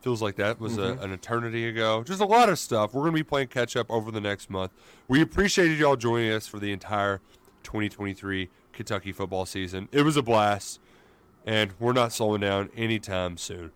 Feels 0.00 0.20
like 0.22 0.36
that 0.36 0.58
was 0.60 0.76
Mhm. 0.76 0.98
a, 0.98 1.02
an 1.02 1.12
eternity 1.12 1.68
ago. 1.68 2.02
Just 2.02 2.20
a 2.20 2.26
lot 2.26 2.48
of 2.48 2.58
stuff. 2.58 2.94
We're 2.94 3.02
going 3.02 3.12
to 3.12 3.18
be 3.18 3.22
playing 3.24 3.48
catch 3.48 3.76
up 3.76 3.90
over 3.90 4.10
the 4.10 4.20
next 4.20 4.50
month. 4.50 4.72
We 5.08 5.20
appreciated 5.20 5.78
y'all 5.78 5.96
joining 5.96 6.32
us 6.32 6.46
for 6.46 6.58
the 6.58 6.72
entire 6.72 7.20
2023 7.66 8.48
Kentucky 8.72 9.12
football 9.12 9.44
season. 9.44 9.88
It 9.90 10.02
was 10.02 10.16
a 10.16 10.22
blast, 10.22 10.80
and 11.44 11.72
we're 11.80 11.92
not 11.92 12.12
slowing 12.12 12.40
down 12.40 12.70
anytime 12.76 13.36
soon. 13.36 13.72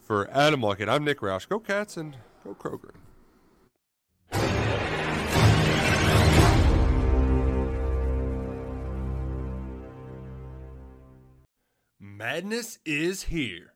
For 0.00 0.30
Adam 0.30 0.60
Luckett, 0.60 0.88
I'm 0.88 1.04
Nick 1.04 1.20
Roush. 1.20 1.48
Go 1.48 1.58
Cats 1.58 1.96
and 1.96 2.16
go 2.44 2.54
Kroger. 2.54 2.92
Madness 11.98 12.78
is 12.86 13.24
here. 13.24 13.72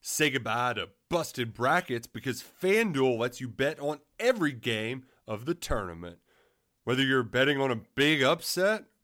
Say 0.00 0.30
goodbye 0.30 0.72
to 0.74 0.88
busted 1.10 1.52
brackets 1.52 2.06
because 2.06 2.42
FanDuel 2.42 3.18
lets 3.18 3.38
you 3.38 3.48
bet 3.48 3.78
on 3.78 4.00
every 4.18 4.52
game 4.52 5.04
of 5.28 5.44
the 5.44 5.54
tournament. 5.54 6.18
Whether 6.84 7.02
you're 7.02 7.22
betting 7.22 7.60
on 7.60 7.70
a 7.70 7.82
big 7.94 8.22
upset 8.22 8.84